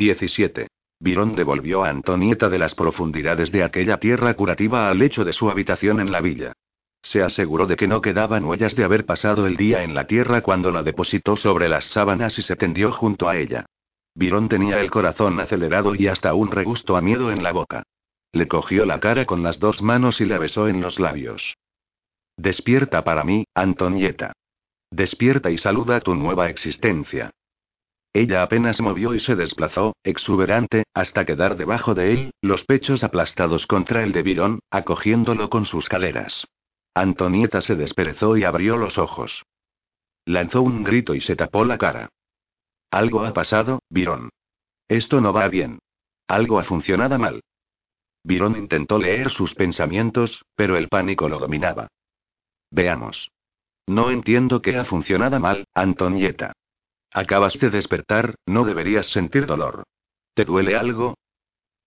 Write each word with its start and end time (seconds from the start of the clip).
17. 0.00 0.66
Virón 0.98 1.34
devolvió 1.34 1.84
a 1.84 1.90
Antonieta 1.90 2.48
de 2.48 2.58
las 2.58 2.74
profundidades 2.74 3.52
de 3.52 3.62
aquella 3.62 3.98
tierra 3.98 4.32
curativa 4.32 4.88
al 4.88 4.98
lecho 4.98 5.26
de 5.26 5.34
su 5.34 5.50
habitación 5.50 6.00
en 6.00 6.10
la 6.10 6.22
villa. 6.22 6.54
Se 7.02 7.22
aseguró 7.22 7.66
de 7.66 7.76
que 7.76 7.86
no 7.86 8.00
quedaban 8.00 8.46
huellas 8.46 8.74
de 8.74 8.84
haber 8.84 9.04
pasado 9.04 9.46
el 9.46 9.58
día 9.58 9.82
en 9.82 9.94
la 9.94 10.06
tierra 10.06 10.40
cuando 10.40 10.70
la 10.70 10.82
depositó 10.82 11.36
sobre 11.36 11.68
las 11.68 11.84
sábanas 11.84 12.38
y 12.38 12.42
se 12.42 12.56
tendió 12.56 12.92
junto 12.92 13.28
a 13.28 13.36
ella. 13.36 13.66
Virón 14.14 14.48
tenía 14.48 14.80
el 14.80 14.90
corazón 14.90 15.38
acelerado 15.38 15.94
y 15.94 16.08
hasta 16.08 16.32
un 16.32 16.50
regusto 16.50 16.96
a 16.96 17.02
miedo 17.02 17.30
en 17.30 17.42
la 17.42 17.52
boca. 17.52 17.82
Le 18.32 18.48
cogió 18.48 18.86
la 18.86 19.00
cara 19.00 19.26
con 19.26 19.42
las 19.42 19.58
dos 19.58 19.82
manos 19.82 20.22
y 20.22 20.24
la 20.24 20.38
besó 20.38 20.66
en 20.66 20.80
los 20.80 20.98
labios. 20.98 21.58
Despierta 22.38 23.04
para 23.04 23.22
mí, 23.22 23.44
Antonieta. 23.54 24.32
Despierta 24.90 25.50
y 25.50 25.58
saluda 25.58 26.00
tu 26.00 26.14
nueva 26.14 26.48
existencia. 26.48 27.32
Ella 28.12 28.42
apenas 28.42 28.80
movió 28.80 29.14
y 29.14 29.20
se 29.20 29.36
desplazó, 29.36 29.94
exuberante, 30.02 30.84
hasta 30.94 31.24
quedar 31.24 31.56
debajo 31.56 31.94
de 31.94 32.12
él, 32.12 32.30
los 32.42 32.64
pechos 32.64 33.04
aplastados 33.04 33.66
contra 33.66 34.02
el 34.02 34.12
de 34.12 34.22
Virón, 34.22 34.60
acogiéndolo 34.70 35.48
con 35.48 35.64
sus 35.64 35.88
caderas. 35.88 36.46
Antonieta 36.92 37.60
se 37.60 37.76
desperezó 37.76 38.36
y 38.36 38.44
abrió 38.44 38.76
los 38.76 38.98
ojos. 38.98 39.44
Lanzó 40.24 40.62
un 40.62 40.82
grito 40.82 41.14
y 41.14 41.20
se 41.20 41.36
tapó 41.36 41.64
la 41.64 41.78
cara. 41.78 42.08
Algo 42.90 43.24
ha 43.24 43.32
pasado, 43.32 43.80
Virón. 43.88 44.30
Esto 44.88 45.20
no 45.20 45.32
va 45.32 45.46
bien. 45.46 45.78
Algo 46.26 46.58
ha 46.58 46.64
funcionado 46.64 47.16
mal. 47.18 47.40
Virón 48.24 48.56
intentó 48.56 48.98
leer 48.98 49.30
sus 49.30 49.54
pensamientos, 49.54 50.44
pero 50.56 50.76
el 50.76 50.88
pánico 50.88 51.28
lo 51.28 51.38
dominaba. 51.38 51.88
Veamos. 52.70 53.30
No 53.86 54.10
entiendo 54.10 54.60
qué 54.60 54.76
ha 54.76 54.84
funcionado 54.84 55.38
mal, 55.40 55.64
Antonieta. 55.74 56.52
Acabas 57.12 57.58
de 57.58 57.70
despertar, 57.70 58.36
no 58.46 58.64
deberías 58.64 59.06
sentir 59.06 59.46
dolor. 59.46 59.84
¿Te 60.34 60.44
duele 60.44 60.76
algo? 60.76 61.16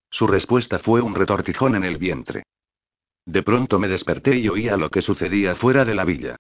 Su 0.09 0.27
respuesta 0.27 0.79
fue 0.79 1.01
un 1.01 1.15
retortijón 1.15 1.75
en 1.75 1.85
el 1.85 1.97
vientre. 1.97 2.43
De 3.25 3.41
pronto 3.41 3.79
me 3.79 3.87
desperté 3.87 4.37
y 4.37 4.49
oía 4.49 4.75
lo 4.75 4.89
que 4.89 5.01
sucedía 5.01 5.55
fuera 5.55 5.85
de 5.85 5.95
la 5.95 6.03
villa. 6.03 6.35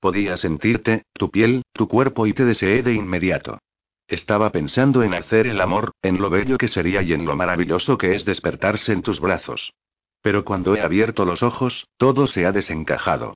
Podía 0.00 0.36
sentirte, 0.36 1.04
tu 1.14 1.30
piel, 1.30 1.62
tu 1.72 1.88
cuerpo 1.88 2.26
y 2.26 2.34
te 2.34 2.44
deseé 2.44 2.82
de 2.82 2.92
inmediato. 2.92 3.58
Estaba 4.06 4.52
pensando 4.52 5.02
en 5.02 5.14
hacer 5.14 5.46
el 5.46 5.60
amor, 5.60 5.92
en 6.02 6.18
lo 6.20 6.30
bello 6.30 6.58
que 6.58 6.68
sería 6.68 7.02
y 7.02 7.12
en 7.12 7.24
lo 7.24 7.34
maravilloso 7.34 7.98
que 7.98 8.14
es 8.14 8.24
despertarse 8.24 8.92
en 8.92 9.02
tus 9.02 9.18
brazos. 9.18 9.72
Pero 10.20 10.44
cuando 10.44 10.76
he 10.76 10.82
abierto 10.82 11.24
los 11.24 11.42
ojos, 11.42 11.88
todo 11.96 12.26
se 12.26 12.46
ha 12.46 12.52
desencajado. 12.52 13.34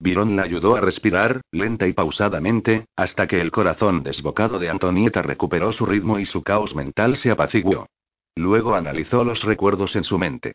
Virón 0.00 0.36
la 0.36 0.42
ayudó 0.42 0.76
a 0.76 0.80
respirar, 0.80 1.40
lenta 1.50 1.88
y 1.88 1.92
pausadamente, 1.92 2.86
hasta 2.94 3.26
que 3.26 3.40
el 3.40 3.50
corazón 3.50 4.02
desbocado 4.02 4.58
de 4.58 4.70
Antonieta 4.70 5.22
recuperó 5.22 5.72
su 5.72 5.86
ritmo 5.86 6.18
y 6.18 6.24
su 6.24 6.42
caos 6.42 6.74
mental 6.76 7.16
se 7.16 7.30
apaciguó. 7.30 7.86
Luego 8.36 8.76
analizó 8.76 9.24
los 9.24 9.42
recuerdos 9.42 9.96
en 9.96 10.04
su 10.04 10.16
mente. 10.18 10.52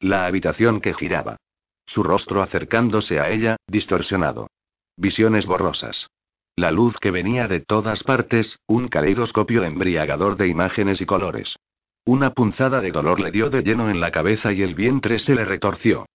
La 0.00 0.26
habitación 0.26 0.80
que 0.80 0.94
giraba. 0.94 1.36
Su 1.84 2.02
rostro 2.02 2.42
acercándose 2.42 3.20
a 3.20 3.30
ella, 3.30 3.56
distorsionado. 3.66 4.48
Visiones 4.96 5.44
borrosas. 5.44 6.08
La 6.56 6.70
luz 6.70 6.96
que 6.98 7.10
venía 7.10 7.48
de 7.48 7.60
todas 7.60 8.02
partes, 8.02 8.58
un 8.66 8.88
caleidoscopio 8.88 9.62
embriagador 9.62 10.36
de 10.36 10.48
imágenes 10.48 11.02
y 11.02 11.06
colores. 11.06 11.56
Una 12.06 12.30
punzada 12.30 12.80
de 12.80 12.92
dolor 12.92 13.20
le 13.20 13.30
dio 13.30 13.50
de 13.50 13.62
lleno 13.62 13.90
en 13.90 14.00
la 14.00 14.10
cabeza 14.10 14.54
y 14.54 14.62
el 14.62 14.74
vientre 14.74 15.18
se 15.18 15.34
le 15.34 15.44
retorció. 15.44 16.06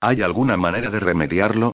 ¿Hay 0.00 0.22
alguna 0.22 0.56
manera 0.56 0.90
de 0.90 1.00
remediarlo? 1.00 1.72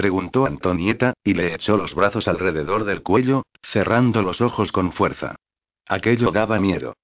Preguntó 0.00 0.46
Antonieta, 0.46 1.12
y 1.22 1.34
le 1.34 1.54
echó 1.54 1.76
los 1.76 1.94
brazos 1.94 2.26
alrededor 2.26 2.84
del 2.84 3.02
cuello, 3.02 3.42
cerrando 3.62 4.22
los 4.22 4.40
ojos 4.40 4.72
con 4.72 4.92
fuerza. 4.92 5.36
Aquello 5.86 6.30
daba 6.30 6.58
miedo. 6.58 6.94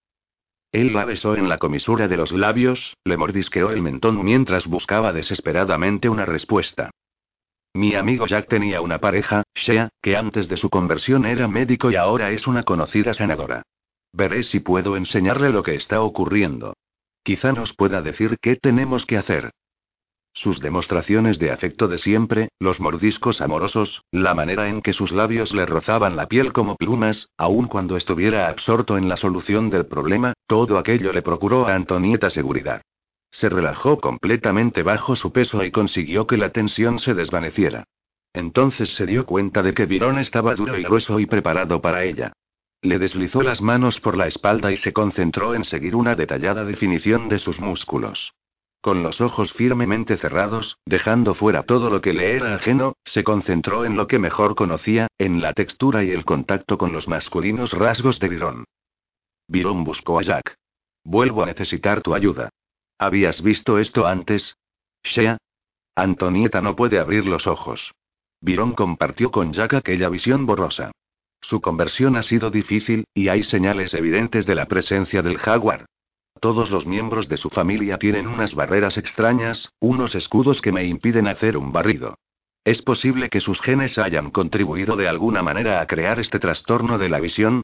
Él 0.72 0.94
la 0.94 1.04
besó 1.04 1.36
en 1.36 1.50
la 1.50 1.58
comisura 1.58 2.08
de 2.08 2.16
los 2.16 2.32
labios, 2.32 2.96
le 3.04 3.18
mordisqueó 3.18 3.68
el 3.68 3.82
mentón 3.82 4.24
mientras 4.24 4.66
buscaba 4.66 5.12
desesperadamente 5.12 6.08
una 6.08 6.24
respuesta. 6.24 6.90
Mi 7.74 7.94
amigo 7.94 8.26
Jack 8.26 8.48
tenía 8.48 8.80
una 8.80 8.98
pareja, 8.98 9.42
Shea, 9.54 9.90
que 10.00 10.16
antes 10.16 10.48
de 10.48 10.56
su 10.56 10.70
conversión 10.70 11.26
era 11.26 11.48
médico 11.48 11.90
y 11.90 11.96
ahora 11.96 12.30
es 12.30 12.46
una 12.46 12.62
conocida 12.62 13.12
sanadora. 13.12 13.60
Veré 14.14 14.42
si 14.42 14.60
puedo 14.60 14.96
enseñarle 14.96 15.50
lo 15.50 15.62
que 15.62 15.74
está 15.74 16.00
ocurriendo. 16.00 16.72
Quizá 17.22 17.52
nos 17.52 17.74
pueda 17.74 18.00
decir 18.00 18.38
qué 18.40 18.56
tenemos 18.56 19.04
que 19.04 19.18
hacer. 19.18 19.50
Sus 20.36 20.60
demostraciones 20.60 21.38
de 21.38 21.50
afecto 21.50 21.88
de 21.88 21.96
siempre, 21.96 22.50
los 22.60 22.78
mordiscos 22.78 23.40
amorosos, 23.40 24.02
la 24.12 24.34
manera 24.34 24.68
en 24.68 24.82
que 24.82 24.92
sus 24.92 25.10
labios 25.10 25.54
le 25.54 25.64
rozaban 25.64 26.14
la 26.14 26.26
piel 26.26 26.52
como 26.52 26.76
plumas, 26.76 27.30
aun 27.38 27.68
cuando 27.68 27.96
estuviera 27.96 28.48
absorto 28.48 28.98
en 28.98 29.08
la 29.08 29.16
solución 29.16 29.70
del 29.70 29.86
problema, 29.86 30.34
todo 30.46 30.76
aquello 30.76 31.14
le 31.14 31.22
procuró 31.22 31.66
a 31.66 31.74
Antonieta 31.74 32.28
seguridad. 32.28 32.82
Se 33.30 33.48
relajó 33.48 33.96
completamente 33.96 34.82
bajo 34.82 35.16
su 35.16 35.32
peso 35.32 35.64
y 35.64 35.70
consiguió 35.70 36.26
que 36.26 36.36
la 36.36 36.50
tensión 36.50 36.98
se 36.98 37.14
desvaneciera. 37.14 37.84
Entonces 38.34 38.94
se 38.94 39.06
dio 39.06 39.24
cuenta 39.24 39.62
de 39.62 39.72
que 39.72 39.86
Virón 39.86 40.18
estaba 40.18 40.54
duro 40.54 40.76
y 40.76 40.82
grueso 40.82 41.18
y 41.18 41.24
preparado 41.24 41.80
para 41.80 42.04
ella. 42.04 42.34
Le 42.82 42.98
deslizó 42.98 43.42
las 43.42 43.62
manos 43.62 44.00
por 44.00 44.18
la 44.18 44.26
espalda 44.26 44.70
y 44.70 44.76
se 44.76 44.92
concentró 44.92 45.54
en 45.54 45.64
seguir 45.64 45.96
una 45.96 46.14
detallada 46.14 46.66
definición 46.66 47.30
de 47.30 47.38
sus 47.38 47.58
músculos. 47.58 48.34
Con 48.86 49.02
los 49.02 49.20
ojos 49.20 49.52
firmemente 49.52 50.16
cerrados, 50.16 50.78
dejando 50.86 51.34
fuera 51.34 51.64
todo 51.64 51.90
lo 51.90 52.00
que 52.00 52.12
le 52.12 52.36
era 52.36 52.54
ajeno, 52.54 52.94
se 53.04 53.24
concentró 53.24 53.84
en 53.84 53.96
lo 53.96 54.06
que 54.06 54.20
mejor 54.20 54.54
conocía, 54.54 55.08
en 55.18 55.40
la 55.40 55.54
textura 55.54 56.04
y 56.04 56.12
el 56.12 56.24
contacto 56.24 56.78
con 56.78 56.92
los 56.92 57.08
masculinos 57.08 57.72
rasgos 57.72 58.20
de 58.20 58.28
Virón. 58.28 58.64
Virón 59.48 59.82
buscó 59.82 60.20
a 60.20 60.22
Jack. 60.22 60.54
Vuelvo 61.02 61.42
a 61.42 61.46
necesitar 61.46 62.00
tu 62.00 62.14
ayuda. 62.14 62.50
¿Habías 62.96 63.42
visto 63.42 63.80
esto 63.80 64.06
antes? 64.06 64.56
Shea. 65.02 65.36
Antonieta 65.96 66.60
no 66.60 66.76
puede 66.76 67.00
abrir 67.00 67.26
los 67.26 67.48
ojos. 67.48 67.92
Virón 68.40 68.74
compartió 68.74 69.32
con 69.32 69.52
Jack 69.52 69.74
aquella 69.74 70.08
visión 70.10 70.46
borrosa. 70.46 70.92
Su 71.40 71.60
conversión 71.60 72.14
ha 72.14 72.22
sido 72.22 72.52
difícil, 72.52 73.04
y 73.14 73.30
hay 73.30 73.42
señales 73.42 73.94
evidentes 73.94 74.46
de 74.46 74.54
la 74.54 74.66
presencia 74.66 75.22
del 75.22 75.38
jaguar. 75.38 75.86
Todos 76.40 76.70
los 76.70 76.86
miembros 76.86 77.28
de 77.28 77.36
su 77.36 77.50
familia 77.50 77.98
tienen 77.98 78.26
unas 78.26 78.54
barreras 78.54 78.98
extrañas, 78.98 79.72
unos 79.80 80.14
escudos 80.14 80.60
que 80.60 80.72
me 80.72 80.84
impiden 80.84 81.26
hacer 81.28 81.56
un 81.56 81.72
barrido. 81.72 82.18
¿Es 82.64 82.82
posible 82.82 83.30
que 83.30 83.40
sus 83.40 83.60
genes 83.60 83.96
hayan 83.96 84.30
contribuido 84.30 84.96
de 84.96 85.08
alguna 85.08 85.42
manera 85.42 85.80
a 85.80 85.86
crear 85.86 86.18
este 86.18 86.38
trastorno 86.38 86.98
de 86.98 87.08
la 87.08 87.20
visión? 87.20 87.62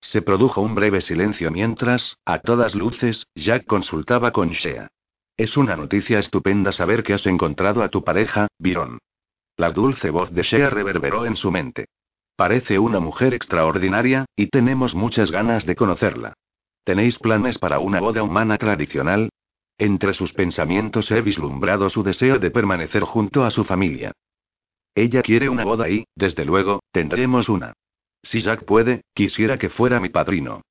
Se 0.00 0.22
produjo 0.22 0.60
un 0.60 0.74
breve 0.74 1.00
silencio 1.00 1.50
mientras, 1.50 2.16
a 2.24 2.38
todas 2.38 2.74
luces, 2.74 3.26
Jack 3.34 3.66
consultaba 3.66 4.32
con 4.32 4.50
Shea. 4.50 4.88
Es 5.36 5.56
una 5.56 5.76
noticia 5.76 6.18
estupenda 6.18 6.72
saber 6.72 7.02
que 7.02 7.14
has 7.14 7.26
encontrado 7.26 7.82
a 7.82 7.88
tu 7.88 8.04
pareja, 8.04 8.48
Byron. 8.58 8.98
La 9.56 9.70
dulce 9.70 10.10
voz 10.10 10.30
de 10.32 10.42
Shea 10.42 10.70
reverberó 10.70 11.26
en 11.26 11.36
su 11.36 11.50
mente. 11.50 11.86
Parece 12.36 12.78
una 12.78 13.00
mujer 13.00 13.34
extraordinaria, 13.34 14.24
y 14.34 14.46
tenemos 14.46 14.94
muchas 14.94 15.30
ganas 15.30 15.66
de 15.66 15.76
conocerla. 15.76 16.34
¿Tenéis 16.84 17.18
planes 17.18 17.58
para 17.58 17.78
una 17.78 18.00
boda 18.00 18.22
humana 18.22 18.58
tradicional? 18.58 19.30
Entre 19.78 20.14
sus 20.14 20.32
pensamientos 20.32 21.10
he 21.10 21.20
vislumbrado 21.22 21.88
su 21.88 22.02
deseo 22.02 22.38
de 22.38 22.50
permanecer 22.50 23.02
junto 23.02 23.44
a 23.44 23.50
su 23.50 23.64
familia. 23.64 24.12
Ella 24.94 25.22
quiere 25.22 25.48
una 25.48 25.64
boda 25.64 25.88
y, 25.88 26.04
desde 26.14 26.44
luego, 26.44 26.80
tendremos 26.90 27.48
una. 27.48 27.72
Si 28.22 28.42
Jack 28.42 28.64
puede, 28.64 29.02
quisiera 29.14 29.58
que 29.58 29.68
fuera 29.68 30.00
mi 30.00 30.08
padrino. 30.08 30.62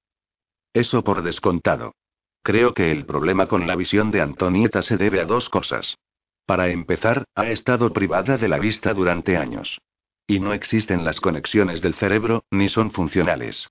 Eso 0.73 1.03
por 1.03 1.23
descontado. 1.23 1.93
Creo 2.43 2.73
que 2.73 2.91
el 2.91 3.05
problema 3.05 3.47
con 3.47 3.67
la 3.67 3.75
visión 3.75 4.11
de 4.11 4.21
Antonieta 4.21 4.81
se 4.81 4.97
debe 4.97 5.21
a 5.21 5.25
dos 5.25 5.49
cosas. 5.49 5.97
Para 6.45 6.69
empezar, 6.69 7.25
ha 7.35 7.49
estado 7.49 7.93
privada 7.93 8.37
de 8.37 8.47
la 8.47 8.59
vista 8.59 8.93
durante 8.93 9.37
años. 9.37 9.79
Y 10.27 10.39
no 10.39 10.53
existen 10.53 11.03
las 11.03 11.19
conexiones 11.19 11.81
del 11.81 11.93
cerebro, 11.93 12.43
ni 12.51 12.69
son 12.69 12.91
funcionales. 12.91 13.69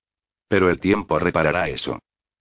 Pero 0.49 0.69
el 0.69 0.81
tiempo 0.81 1.19
reparará 1.19 1.69
eso. 1.69 1.99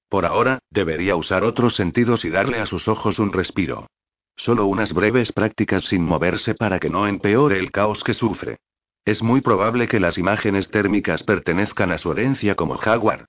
Por 0.10 0.26
ahora, 0.26 0.60
debería 0.72 1.16
usar 1.16 1.44
otros 1.44 1.76
sentidos 1.76 2.26
y 2.26 2.30
darle 2.30 2.60
a 2.60 2.66
sus 2.66 2.88
ojos 2.88 3.20
un 3.20 3.32
respiro. 3.32 3.88
Solo 4.36 4.66
unas 4.66 4.94
breves 4.94 5.32
prácticas 5.32 5.84
sin 5.84 6.04
moverse 6.04 6.56
para 6.56 6.80
que 6.80 6.90
no 6.90 7.08
empeore 7.08 7.60
el 7.60 7.72
caos 7.72 8.04
que 8.04 8.14
sufre. 8.14 8.58
Es 9.06 9.22
muy 9.22 9.42
probable 9.42 9.88
que 9.88 10.00
las 10.00 10.18
imágenes 10.18 10.70
térmicas 10.70 11.24
pertenezcan 11.24 11.92
a 11.92 11.98
su 11.98 12.12
herencia 12.12 12.56
como 12.56 12.76
jaguar. 12.76 13.26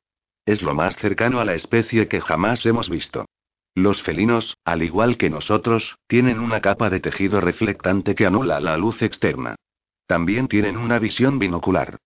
Es 0.47 0.63
lo 0.63 0.75
más 0.75 0.97
cercano 0.97 1.41
a 1.41 1.45
la 1.45 1.55
especie 1.55 2.09
que 2.09 2.21
jamás 2.21 2.65
hemos 2.65 2.89
visto. 2.89 3.27
Los 3.75 4.03
felinos, 4.03 4.57
al 4.65 4.83
igual 4.83 5.17
que 5.17 5.31
nosotros, 5.31 5.97
tienen 6.07 6.41
una 6.41 6.61
capa 6.61 6.91
de 6.91 7.01
tejido 7.01 7.41
reflectante 7.41 8.15
que 8.15 8.27
anula 8.27 8.59
la 8.61 8.77
luz 8.77 9.03
externa. 9.03 9.57
También 10.07 10.49
tienen 10.49 10.77
una 10.77 10.99
visión 10.99 11.39
binocular. 11.39 11.99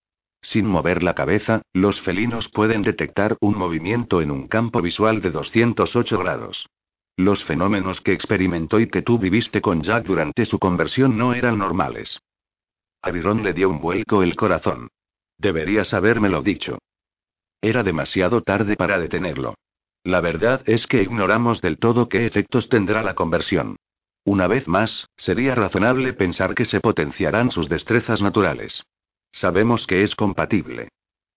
Sin 0.45 0.67
mover 0.67 1.01
la 1.01 1.15
cabeza, 1.15 1.63
los 1.73 2.01
felinos 2.01 2.49
pueden 2.49 2.83
detectar 2.83 3.35
un 3.41 3.57
movimiento 3.57 4.21
en 4.21 4.29
un 4.29 4.47
campo 4.47 4.79
visual 4.79 5.19
de 5.19 5.31
208 5.31 6.19
grados. 6.19 6.69
Los 7.17 7.43
fenómenos 7.43 7.99
que 7.99 8.13
experimentó 8.13 8.79
y 8.79 8.87
que 8.87 9.01
tú 9.01 9.17
viviste 9.17 9.59
con 9.59 9.81
Jack 9.81 10.05
durante 10.05 10.45
su 10.45 10.59
conversión 10.59 11.17
no 11.17 11.33
eran 11.33 11.57
normales. 11.57 12.19
A 13.01 13.09
Byron 13.09 13.41
le 13.41 13.53
dio 13.53 13.69
un 13.71 13.81
vuelco 13.81 14.21
el 14.21 14.35
corazón. 14.35 14.89
Deberías 15.39 15.95
habérmelo 15.95 16.43
dicho. 16.43 16.77
Era 17.59 17.81
demasiado 17.81 18.43
tarde 18.43 18.75
para 18.75 18.99
detenerlo. 18.99 19.55
La 20.03 20.21
verdad 20.21 20.61
es 20.67 20.85
que 20.85 21.01
ignoramos 21.01 21.59
del 21.59 21.79
todo 21.79 22.07
qué 22.07 22.27
efectos 22.27 22.69
tendrá 22.69 23.01
la 23.01 23.15
conversión. 23.15 23.77
Una 24.23 24.45
vez 24.45 24.67
más, 24.67 25.07
sería 25.17 25.55
razonable 25.55 26.13
pensar 26.13 26.53
que 26.53 26.65
se 26.65 26.81
potenciarán 26.81 27.49
sus 27.49 27.67
destrezas 27.67 28.21
naturales. 28.21 28.83
Sabemos 29.35 29.85
que 29.85 30.01
es 30.03 30.15
compatible. 30.15 30.87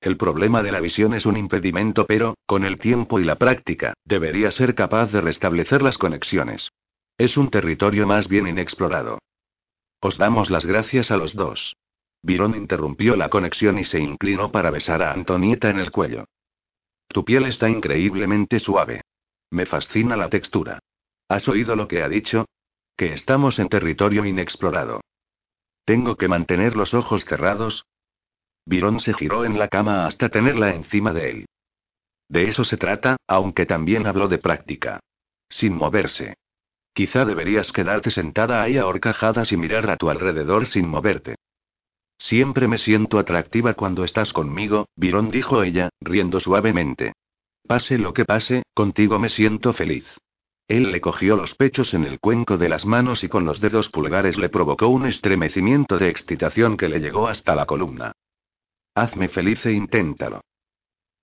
El 0.01 0.17
problema 0.17 0.63
de 0.63 0.71
la 0.71 0.79
visión 0.79 1.15
es 1.15 1.27
un 1.27 1.37
impedimento, 1.37 2.07
pero, 2.07 2.37
con 2.47 2.65
el 2.65 2.79
tiempo 2.79 3.19
y 3.19 3.25
la 3.25 3.35
práctica, 3.35 3.95
debería 4.05 4.53
ser 4.53 4.77
capaz 4.77 5.11
de 5.11 5.21
restablecer 5.21 5.83
las 5.83 5.99
conexiones. 5.99 6.71
Es 7.19 7.37
un 7.37 7.51
territorio 7.51 8.07
más 8.07 8.29
bien 8.29 8.47
inexplorado. 8.47 9.19
Os 9.99 10.17
damos 10.17 10.49
las 10.49 10.65
gracias 10.65 11.11
a 11.11 11.17
los 11.17 11.35
dos. 11.35 11.75
Virón 12.23 12.55
interrumpió 12.55 13.17
la 13.17 13.31
conexión 13.31 13.81
y 13.81 13.85
se 13.85 13.99
inclinó 13.99 14.53
para 14.53 14.71
besar 14.71 15.03
a 15.03 15.13
Antonieta 15.13 15.69
en 15.69 15.81
el 15.81 15.91
cuello. 15.91 16.27
Tu 17.09 17.25
piel 17.25 17.47
está 17.47 17.69
increíblemente 17.69 18.61
suave. 18.61 19.01
Me 19.51 19.67
fascina 19.67 20.17
la 20.17 20.29
textura. 20.29 20.79
¿Has 21.27 21.49
oído 21.49 21.75
lo 21.75 21.89
que 21.89 22.05
ha 22.05 22.09
dicho? 22.09 22.47
Que 22.97 23.13
estamos 23.13 23.59
en 23.59 23.69
territorio 23.69 24.25
inexplorado. 24.25 25.01
¿Tengo 25.89 26.17
que 26.17 26.29
mantener 26.29 26.77
los 26.77 26.93
ojos 26.93 27.25
cerrados? 27.25 27.87
Virón 28.67 29.01
se 29.01 29.15
giró 29.15 29.47
en 29.47 29.59
la 29.59 29.69
cama 29.69 30.05
hasta 30.05 30.29
tenerla 30.29 30.75
encima 30.75 31.15
de 31.15 31.31
él. 31.31 31.47
De 32.29 32.47
eso 32.47 32.63
se 32.65 32.77
trata, 32.77 33.17
aunque 33.27 33.65
también 33.65 34.07
habló 34.07 34.29
de 34.29 34.37
práctica. 34.37 35.01
Sin 35.49 35.75
moverse. 35.75 36.35
Quizá 36.93 37.25
deberías 37.25 37.73
quedarte 37.73 38.11
sentada 38.11 38.61
ahí 38.61 38.77
a 38.77 38.85
y 39.51 39.57
mirar 39.57 39.89
a 39.89 39.97
tu 39.97 40.11
alrededor 40.11 40.67
sin 40.67 40.87
moverte. 40.87 41.37
Siempre 42.19 42.69
me 42.69 42.77
siento 42.77 43.19
atractiva 43.19 43.73
cuando 43.73 44.05
estás 44.05 44.35
conmigo, 44.35 44.91
Virón 44.95 45.31
dijo 45.31 45.63
ella, 45.63 45.89
riendo 46.03 46.39
suavemente. 46.39 47.15
Pase 47.67 47.97
lo 47.97 48.13
que 48.13 48.27
pase, 48.27 48.63
contigo 48.75 49.19
me 49.19 49.31
siento 49.31 49.73
feliz. 49.73 50.05
Él 50.69 50.93
le 50.93 51.01
cogió 51.01 51.35
los 51.35 51.55
pechos 51.55 51.95
en 51.95 52.05
el 52.05 52.21
cuenco 52.21 52.59
de 52.59 52.69
las 52.69 52.85
manos 52.85 53.25
y 53.25 53.29
con 53.31 53.47
los 53.47 53.59
dedos 53.59 53.89
pulgares 53.89 54.37
le 54.37 54.51
provocó 54.51 54.89
un 54.89 55.07
estremecimiento 55.07 55.99
de 55.99 56.11
excitación 56.11 56.77
que 56.77 56.91
le 56.91 57.01
llegó 57.01 57.27
hasta 57.27 57.55
la 57.55 57.65
columna. 57.65 58.13
Hazme 58.95 59.29
feliz 59.29 59.65
e 59.65 59.73
inténtalo. 59.73 60.43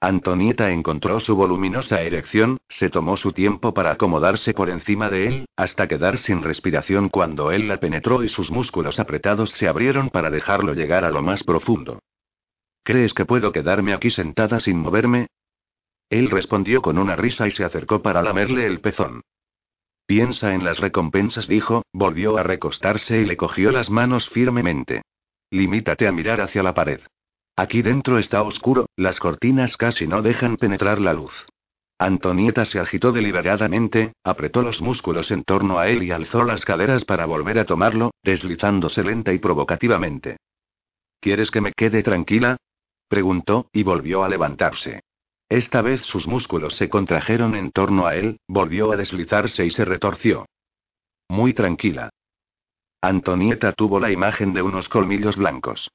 Antonieta 0.02 0.72
encontró 0.72 1.20
su 1.20 1.36
voluminosa 1.36 2.02
erección, 2.02 2.58
se 2.70 2.90
tomó 2.90 3.18
su 3.18 3.34
tiempo 3.34 3.74
para 3.74 3.92
acomodarse 3.92 4.54
por 4.54 4.72
encima 4.72 5.10
de 5.10 5.28
él, 5.28 5.46
hasta 5.56 5.88
quedar 5.88 6.18
sin 6.18 6.42
respiración 6.42 7.10
cuando 7.10 7.52
él 7.52 7.68
la 7.68 7.80
penetró 7.80 8.24
y 8.24 8.30
sus 8.30 8.50
músculos 8.50 9.00
apretados 9.00 9.52
se 9.52 9.68
abrieron 9.68 10.10
para 10.10 10.32
dejarlo 10.32 10.74
llegar 10.74 11.06
a 11.06 11.12
lo 11.12 11.22
más 11.22 11.44
profundo. 11.44 12.00
¿Crees 12.84 13.14
que 13.14 13.26
puedo 13.26 13.52
quedarme 13.52 13.94
aquí 13.94 14.10
sentada 14.10 14.60
sin 14.60 14.80
moverme? 14.80 15.28
Él 16.10 16.32
respondió 16.32 16.82
con 16.82 16.98
una 16.98 17.16
risa 17.16 17.48
y 17.48 17.52
se 17.52 17.64
acercó 17.64 18.02
para 18.02 18.22
lamerle 18.22 18.66
el 18.66 18.80
pezón. 18.82 19.22
Piensa 20.06 20.54
en 20.54 20.64
las 20.64 20.80
recompensas, 20.80 21.48
dijo, 21.48 21.84
volvió 21.92 22.38
a 22.38 22.44
recostarse 22.44 23.22
y 23.22 23.26
le 23.26 23.38
cogió 23.38 23.72
las 23.72 23.90
manos 23.90 24.30
firmemente. 24.30 25.02
Limítate 25.50 26.08
a 26.08 26.12
mirar 26.12 26.42
hacia 26.42 26.62
la 26.62 26.74
pared. 26.74 27.02
Aquí 27.56 27.82
dentro 27.82 28.20
está 28.20 28.44
oscuro, 28.44 28.88
las 28.96 29.20
cortinas 29.20 29.78
casi 29.78 30.08
no 30.08 30.22
dejan 30.22 30.58
penetrar 30.58 31.00
la 31.00 31.14
luz. 31.14 31.46
Antonieta 31.98 32.66
se 32.66 32.80
agitó 32.80 33.14
deliberadamente, 33.14 34.14
apretó 34.24 34.62
los 34.62 34.82
músculos 34.82 35.32
en 35.32 35.44
torno 35.44 35.80
a 35.80 35.88
él 35.88 36.04
y 36.04 36.12
alzó 36.12 36.44
las 36.44 36.66
caderas 36.66 37.06
para 37.06 37.26
volver 37.26 37.58
a 37.58 37.66
tomarlo, 37.66 38.12
deslizándose 38.22 39.02
lenta 39.04 39.32
y 39.32 39.40
provocativamente. 39.40 40.38
¿Quieres 41.22 41.50
que 41.50 41.62
me 41.62 41.72
quede 41.72 42.04
tranquila? 42.04 42.58
preguntó, 43.08 43.70
y 43.72 43.84
volvió 43.84 44.24
a 44.24 44.30
levantarse. 44.30 45.02
Esta 45.50 45.82
vez 45.82 46.02
sus 46.02 46.28
músculos 46.28 46.76
se 46.76 46.90
contrajeron 46.90 47.56
en 47.56 47.72
torno 47.72 48.08
a 48.08 48.16
él, 48.16 48.40
volvió 48.48 48.92
a 48.92 48.98
deslizarse 48.98 49.66
y 49.66 49.72
se 49.72 49.86
retorció. 49.86 50.48
Muy 51.30 51.54
tranquila. 51.54 52.10
Antonieta 53.02 53.72
tuvo 53.72 54.00
la 54.00 54.12
imagen 54.12 54.54
de 54.54 54.64
unos 54.64 54.90
colmillos 54.90 55.38
blancos. 55.38 55.92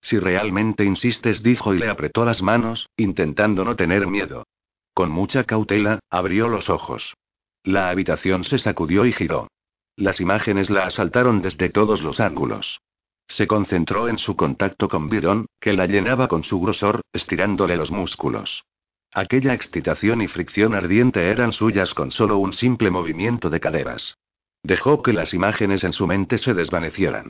Si 0.00 0.18
realmente 0.18 0.84
insistes, 0.84 1.42
dijo 1.42 1.72
y 1.74 1.78
le 1.78 1.88
apretó 1.88 2.24
las 2.24 2.42
manos, 2.42 2.88
intentando 2.96 3.64
no 3.64 3.76
tener 3.76 4.06
miedo. 4.06 4.44
Con 4.92 5.10
mucha 5.10 5.44
cautela, 5.44 6.00
abrió 6.10 6.48
los 6.48 6.68
ojos. 6.68 7.14
La 7.62 7.88
habitación 7.88 8.44
se 8.44 8.58
sacudió 8.58 9.06
y 9.06 9.12
giró. 9.12 9.48
Las 9.96 10.20
imágenes 10.20 10.70
la 10.70 10.84
asaltaron 10.84 11.40
desde 11.40 11.70
todos 11.70 12.02
los 12.02 12.20
ángulos. 12.20 12.80
Se 13.26 13.46
concentró 13.46 14.08
en 14.08 14.18
su 14.18 14.36
contacto 14.36 14.88
con 14.88 15.08
Byron, 15.08 15.46
que 15.60 15.72
la 15.72 15.86
llenaba 15.86 16.28
con 16.28 16.44
su 16.44 16.60
grosor, 16.60 17.00
estirándole 17.12 17.76
los 17.76 17.90
músculos. 17.90 18.64
Aquella 19.12 19.54
excitación 19.54 20.22
y 20.22 20.28
fricción 20.28 20.74
ardiente 20.74 21.30
eran 21.30 21.52
suyas 21.52 21.94
con 21.94 22.10
solo 22.10 22.38
un 22.38 22.52
simple 22.52 22.90
movimiento 22.90 23.48
de 23.48 23.60
caderas. 23.60 24.16
Dejó 24.62 25.02
que 25.02 25.12
las 25.12 25.34
imágenes 25.34 25.84
en 25.84 25.92
su 25.92 26.06
mente 26.06 26.38
se 26.38 26.54
desvanecieran. 26.54 27.28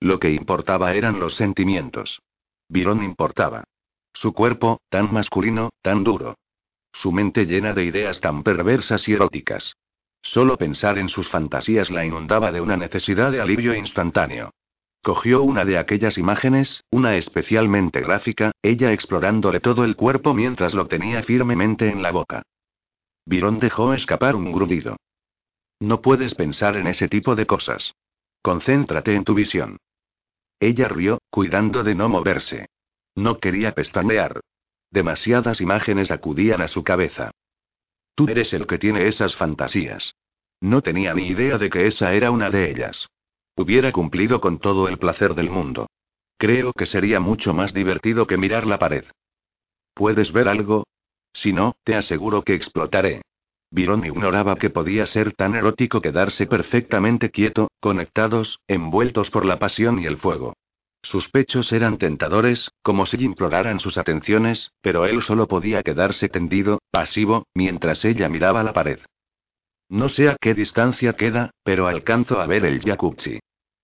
Lo 0.00 0.18
que 0.18 0.30
importaba 0.30 0.94
eran 0.94 1.20
los 1.20 1.34
sentimientos. 1.34 2.22
Virón 2.68 3.02
importaba. 3.02 3.64
Su 4.12 4.32
cuerpo, 4.32 4.80
tan 4.88 5.12
masculino, 5.12 5.70
tan 5.82 6.04
duro. 6.04 6.36
Su 6.92 7.12
mente 7.12 7.44
llena 7.44 7.74
de 7.74 7.84
ideas 7.84 8.20
tan 8.20 8.42
perversas 8.42 9.06
y 9.08 9.12
eróticas. 9.12 9.76
Solo 10.22 10.56
pensar 10.56 10.98
en 10.98 11.08
sus 11.08 11.28
fantasías 11.28 11.90
la 11.90 12.04
inundaba 12.04 12.50
de 12.50 12.60
una 12.60 12.76
necesidad 12.76 13.30
de 13.30 13.40
alivio 13.40 13.74
instantáneo. 13.74 14.52
Cogió 15.06 15.44
una 15.44 15.64
de 15.64 15.78
aquellas 15.78 16.18
imágenes, 16.18 16.82
una 16.90 17.14
especialmente 17.14 18.00
gráfica, 18.00 18.50
ella 18.60 18.92
explorándole 18.92 19.60
todo 19.60 19.84
el 19.84 19.94
cuerpo 19.94 20.34
mientras 20.34 20.74
lo 20.74 20.88
tenía 20.88 21.22
firmemente 21.22 21.88
en 21.90 22.02
la 22.02 22.10
boca. 22.10 22.42
Virón 23.24 23.60
dejó 23.60 23.94
escapar 23.94 24.34
un 24.34 24.50
grudido. 24.50 24.96
No 25.78 26.02
puedes 26.02 26.34
pensar 26.34 26.76
en 26.76 26.88
ese 26.88 27.06
tipo 27.08 27.36
de 27.36 27.46
cosas. 27.46 27.94
Concéntrate 28.42 29.14
en 29.14 29.22
tu 29.22 29.34
visión. 29.34 29.76
Ella 30.58 30.88
rió, 30.88 31.18
cuidando 31.30 31.84
de 31.84 31.94
no 31.94 32.08
moverse. 32.08 32.66
No 33.14 33.38
quería 33.38 33.76
pestañear. 33.76 34.40
Demasiadas 34.90 35.60
imágenes 35.60 36.10
acudían 36.10 36.62
a 36.62 36.66
su 36.66 36.82
cabeza. 36.82 37.30
Tú 38.16 38.26
eres 38.28 38.52
el 38.54 38.66
que 38.66 38.78
tiene 38.78 39.06
esas 39.06 39.36
fantasías. 39.36 40.16
No 40.60 40.82
tenía 40.82 41.14
ni 41.14 41.28
idea 41.28 41.58
de 41.58 41.70
que 41.70 41.86
esa 41.86 42.12
era 42.12 42.32
una 42.32 42.50
de 42.50 42.72
ellas. 42.72 43.06
Hubiera 43.56 43.90
cumplido 43.90 44.40
con 44.40 44.58
todo 44.58 44.86
el 44.86 44.98
placer 44.98 45.34
del 45.34 45.50
mundo. 45.50 45.88
Creo 46.36 46.72
que 46.74 46.84
sería 46.84 47.20
mucho 47.20 47.54
más 47.54 47.72
divertido 47.72 48.26
que 48.26 48.36
mirar 48.36 48.66
la 48.66 48.78
pared. 48.78 49.04
¿Puedes 49.94 50.30
ver 50.30 50.46
algo? 50.48 50.84
Si 51.32 51.54
no, 51.54 51.74
te 51.82 51.94
aseguro 51.94 52.42
que 52.42 52.54
explotaré. 52.54 53.22
Virón 53.70 54.04
ignoraba 54.04 54.56
que 54.56 54.68
podía 54.68 55.06
ser 55.06 55.32
tan 55.32 55.54
erótico 55.54 56.02
quedarse 56.02 56.46
perfectamente 56.46 57.30
quieto, 57.30 57.68
conectados, 57.80 58.60
envueltos 58.68 59.30
por 59.30 59.46
la 59.46 59.58
pasión 59.58 59.98
y 59.98 60.06
el 60.06 60.18
fuego. 60.18 60.54
Sus 61.02 61.30
pechos 61.30 61.72
eran 61.72 61.96
tentadores, 61.96 62.70
como 62.82 63.06
si 63.06 63.16
imploraran 63.24 63.80
sus 63.80 63.96
atenciones, 63.96 64.72
pero 64.82 65.06
él 65.06 65.22
solo 65.22 65.48
podía 65.48 65.82
quedarse 65.82 66.28
tendido, 66.28 66.80
pasivo, 66.90 67.46
mientras 67.54 68.04
ella 68.04 68.28
miraba 68.28 68.62
la 68.62 68.72
pared. 68.72 68.98
No 69.88 70.08
sé 70.08 70.28
a 70.28 70.36
qué 70.40 70.54
distancia 70.54 71.12
queda, 71.12 71.50
pero 71.62 71.86
alcanzo 71.86 72.40
a 72.40 72.46
ver 72.46 72.64
el 72.64 72.80
jacuzzi. 72.80 73.38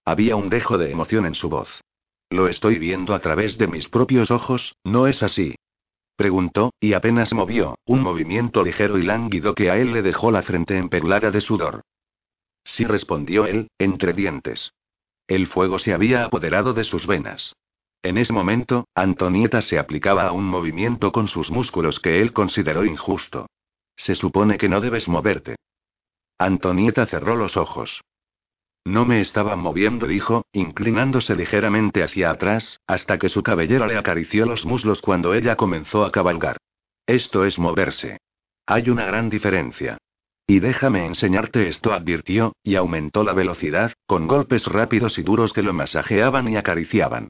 Había 0.04 0.36
un 0.36 0.48
dejo 0.48 0.78
de 0.78 0.90
emoción 0.90 1.26
en 1.26 1.34
su 1.34 1.48
voz. 1.48 1.80
Lo 2.30 2.48
estoy 2.48 2.78
viendo 2.78 3.14
a 3.14 3.20
través 3.20 3.58
de 3.58 3.68
mis 3.68 3.88
propios 3.88 4.30
ojos, 4.30 4.74
¿no 4.84 5.06
es 5.06 5.22
así? 5.22 5.54
Preguntó, 6.16 6.72
y 6.80 6.94
apenas 6.94 7.32
movió, 7.32 7.76
un 7.84 8.00
movimiento 8.00 8.64
ligero 8.64 8.98
y 8.98 9.02
lánguido 9.02 9.54
que 9.54 9.70
a 9.70 9.78
él 9.78 9.92
le 9.92 10.02
dejó 10.02 10.30
la 10.30 10.42
frente 10.42 10.76
emperlada 10.76 11.30
de 11.30 11.40
sudor. 11.40 11.82
Sí 12.64 12.84
respondió 12.84 13.46
él, 13.46 13.68
entre 13.78 14.12
dientes. 14.12 14.72
El 15.26 15.46
fuego 15.46 15.78
se 15.78 15.94
había 15.94 16.24
apoderado 16.24 16.74
de 16.74 16.84
sus 16.84 17.06
venas. 17.06 17.54
En 18.02 18.18
ese 18.18 18.32
momento, 18.32 18.88
Antonieta 18.94 19.62
se 19.62 19.78
aplicaba 19.78 20.26
a 20.26 20.32
un 20.32 20.44
movimiento 20.44 21.12
con 21.12 21.28
sus 21.28 21.50
músculos 21.50 22.00
que 22.00 22.20
él 22.20 22.32
consideró 22.32 22.84
injusto. 22.84 23.46
Se 23.96 24.14
supone 24.14 24.58
que 24.58 24.68
no 24.68 24.80
debes 24.80 25.08
moverte. 25.08 25.56
Antonieta 26.38 27.06
cerró 27.06 27.36
los 27.36 27.56
ojos. 27.56 28.02
No 28.84 29.04
me 29.06 29.20
estaba 29.20 29.54
moviendo, 29.54 30.06
dijo, 30.06 30.44
inclinándose 30.52 31.36
ligeramente 31.36 32.02
hacia 32.02 32.30
atrás, 32.30 32.80
hasta 32.86 33.18
que 33.18 33.28
su 33.28 33.42
cabellera 33.42 33.86
le 33.86 33.96
acarició 33.96 34.44
los 34.44 34.66
muslos 34.66 35.00
cuando 35.00 35.34
ella 35.34 35.54
comenzó 35.56 36.04
a 36.04 36.10
cabalgar. 36.10 36.56
Esto 37.06 37.44
es 37.44 37.58
moverse. 37.58 38.18
Hay 38.66 38.90
una 38.90 39.06
gran 39.06 39.30
diferencia. 39.30 39.98
Y 40.46 40.58
déjame 40.58 41.06
enseñarte 41.06 41.68
esto, 41.68 41.92
advirtió, 41.92 42.54
y 42.64 42.74
aumentó 42.74 43.22
la 43.22 43.32
velocidad, 43.32 43.92
con 44.06 44.26
golpes 44.26 44.66
rápidos 44.66 45.16
y 45.18 45.22
duros 45.22 45.52
que 45.52 45.62
lo 45.62 45.72
masajeaban 45.72 46.48
y 46.48 46.56
acariciaban. 46.56 47.28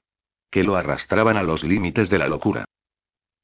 Que 0.50 0.64
lo 0.64 0.76
arrastraban 0.76 1.37
a 1.37 1.42
los 1.42 1.64
límites 1.64 2.09
de 2.09 2.18
la 2.18 2.28
locura. 2.28 2.64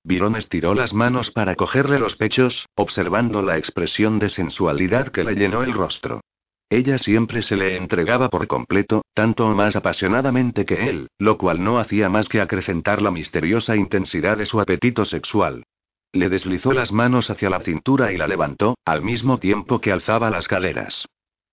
Virón 0.09 0.37
estiró 0.37 0.75
las 0.75 0.95
manos 0.95 1.31
para 1.33 1.55
cogerle 1.55 1.99
los 1.99 2.17
pechos, 2.17 2.67
observando 2.75 3.43
la 3.43 3.59
expresión 3.59 4.19
de 4.19 4.31
sensualidad 4.31 5.09
que 5.09 5.23
le 5.23 5.35
llenó 5.35 5.63
el 5.63 5.75
rostro. 5.75 6.23
Ella 6.71 6.97
siempre 6.97 7.43
se 7.43 7.57
le 7.57 7.77
entregaba 7.77 8.31
por 8.31 8.47
completo, 8.47 9.03
tanto 9.13 9.47
o 9.47 9.55
más 9.55 9.77
apasionadamente 9.77 10.65
que 10.65 10.89
él, 10.89 11.09
lo 11.19 11.37
cual 11.37 11.63
no 11.63 11.79
hacía 11.79 12.09
más 12.09 12.27
que 12.31 12.41
acrecentar 12.41 13.03
la 13.03 13.11
misteriosa 13.11 13.77
intensidad 13.77 14.39
de 14.39 14.47
su 14.47 14.59
apetito 14.63 15.05
sexual. 15.05 15.65
Le 16.13 16.31
deslizó 16.31 16.73
las 16.73 16.91
manos 16.91 17.29
hacia 17.29 17.51
la 17.51 17.61
cintura 17.61 18.11
y 18.11 18.17
la 18.17 18.27
levantó, 18.27 18.79
al 18.87 19.03
mismo 19.03 19.39
tiempo 19.39 19.83
que 19.83 19.93
alzaba 19.93 20.31
las 20.31 20.49
caderas. 20.49 21.05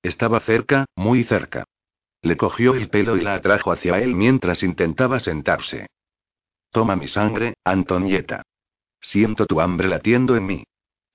Estaba 0.02 0.40
cerca, 0.40 0.86
muy 0.96 1.26
cerca. 1.26 1.66
Le 2.22 2.38
cogió 2.38 2.74
el 2.74 2.88
pelo 2.88 3.18
y 3.18 3.22
la 3.22 3.34
atrajo 3.34 3.74
hacia 3.74 4.00
él 4.00 4.16
mientras 4.16 4.64
intentaba 4.64 5.20
sentarse. 5.20 5.88
Toma 6.72 6.98
mi 6.98 7.08
sangre, 7.08 7.54
Antonieta. 7.64 8.44
Siento 9.10 9.46
tu 9.46 9.62
hambre 9.62 9.88
latiendo 9.88 10.36
en 10.36 10.46
mí. 10.48 10.64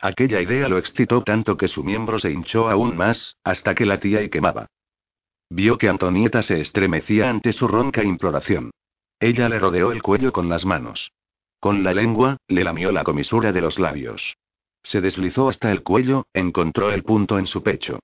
Aquella 0.00 0.40
idea 0.40 0.68
lo 0.68 0.78
excitó 0.78 1.23
tanto 1.23 1.56
que 1.56 1.66
su 1.66 1.82
miembro 1.82 2.18
se 2.18 2.30
hinchó 2.30 2.70
aún 2.70 2.97
más, 2.97 3.37
hasta 3.42 3.75
que 3.75 3.85
latía 3.85 4.23
y 4.23 4.30
quemaba. 4.30 4.66
Vio 5.50 5.76
que 5.76 5.88
Antonieta 5.88 6.42
se 6.42 6.61
estremecía 6.61 7.28
ante 7.28 7.52
su 7.52 7.66
ronca 7.66 8.04
imploración. 8.04 8.70
Ella 9.18 9.49
le 9.49 9.59
rodeó 9.59 9.90
el 9.90 10.02
cuello 10.02 10.32
con 10.32 10.49
las 10.49 10.64
manos. 10.64 11.11
Con 11.59 11.82
la 11.82 11.92
lengua, 11.92 12.37
le 12.47 12.62
lamió 12.62 12.92
la 12.92 13.02
comisura 13.02 13.52
de 13.52 13.61
los 13.61 13.78
labios. 13.78 14.37
Se 14.82 15.00
deslizó 15.00 15.49
hasta 15.49 15.73
el 15.73 15.82
cuello, 15.82 16.26
encontró 16.32 16.92
el 16.92 17.02
punto 17.02 17.38
en 17.38 17.47
su 17.47 17.62
pecho. 17.62 17.99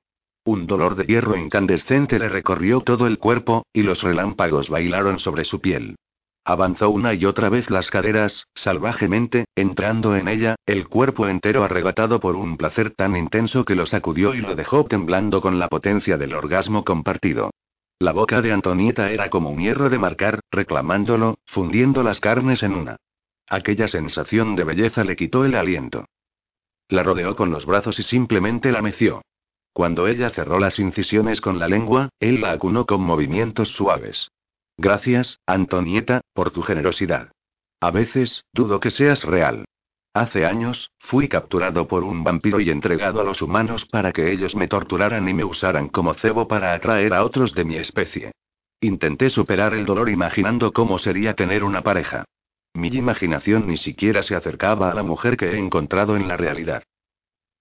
Un 0.44 0.66
dolor 0.66 0.96
de 0.96 1.04
hierro 1.04 1.36
incandescente 1.36 2.18
le 2.18 2.28
recorrió 2.28 2.80
todo 2.80 3.06
el 3.06 3.18
cuerpo, 3.18 3.64
y 3.72 3.82
los 3.82 4.02
relámpagos 4.02 4.68
bailaron 4.68 5.20
sobre 5.20 5.44
su 5.44 5.60
piel. 5.60 5.96
Avanzó 6.48 6.90
una 6.90 7.12
y 7.12 7.24
otra 7.24 7.48
vez 7.48 7.70
las 7.70 7.90
caderas, 7.90 8.46
salvajemente, 8.54 9.46
entrando 9.56 10.14
en 10.14 10.28
ella, 10.28 10.54
el 10.64 10.86
cuerpo 10.86 11.26
entero 11.26 11.64
arrebatado 11.64 12.20
por 12.20 12.36
un 12.36 12.56
placer 12.56 12.92
tan 12.92 13.16
intenso 13.16 13.64
que 13.64 13.74
lo 13.74 13.84
sacudió 13.84 14.32
y 14.32 14.42
lo 14.42 14.54
dejó 14.54 14.84
temblando 14.84 15.40
con 15.40 15.58
la 15.58 15.66
potencia 15.66 16.16
del 16.16 16.36
orgasmo 16.36 16.84
compartido. 16.84 17.50
La 17.98 18.12
boca 18.12 18.42
de 18.42 18.52
Antonieta 18.52 19.10
era 19.10 19.28
como 19.28 19.50
un 19.50 19.58
hierro 19.58 19.90
de 19.90 19.98
marcar, 19.98 20.38
reclamándolo, 20.52 21.40
fundiendo 21.46 22.04
las 22.04 22.20
carnes 22.20 22.62
en 22.62 22.74
una. 22.74 22.96
Aquella 23.48 23.88
sensación 23.88 24.54
de 24.54 24.62
belleza 24.62 25.02
le 25.02 25.16
quitó 25.16 25.44
el 25.44 25.56
aliento. 25.56 26.04
La 26.88 27.02
rodeó 27.02 27.34
con 27.34 27.50
los 27.50 27.66
brazos 27.66 27.98
y 27.98 28.04
simplemente 28.04 28.70
la 28.70 28.82
meció. 28.82 29.22
Cuando 29.72 30.06
ella 30.06 30.30
cerró 30.30 30.60
las 30.60 30.78
incisiones 30.78 31.40
con 31.40 31.58
la 31.58 31.66
lengua, 31.66 32.10
él 32.20 32.40
la 32.40 32.52
acunó 32.52 32.86
con 32.86 33.00
movimientos 33.00 33.72
suaves. 33.72 34.30
Gracias, 34.78 35.40
Antonieta, 35.46 36.20
por 36.34 36.50
tu 36.50 36.62
generosidad. 36.62 37.32
A 37.80 37.90
veces, 37.90 38.44
dudo 38.52 38.80
que 38.80 38.90
seas 38.90 39.24
real. 39.24 39.64
Hace 40.12 40.46
años, 40.46 40.90
fui 40.98 41.28
capturado 41.28 41.88
por 41.88 42.04
un 42.04 42.24
vampiro 42.24 42.60
y 42.60 42.70
entregado 42.70 43.20
a 43.20 43.24
los 43.24 43.42
humanos 43.42 43.84
para 43.86 44.12
que 44.12 44.32
ellos 44.32 44.54
me 44.54 44.68
torturaran 44.68 45.28
y 45.28 45.34
me 45.34 45.44
usaran 45.44 45.88
como 45.88 46.14
cebo 46.14 46.48
para 46.48 46.72
atraer 46.72 47.12
a 47.12 47.24
otros 47.24 47.54
de 47.54 47.64
mi 47.64 47.76
especie. 47.76 48.32
Intenté 48.80 49.30
superar 49.30 49.74
el 49.74 49.86
dolor 49.86 50.08
imaginando 50.08 50.72
cómo 50.72 50.98
sería 50.98 51.34
tener 51.34 51.64
una 51.64 51.82
pareja. 51.82 52.24
Mi 52.74 52.88
imaginación 52.88 53.66
ni 53.66 53.78
siquiera 53.78 54.22
se 54.22 54.34
acercaba 54.34 54.90
a 54.90 54.94
la 54.94 55.02
mujer 55.02 55.36
que 55.36 55.50
he 55.52 55.58
encontrado 55.58 56.16
en 56.16 56.28
la 56.28 56.36
realidad. 56.36 56.82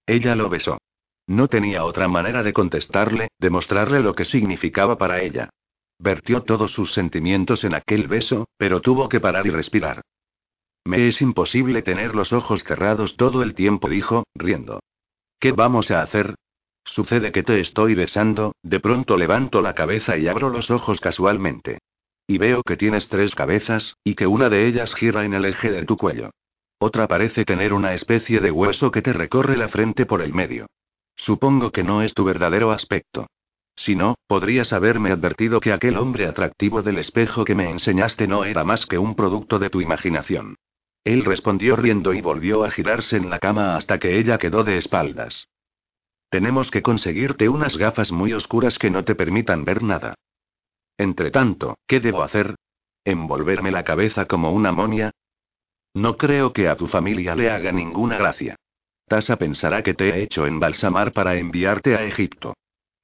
Ella 0.06 0.34
lo 0.34 0.50
besó. 0.50 0.78
No 1.26 1.48
tenía 1.48 1.84
otra 1.84 2.06
manera 2.06 2.42
de 2.42 2.52
contestarle, 2.52 3.28
de 3.38 3.50
mostrarle 3.50 4.00
lo 4.00 4.14
que 4.14 4.24
significaba 4.24 4.98
para 4.98 5.22
ella. 5.22 5.50
Vertió 5.98 6.42
todos 6.42 6.72
sus 6.72 6.92
sentimientos 6.92 7.64
en 7.64 7.74
aquel 7.74 8.08
beso, 8.08 8.48
pero 8.56 8.80
tuvo 8.80 9.08
que 9.08 9.20
parar 9.20 9.46
y 9.46 9.50
respirar. 9.50 10.02
Me 10.84 11.08
es 11.08 11.20
imposible 11.20 11.82
tener 11.82 12.14
los 12.14 12.32
ojos 12.32 12.62
cerrados 12.62 13.16
todo 13.16 13.42
el 13.42 13.54
tiempo, 13.54 13.88
dijo, 13.88 14.24
riendo. 14.34 14.80
¿Qué 15.40 15.52
vamos 15.52 15.90
a 15.90 16.02
hacer? 16.02 16.34
Sucede 16.84 17.32
que 17.32 17.42
te 17.42 17.58
estoy 17.60 17.94
besando, 17.94 18.54
de 18.62 18.78
pronto 18.78 19.16
levanto 19.16 19.60
la 19.60 19.74
cabeza 19.74 20.16
y 20.16 20.28
abro 20.28 20.50
los 20.50 20.70
ojos 20.70 21.00
casualmente. 21.00 21.78
Y 22.28 22.38
veo 22.38 22.62
que 22.62 22.76
tienes 22.76 23.08
tres 23.08 23.34
cabezas, 23.34 23.96
y 24.04 24.14
que 24.14 24.26
una 24.26 24.48
de 24.48 24.66
ellas 24.66 24.94
gira 24.94 25.24
en 25.24 25.34
el 25.34 25.44
eje 25.44 25.70
de 25.72 25.84
tu 25.84 25.96
cuello. 25.96 26.30
Otra 26.78 27.08
parece 27.08 27.44
tener 27.44 27.72
una 27.72 27.94
especie 27.94 28.40
de 28.40 28.50
hueso 28.50 28.90
que 28.90 29.02
te 29.02 29.12
recorre 29.12 29.56
la 29.56 29.68
frente 29.68 30.06
por 30.06 30.22
el 30.22 30.32
medio. 30.32 30.66
Supongo 31.16 31.72
que 31.72 31.82
no 31.82 32.02
es 32.02 32.14
tu 32.14 32.24
verdadero 32.24 32.70
aspecto. 32.70 33.26
Si 33.76 33.94
no, 33.94 34.16
podrías 34.26 34.72
haberme 34.72 35.12
advertido 35.12 35.60
que 35.60 35.72
aquel 35.72 35.98
hombre 35.98 36.26
atractivo 36.26 36.82
del 36.82 36.98
espejo 36.98 37.44
que 37.44 37.54
me 37.54 37.70
enseñaste 37.70 38.26
no 38.26 38.44
era 38.44 38.64
más 38.64 38.86
que 38.86 38.98
un 38.98 39.14
producto 39.14 39.58
de 39.58 39.68
tu 39.68 39.82
imaginación. 39.82 40.56
Él 41.04 41.24
respondió 41.24 41.76
riendo 41.76 42.14
y 42.14 42.20
volvió 42.20 42.64
a 42.64 42.70
girarse 42.70 43.16
en 43.16 43.30
la 43.30 43.38
cama 43.38 43.76
hasta 43.76 43.98
que 43.98 44.18
ella 44.18 44.38
quedó 44.38 44.64
de 44.64 44.78
espaldas. 44.78 45.46
Tenemos 46.30 46.70
que 46.70 46.82
conseguirte 46.82 47.48
unas 47.48 47.76
gafas 47.76 48.10
muy 48.10 48.32
oscuras 48.32 48.78
que 48.78 48.90
no 48.90 49.04
te 49.04 49.14
permitan 49.14 49.64
ver 49.64 49.82
nada. 49.82 50.14
Entretanto, 50.98 51.78
¿qué 51.86 52.00
debo 52.00 52.22
hacer? 52.22 52.56
¿Envolverme 53.04 53.70
la 53.70 53.84
cabeza 53.84 54.24
como 54.24 54.50
una 54.50 54.72
momia? 54.72 55.12
No 55.94 56.16
creo 56.16 56.52
que 56.52 56.68
a 56.68 56.76
tu 56.76 56.88
familia 56.88 57.36
le 57.36 57.50
haga 57.50 57.70
ninguna 57.70 58.16
gracia. 58.16 58.56
Tasa 59.06 59.36
pensará 59.36 59.82
que 59.82 59.94
te 59.94 60.08
he 60.08 60.22
hecho 60.22 60.46
embalsamar 60.46 61.12
para 61.12 61.36
enviarte 61.36 61.94
a 61.94 62.02
Egipto. 62.02 62.54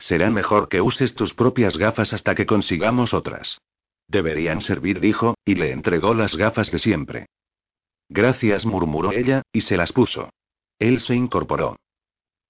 Será 0.02 0.30
mejor 0.30 0.68
que 0.68 0.80
uses 0.80 1.14
tus 1.14 1.32
propias 1.32 1.76
gafas 1.76 2.12
hasta 2.12 2.34
que 2.34 2.44
consigamos 2.44 3.14
otras. 3.14 3.60
Deberían 4.08 4.60
servir, 4.60 4.98
dijo, 4.98 5.36
y 5.44 5.54
le 5.54 5.70
entregó 5.70 6.12
las 6.12 6.34
gafas 6.34 6.72
de 6.72 6.80
siempre. 6.80 7.26
Gracias, 8.08 8.66
murmuró 8.66 9.12
ella, 9.12 9.42
y 9.52 9.60
se 9.60 9.76
las 9.76 9.92
puso. 9.92 10.30
Él 10.80 10.98
se 10.98 11.14
incorporó. 11.14 11.76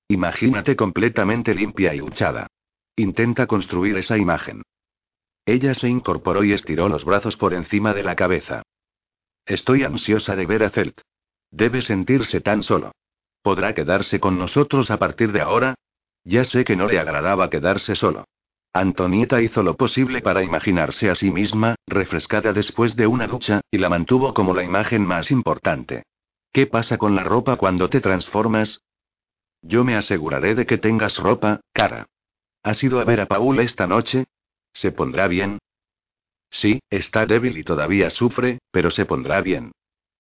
Imagínate 0.08 0.76
completamente 0.76 1.54
limpia 1.54 1.94
y 1.94 2.00
huchada. 2.00 2.46
Intenta 2.96 3.46
construir 3.46 3.98
esa 3.98 4.16
imagen. 4.16 4.62
Ella 5.44 5.74
se 5.74 5.88
incorporó 5.88 6.44
y 6.44 6.54
estiró 6.54 6.88
los 6.88 7.04
brazos 7.04 7.36
por 7.36 7.52
encima 7.52 7.92
de 7.92 8.02
la 8.02 8.16
cabeza. 8.16 8.62
Estoy 9.44 9.84
ansiosa 9.84 10.36
de 10.36 10.46
ver 10.46 10.62
a 10.62 10.70
Felt. 10.70 11.02
Debe 11.50 11.82
sentirse 11.82 12.40
tan 12.40 12.62
solo. 12.62 12.92
¿Podrá 13.42 13.74
quedarse 13.74 14.20
con 14.20 14.38
nosotros 14.38 14.90
a 14.90 14.98
partir 14.98 15.32
de 15.32 15.42
ahora? 15.42 15.74
Ya 16.24 16.44
sé 16.44 16.64
que 16.64 16.76
no 16.76 16.86
le 16.86 16.98
agradaba 16.98 17.50
quedarse 17.50 17.94
solo. 17.96 18.24
Antonieta 18.72 19.42
hizo 19.42 19.62
lo 19.62 19.76
posible 19.76 20.22
para 20.22 20.42
imaginarse 20.42 21.10
a 21.10 21.14
sí 21.14 21.30
misma, 21.30 21.74
refrescada 21.86 22.52
después 22.52 22.96
de 22.96 23.06
una 23.06 23.26
ducha, 23.26 23.60
y 23.70 23.78
la 23.78 23.88
mantuvo 23.88 24.32
como 24.32 24.54
la 24.54 24.62
imagen 24.62 25.04
más 25.04 25.30
importante. 25.30 26.04
¿Qué 26.52 26.66
pasa 26.66 26.96
con 26.96 27.14
la 27.14 27.24
ropa 27.24 27.56
cuando 27.56 27.90
te 27.90 28.00
transformas? 28.00 28.80
Yo 29.60 29.84
me 29.84 29.94
aseguraré 29.94 30.54
de 30.54 30.66
que 30.66 30.78
tengas 30.78 31.18
ropa, 31.18 31.60
cara. 31.72 32.06
¿Has 32.62 32.82
ido 32.82 33.00
a 33.00 33.04
ver 33.04 33.20
a 33.20 33.26
Paul 33.26 33.60
esta 33.60 33.86
noche? 33.86 34.24
¿Se 34.72 34.92
pondrá 34.92 35.28
bien? 35.28 35.58
Sí, 36.50 36.80
está 36.90 37.26
débil 37.26 37.58
y 37.58 37.64
todavía 37.64 38.10
sufre, 38.10 38.58
pero 38.70 38.90
se 38.90 39.04
pondrá 39.04 39.40
bien. 39.40 39.72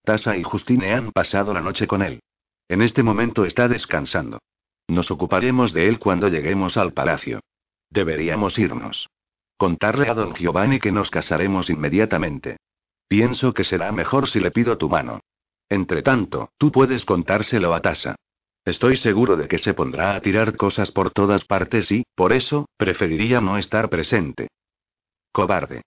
Tasa 0.02 0.36
y 0.36 0.42
Justine 0.42 0.92
han 0.92 1.12
pasado 1.12 1.54
la 1.54 1.60
noche 1.60 1.86
con 1.86 2.02
él. 2.02 2.20
En 2.68 2.82
este 2.82 3.02
momento 3.02 3.44
está 3.44 3.68
descansando. 3.68 4.40
Nos 4.92 5.10
ocuparemos 5.10 5.72
de 5.72 5.88
él 5.88 5.98
cuando 5.98 6.28
lleguemos 6.28 6.76
al 6.76 6.92
palacio. 6.92 7.40
Deberíamos 7.88 8.58
irnos. 8.58 9.08
Contarle 9.56 10.10
a 10.10 10.12
don 10.12 10.34
Giovanni 10.34 10.80
que 10.80 10.92
nos 10.92 11.10
casaremos 11.10 11.70
inmediatamente. 11.70 12.58
Pienso 13.08 13.54
que 13.54 13.64
será 13.64 13.90
mejor 13.90 14.28
si 14.28 14.38
le 14.38 14.50
pido 14.50 14.76
tu 14.76 14.90
mano. 14.90 15.20
Entre 15.70 16.02
tanto, 16.02 16.50
tú 16.58 16.70
puedes 16.70 17.06
contárselo 17.06 17.72
a 17.72 17.80
Tasa. 17.80 18.16
Estoy 18.66 18.98
seguro 18.98 19.38
de 19.38 19.48
que 19.48 19.56
se 19.56 19.72
pondrá 19.72 20.14
a 20.14 20.20
tirar 20.20 20.56
cosas 20.56 20.90
por 20.92 21.10
todas 21.10 21.46
partes 21.46 21.90
y, 21.90 22.04
por 22.14 22.34
eso, 22.34 22.66
preferiría 22.76 23.40
no 23.40 23.56
estar 23.56 23.88
presente. 23.88 24.48
Cobarde. 25.32 25.80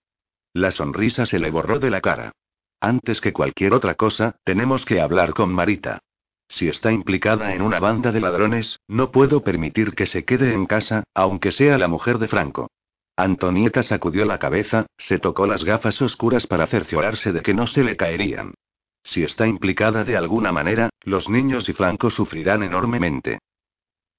La 0.52 0.72
sonrisa 0.72 1.26
se 1.26 1.38
le 1.38 1.52
borró 1.52 1.78
de 1.78 1.90
la 1.90 2.00
cara. 2.00 2.32
Antes 2.80 3.20
que 3.20 3.32
cualquier 3.32 3.72
otra 3.72 3.94
cosa, 3.94 4.34
tenemos 4.42 4.84
que 4.84 5.00
hablar 5.00 5.32
con 5.32 5.52
Marita. 5.52 6.00
Si 6.48 6.68
está 6.68 6.92
implicada 6.92 7.54
en 7.54 7.62
una 7.62 7.80
banda 7.80 8.12
de 8.12 8.20
ladrones, 8.20 8.78
no 8.88 9.10
puedo 9.10 9.42
permitir 9.42 9.94
que 9.94 10.06
se 10.06 10.24
quede 10.24 10.52
en 10.52 10.66
casa, 10.66 11.04
aunque 11.14 11.52
sea 11.52 11.78
la 11.78 11.88
mujer 11.88 12.18
de 12.18 12.28
Franco. 12.28 12.70
Antonieta 13.16 13.82
sacudió 13.82 14.24
la 14.24 14.38
cabeza, 14.38 14.86
se 14.98 15.18
tocó 15.18 15.46
las 15.46 15.64
gafas 15.64 16.00
oscuras 16.02 16.46
para 16.46 16.66
cerciorarse 16.66 17.32
de 17.32 17.42
que 17.42 17.54
no 17.54 17.66
se 17.66 17.82
le 17.82 17.96
caerían. 17.96 18.54
Si 19.02 19.22
está 19.22 19.46
implicada 19.46 20.04
de 20.04 20.16
alguna 20.16 20.52
manera, 20.52 20.90
los 21.02 21.28
niños 21.28 21.68
y 21.68 21.72
Franco 21.72 22.10
sufrirán 22.10 22.62
enormemente. 22.62 23.38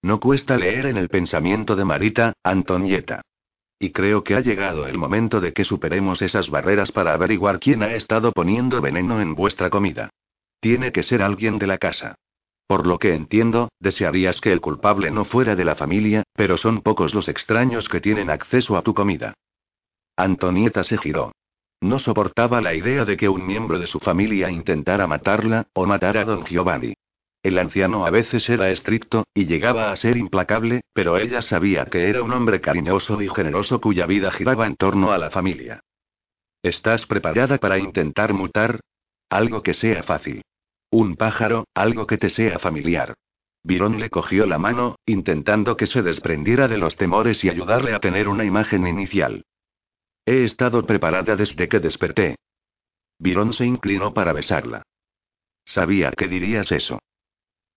No 0.02 0.20
cuesta 0.20 0.58
leer 0.58 0.86
en 0.86 0.98
el 0.98 1.10
pensamiento 1.10 1.76
de 1.76 1.86
Marita, 1.86 2.34
Antonieta. 2.44 3.22
Y 3.80 3.92
creo 3.92 4.24
que 4.24 4.36
ha 4.36 4.40
llegado 4.40 4.88
el 4.88 4.98
momento 4.98 5.40
de 5.40 5.54
que 5.54 5.64
superemos 5.64 6.22
esas 6.22 6.50
barreras 6.50 6.92
para 6.92 7.14
averiguar 7.14 7.60
quién 7.60 7.84
ha 7.84 7.94
estado 7.94 8.32
poniendo 8.32 8.82
veneno 8.82 9.22
en 9.22 9.36
vuestra 9.36 9.70
comida. 9.70 10.10
Tiene 10.60 10.92
que 10.92 11.04
ser 11.04 11.22
alguien 11.22 11.60
de 11.60 11.68
la 11.68 11.78
casa. 11.78 12.16
Por 12.68 12.86
lo 12.86 13.00
que 13.00 13.14
entiendo, 13.14 13.70
desearías 13.80 14.42
que 14.42 14.52
el 14.52 14.60
culpable 14.60 15.10
no 15.10 15.24
fuera 15.24 15.56
de 15.56 15.64
la 15.64 15.76
familia, 15.76 16.24
pero 16.34 16.58
son 16.58 16.82
pocos 16.82 17.14
los 17.14 17.30
extraños 17.30 17.88
que 17.88 18.02
tienen 18.02 18.30
acceso 18.30 18.76
a 18.76 18.82
tu 18.82 18.94
comida. 18.94 19.34
Antonieta 20.18 20.84
se 20.84 20.98
giró. 20.98 21.32
No 21.80 22.00
soportaba 22.00 22.60
la 22.60 22.74
idea 22.74 23.06
de 23.06 23.16
que 23.16 23.30
un 23.30 23.46
miembro 23.46 23.78
de 23.80 23.88
su 23.88 24.00
familia 24.00 24.50
intentara 24.50 25.08
matarla, 25.08 25.68
o 25.74 25.86
matar 25.86 26.18
a 26.18 26.26
don 26.26 26.44
Giovanni. 26.44 26.94
El 27.44 27.60
anciano 27.60 28.06
a 28.06 28.10
veces 28.10 28.50
era 28.50 28.70
estricto, 28.72 29.26
y 29.34 29.46
llegaba 29.46 29.92
a 29.92 29.96
ser 29.96 30.18
implacable, 30.18 30.82
pero 30.92 31.18
ella 31.18 31.42
sabía 31.42 31.86
que 31.86 32.10
era 32.10 32.24
un 32.24 32.34
hombre 32.34 32.60
cariñoso 32.60 33.22
y 33.22 33.30
generoso 33.30 33.80
cuya 33.80 34.08
vida 34.08 34.32
giraba 34.32 34.66
en 34.66 34.76
torno 34.76 35.12
a 35.12 35.18
la 35.18 35.30
familia. 35.30 35.82
¿Estás 36.64 37.06
preparada 37.06 37.60
para 37.60 37.78
intentar 37.78 38.34
mutar? 38.34 38.82
Algo 39.30 39.62
que 39.62 39.74
sea 39.74 40.04
fácil. 40.04 40.42
Un 40.90 41.16
pájaro, 41.16 41.68
algo 41.74 42.08
que 42.08 42.18
te 42.18 42.30
sea 42.30 42.60
familiar. 42.60 43.16
Virón 43.64 44.00
le 44.00 44.10
cogió 44.10 44.46
la 44.46 44.58
mano, 44.58 44.96
intentando 45.06 45.76
que 45.76 45.88
se 45.88 46.02
desprendiera 46.02 46.68
de 46.68 46.78
los 46.78 46.96
temores 46.96 47.44
y 47.44 47.50
ayudarle 47.50 47.94
a 47.94 48.00
tener 48.00 48.30
una 48.30 48.46
imagen 48.46 48.88
inicial. 48.88 49.44
He 50.26 50.46
estado 50.46 50.86
preparada 50.86 51.36
desde 51.36 51.68
que 51.68 51.80
desperté. 51.80 52.38
Virón 53.20 53.54
se 53.54 53.66
inclinó 53.66 54.14
para 54.14 54.32
besarla. 54.32 54.84
Sabía 55.66 56.12
que 56.12 56.28
dirías 56.28 56.72
eso. 56.72 57.00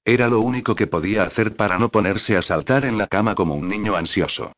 Era 0.04 0.28
lo 0.28 0.40
único 0.40 0.74
que 0.74 0.86
podía 0.86 1.24
hacer 1.24 1.56
para 1.56 1.78
no 1.78 1.90
ponerse 1.90 2.36
a 2.36 2.42
saltar 2.42 2.84
en 2.84 2.96
la 2.96 3.08
cama 3.08 3.34
como 3.34 3.54
un 3.54 3.68
niño 3.68 3.96
ansioso. 3.96 4.52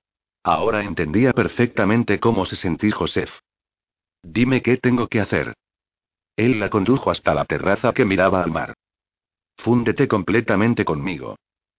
Ahora 0.45 0.83
entendía 0.83 1.33
perfectamente 1.33 2.21
cómo 2.21 2.45
se 2.45 2.57
sentía 2.57 2.95
Joseph. 2.95 3.31
Dime 4.23 4.61
qué 4.61 4.77
tengo 4.77 5.09
que 5.09 5.21
hacer. 5.21 5.55
Él 6.37 6.59
la 6.59 6.71
condujo 6.71 7.11
hasta 7.11 7.35
la 7.35 7.45
terraza 7.45 7.93
que 7.93 8.05
miraba 8.05 8.43
al 8.43 8.51
mar. 8.51 8.75
Fúndete 9.57 10.09
completamente 10.09 10.85
conmigo. 10.85 11.37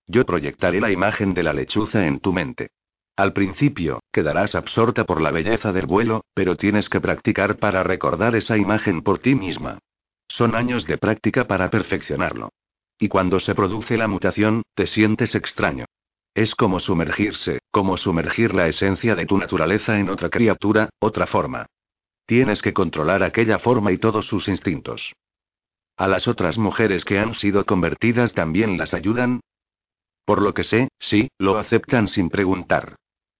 Yo 0.07 0.25
proyectaré 0.25 0.79
la 0.79 0.91
imagen 0.91 1.33
de 1.33 1.43
la 1.43 1.53
lechuza 1.53 2.05
en 2.05 2.19
tu 2.19 2.33
mente. 2.33 2.69
Al 3.15 3.33
principio, 3.33 4.01
quedarás 4.12 4.55
absorta 4.55 5.05
por 5.05 5.22
la 5.22 5.31
belleza 5.31 5.72
del 5.72 5.86
vuelo, 5.86 6.25
pero 6.33 6.55
tienes 6.55 6.89
que 6.89 7.00
practicar 7.00 7.57
para 7.57 7.83
recordar 7.83 8.36
esa 8.36 8.57
imagen 8.57 9.01
por 9.01 9.19
ti 9.19 9.36
misma. 9.36 9.79
Son 10.27 10.55
años 10.55 10.88
de 10.88 10.98
práctica 10.98 11.45
para 11.45 11.69
perfeccionarlo. 11.69 12.50
Y 12.98 13.10
cuando 13.10 13.39
se 13.39 13.53
produce 13.53 13.98
la 13.98 14.07
mutación, 14.07 14.63
te 14.74 14.88
sientes 14.88 15.36
extraño. 15.36 15.86
Es 16.33 16.55
como 16.55 16.79
sumergirse, 16.79 17.60
como 17.69 17.98
sumergir 17.98 18.55
la 18.55 18.67
esencia 18.67 19.13
de 19.13 19.27
tu 19.27 19.38
naturaleza 19.38 20.00
en 20.00 20.10
otra 20.10 20.29
criatura, 20.29 20.89
otra 21.00 21.27
forma. 21.27 21.67
Tienes 22.25 22.62
que 22.62 22.74
controlar 22.74 23.24
aquella 23.24 23.60
forma 23.60 23.92
y 23.92 23.98
todos 23.98 24.27
sus 24.27 24.48
instintos. 24.48 25.13
¿A 25.98 26.08
las 26.08 26.27
otras 26.27 26.58
mujeres 26.58 27.06
que 27.06 27.20
han 27.20 27.34
sido 27.34 27.65
convertidas 27.65 28.34
también 28.34 28.77
las 28.77 28.94
ayudan? 28.94 29.42
Por 30.25 30.42
lo 30.42 30.53
que 30.53 30.63
sé, 30.63 30.88
sí, 31.00 31.30
lo 31.38 31.58
aceptan 31.58 32.08
sin 32.08 32.30
preguntar. 32.30 32.96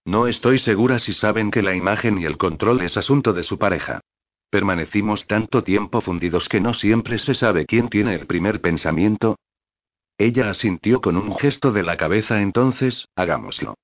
No 0.06 0.28
estoy 0.28 0.60
segura 0.60 1.00
si 1.00 1.14
saben 1.14 1.50
que 1.50 1.62
la 1.62 1.76
imagen 1.76 2.18
y 2.18 2.26
el 2.26 2.38
control 2.38 2.82
es 2.82 2.98
asunto 2.98 3.32
de 3.32 3.44
su 3.44 3.58
pareja. 3.58 4.02
Permanecimos 4.50 5.26
tanto 5.26 5.64
tiempo 5.64 6.02
fundidos 6.02 6.50
que 6.50 6.60
no 6.60 6.74
siempre 6.74 7.18
se 7.18 7.34
sabe 7.34 7.66
quién 7.66 7.90
tiene 7.90 8.14
el 8.14 8.28
primer 8.28 8.62
pensamiento. 8.62 9.38
Ella 10.18 10.50
asintió 10.50 11.02
con 11.02 11.18
un 11.18 11.36
gesto 11.36 11.72
de 11.72 11.84
la 11.84 11.98
cabeza 11.98 12.42
entonces, 12.42 13.08
hagámoslo. 13.16 13.76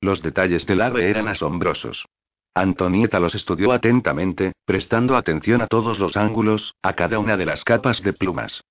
Los 0.00 0.22
detalles 0.22 0.66
del 0.66 0.82
ave 0.82 1.08
eran 1.08 1.28
asombrosos. 1.28 2.04
Antonieta 2.54 3.20
los 3.20 3.34
estudió 3.34 3.72
atentamente, 3.72 4.52
prestando 4.64 5.16
atención 5.16 5.62
a 5.62 5.66
todos 5.66 5.98
los 5.98 6.16
ángulos, 6.16 6.74
a 6.82 6.94
cada 6.94 7.18
una 7.18 7.36
de 7.36 7.46
las 7.46 7.64
capas 7.64 8.02
de 8.02 8.12
plumas. 8.12 8.62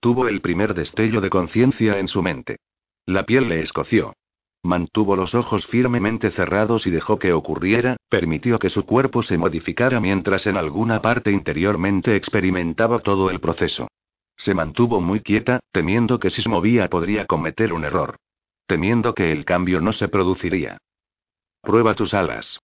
Tuvo 0.00 0.28
el 0.28 0.40
primer 0.40 0.74
destello 0.74 1.20
de 1.20 1.30
conciencia 1.30 1.98
en 1.98 2.08
su 2.08 2.22
mente. 2.22 2.58
La 3.06 3.24
piel 3.24 3.48
le 3.48 3.60
escoció. 3.60 4.14
Mantuvo 4.62 5.14
los 5.14 5.34
ojos 5.34 5.64
firmemente 5.66 6.32
cerrados 6.32 6.88
y 6.88 6.90
dejó 6.90 7.18
que 7.20 7.32
ocurriera, 7.32 7.96
permitió 8.08 8.58
que 8.58 8.68
su 8.68 8.84
cuerpo 8.84 9.22
se 9.22 9.38
modificara 9.38 10.00
mientras 10.00 10.46
en 10.48 10.56
alguna 10.56 11.00
parte 11.00 11.30
interiormente 11.30 12.16
experimentaba 12.16 12.98
todo 12.98 13.30
el 13.30 13.38
proceso. 13.38 13.86
Se 14.36 14.54
mantuvo 14.54 15.00
muy 15.00 15.20
quieta, 15.20 15.60
temiendo 15.70 16.18
que 16.18 16.30
si 16.30 16.42
se 16.42 16.48
movía 16.48 16.88
podría 16.88 17.26
cometer 17.26 17.72
un 17.72 17.84
error. 17.84 18.16
Temiendo 18.66 19.14
que 19.14 19.30
el 19.30 19.44
cambio 19.44 19.80
no 19.80 19.92
se 19.92 20.08
produciría. 20.08 20.78
Prueba 21.62 21.94
tus 21.94 22.12
alas. 22.12 22.58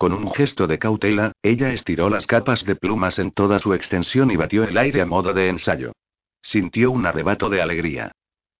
Con 0.00 0.14
un 0.14 0.32
gesto 0.32 0.66
de 0.66 0.78
cautela, 0.78 1.32
ella 1.42 1.74
estiró 1.74 2.08
las 2.08 2.26
capas 2.26 2.64
de 2.64 2.74
plumas 2.74 3.18
en 3.18 3.32
toda 3.32 3.58
su 3.58 3.74
extensión 3.74 4.30
y 4.30 4.36
batió 4.36 4.64
el 4.64 4.78
aire 4.78 5.02
a 5.02 5.04
modo 5.04 5.34
de 5.34 5.50
ensayo. 5.50 5.92
Sintió 6.40 6.90
un 6.90 7.04
arrebato 7.04 7.50
de 7.50 7.60
alegría. 7.60 8.10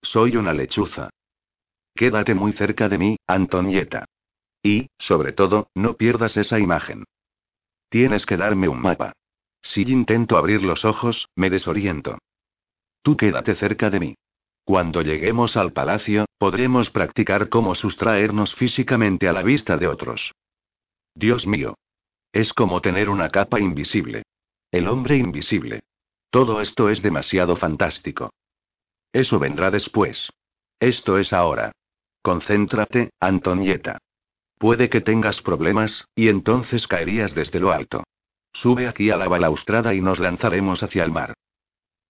Soy 0.03 0.37
una 0.37 0.53
lechuza. 0.53 1.09
Quédate 1.95 2.35
muy 2.35 2.53
cerca 2.53 2.91
de 2.91 2.99
mí, 2.99 3.17
Antonieta. 3.27 4.05
Y, 4.63 4.91
sobre 4.99 5.33
todo, 5.33 5.71
no 5.75 5.95
pierdas 5.95 6.37
esa 6.37 6.59
imagen. 6.59 7.05
Tienes 7.89 8.27
que 8.27 8.37
darme 8.37 8.69
un 8.69 8.83
mapa. 8.83 9.15
Si 9.63 9.81
intento 9.91 10.37
abrir 10.37 10.63
los 10.63 10.85
ojos, 10.85 11.27
me 11.37 11.49
desoriento. 11.49 12.19
Tú 13.01 13.17
quédate 13.17 13.55
cerca 13.55 13.89
de 13.89 13.99
mí. 13.99 14.15
Cuando 14.65 15.01
lleguemos 15.01 15.57
al 15.57 15.73
palacio, 15.73 16.27
podremos 16.37 16.91
practicar 16.91 17.49
cómo 17.49 17.75
sustraernos 17.75 18.55
físicamente 18.55 19.27
a 19.27 19.33
la 19.33 19.43
vista 19.43 19.79
de 19.79 19.87
otros. 19.87 20.35
Dios 21.21 21.47
mío. 21.47 21.75
Es 22.33 22.53
como 22.53 22.81
tener 22.81 23.09
una 23.11 23.29
capa 23.29 23.61
invisible. 23.61 24.25
El 24.73 24.89
hombre 24.89 25.17
invisible. 25.17 25.81
Todo 26.31 26.61
esto 26.61 26.89
es 26.89 27.03
demasiado 27.03 27.57
fantástico. 27.57 28.33
Eso 29.13 29.39
vendrá 29.39 29.71
después. 29.71 30.31
Esto 30.81 31.19
es 31.19 31.33
ahora. 31.33 31.73
Concéntrate, 32.23 33.11
Antonieta. 33.21 33.99
Puede 34.59 34.89
que 34.89 35.01
tengas 35.01 35.43
problemas, 35.43 36.07
y 36.15 36.29
entonces 36.29 36.87
caerías 36.87 37.35
desde 37.35 37.61
lo 37.61 37.71
alto. 37.71 38.05
Sube 38.53 38.89
aquí 38.89 39.11
a 39.11 39.17
la 39.17 39.29
balaustrada 39.29 39.95
y 39.95 40.01
nos 40.01 40.21
lanzaremos 40.21 40.83
hacia 40.83 41.05
el 41.05 41.13
mar. 41.13 41.35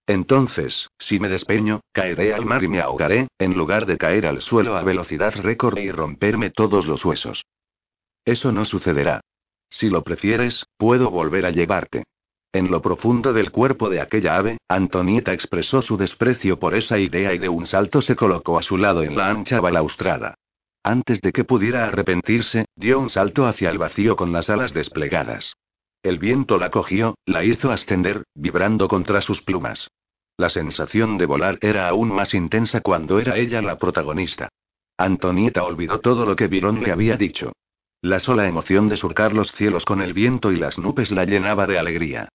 Entonces, 0.06 0.88
si 0.98 1.18
me 1.18 1.28
despeño, 1.28 1.80
caeré 1.92 2.32
al 2.32 2.44
mar 2.44 2.62
y 2.62 2.68
me 2.68 2.80
ahogaré, 2.80 3.28
en 3.38 3.54
lugar 3.54 3.86
de 3.86 3.98
caer 3.98 4.26
al 4.26 4.40
suelo 4.40 4.76
a 4.76 4.82
velocidad 4.82 5.34
récord 5.36 5.78
y 5.78 5.90
romperme 5.90 6.50
todos 6.50 6.86
los 6.86 7.04
huesos. 7.04 7.44
Eso 8.24 8.52
no 8.52 8.64
sucederá. 8.64 9.20
Si 9.70 9.88
lo 9.88 10.02
prefieres, 10.02 10.66
puedo 10.76 11.10
volver 11.10 11.46
a 11.46 11.50
llevarte. 11.50 12.04
En 12.52 12.70
lo 12.70 12.82
profundo 12.82 13.32
del 13.32 13.52
cuerpo 13.52 13.88
de 13.88 14.00
aquella 14.00 14.36
ave, 14.36 14.58
Antonieta 14.68 15.32
expresó 15.32 15.82
su 15.82 15.96
desprecio 15.96 16.58
por 16.58 16.74
esa 16.74 16.98
idea 16.98 17.32
y 17.32 17.38
de 17.38 17.48
un 17.48 17.66
salto 17.66 18.02
se 18.02 18.16
colocó 18.16 18.58
a 18.58 18.62
su 18.62 18.76
lado 18.76 19.04
en 19.04 19.16
la 19.16 19.28
ancha 19.28 19.60
balaustrada. 19.60 20.34
Antes 20.82 21.20
de 21.20 21.32
que 21.32 21.44
pudiera 21.44 21.86
arrepentirse, 21.86 22.64
dio 22.74 22.98
un 22.98 23.08
salto 23.08 23.46
hacia 23.46 23.70
el 23.70 23.78
vacío 23.78 24.16
con 24.16 24.32
las 24.32 24.50
alas 24.50 24.74
desplegadas. 24.74 25.54
El 26.02 26.18
viento 26.18 26.58
la 26.58 26.70
cogió, 26.70 27.14
la 27.26 27.44
hizo 27.44 27.70
ascender, 27.70 28.24
vibrando 28.34 28.88
contra 28.88 29.20
sus 29.20 29.42
plumas. 29.42 29.88
La 30.36 30.48
sensación 30.48 31.18
de 31.18 31.26
volar 31.26 31.58
era 31.60 31.88
aún 31.88 32.08
más 32.08 32.32
intensa 32.32 32.80
cuando 32.80 33.20
era 33.20 33.36
ella 33.36 33.60
la 33.60 33.76
protagonista. 33.76 34.48
Antonieta 34.96 35.62
olvidó 35.62 36.00
todo 36.00 36.24
lo 36.24 36.34
que 36.34 36.48
Virón 36.48 36.82
le 36.82 36.90
había 36.90 37.16
dicho. 37.16 37.52
La 38.02 38.18
sola 38.18 38.48
emoción 38.48 38.88
de 38.88 38.96
surcar 38.96 39.34
los 39.34 39.52
cielos 39.52 39.84
con 39.84 40.00
el 40.00 40.14
viento 40.14 40.52
y 40.52 40.56
las 40.56 40.78
nubes 40.78 41.10
la 41.10 41.26
llenaba 41.26 41.66
de 41.66 41.78
alegría. 41.78 42.30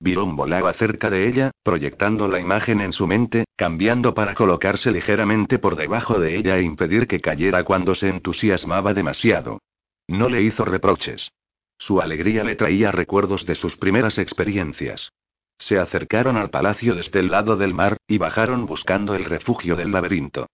Virón 0.00 0.34
volaba 0.34 0.72
cerca 0.72 1.10
de 1.10 1.28
ella, 1.28 1.50
proyectando 1.62 2.26
la 2.26 2.40
imagen 2.40 2.80
en 2.80 2.94
su 2.94 3.06
mente, 3.06 3.44
cambiando 3.54 4.14
para 4.14 4.34
colocarse 4.34 4.90
ligeramente 4.90 5.58
por 5.58 5.76
debajo 5.76 6.18
de 6.18 6.36
ella 6.36 6.56
e 6.56 6.62
impedir 6.62 7.06
que 7.06 7.20
cayera 7.20 7.64
cuando 7.64 7.94
se 7.94 8.08
entusiasmaba 8.08 8.94
demasiado. 8.94 9.58
No 10.06 10.30
le 10.30 10.40
hizo 10.40 10.64
reproches. 10.64 11.32
Su 11.76 12.00
alegría 12.00 12.42
le 12.42 12.56
traía 12.56 12.90
recuerdos 12.90 13.44
de 13.44 13.56
sus 13.56 13.76
primeras 13.76 14.16
experiencias. 14.16 15.10
Se 15.58 15.78
acercaron 15.78 16.36
al 16.38 16.48
palacio 16.48 16.94
desde 16.94 17.20
el 17.20 17.30
lado 17.30 17.56
del 17.56 17.74
mar, 17.74 17.98
y 18.06 18.16
bajaron 18.16 18.64
buscando 18.64 19.14
el 19.14 19.26
refugio 19.26 19.76
del 19.76 19.92
laberinto. 19.92 20.46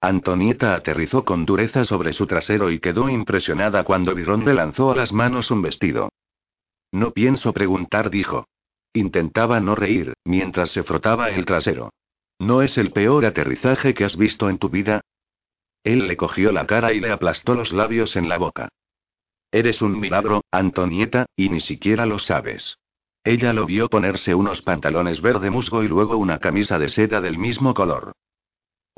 Antonieta 0.00 0.74
aterrizó 0.74 1.24
con 1.24 1.44
dureza 1.44 1.84
sobre 1.84 2.14
su 2.14 2.26
trasero 2.26 2.70
y 2.70 2.78
quedó 2.78 3.10
impresionada 3.10 3.84
cuando 3.84 4.14
Virón 4.14 4.44
le 4.46 4.54
lanzó 4.54 4.90
a 4.90 4.96
las 4.96 5.12
manos 5.12 5.50
un 5.50 5.60
vestido. 5.60 6.10
No 6.90 7.12
pienso 7.12 7.52
preguntar, 7.52 8.10
dijo. 8.10 8.46
Intentaba 8.94 9.60
no 9.60 9.74
reír, 9.74 10.14
mientras 10.24 10.70
se 10.70 10.82
frotaba 10.82 11.30
el 11.30 11.44
trasero. 11.44 11.90
¿No 12.38 12.62
es 12.62 12.78
el 12.78 12.92
peor 12.92 13.26
aterrizaje 13.26 13.92
que 13.92 14.04
has 14.04 14.16
visto 14.16 14.48
en 14.48 14.58
tu 14.58 14.70
vida? 14.70 15.02
Él 15.84 16.08
le 16.08 16.16
cogió 16.16 16.50
la 16.50 16.66
cara 16.66 16.92
y 16.92 17.00
le 17.00 17.12
aplastó 17.12 17.54
los 17.54 17.72
labios 17.72 18.16
en 18.16 18.28
la 18.28 18.38
boca. 18.38 18.68
Eres 19.52 19.82
un 19.82 20.00
milagro, 20.00 20.42
Antonieta, 20.50 21.26
y 21.36 21.50
ni 21.50 21.60
siquiera 21.60 22.06
lo 22.06 22.18
sabes. 22.18 22.78
Ella 23.22 23.52
lo 23.52 23.66
vio 23.66 23.88
ponerse 23.88 24.34
unos 24.34 24.62
pantalones 24.62 25.20
verde 25.20 25.50
musgo 25.50 25.82
y 25.82 25.88
luego 25.88 26.16
una 26.16 26.38
camisa 26.38 26.78
de 26.78 26.88
seda 26.88 27.20
del 27.20 27.38
mismo 27.38 27.74
color. 27.74 28.12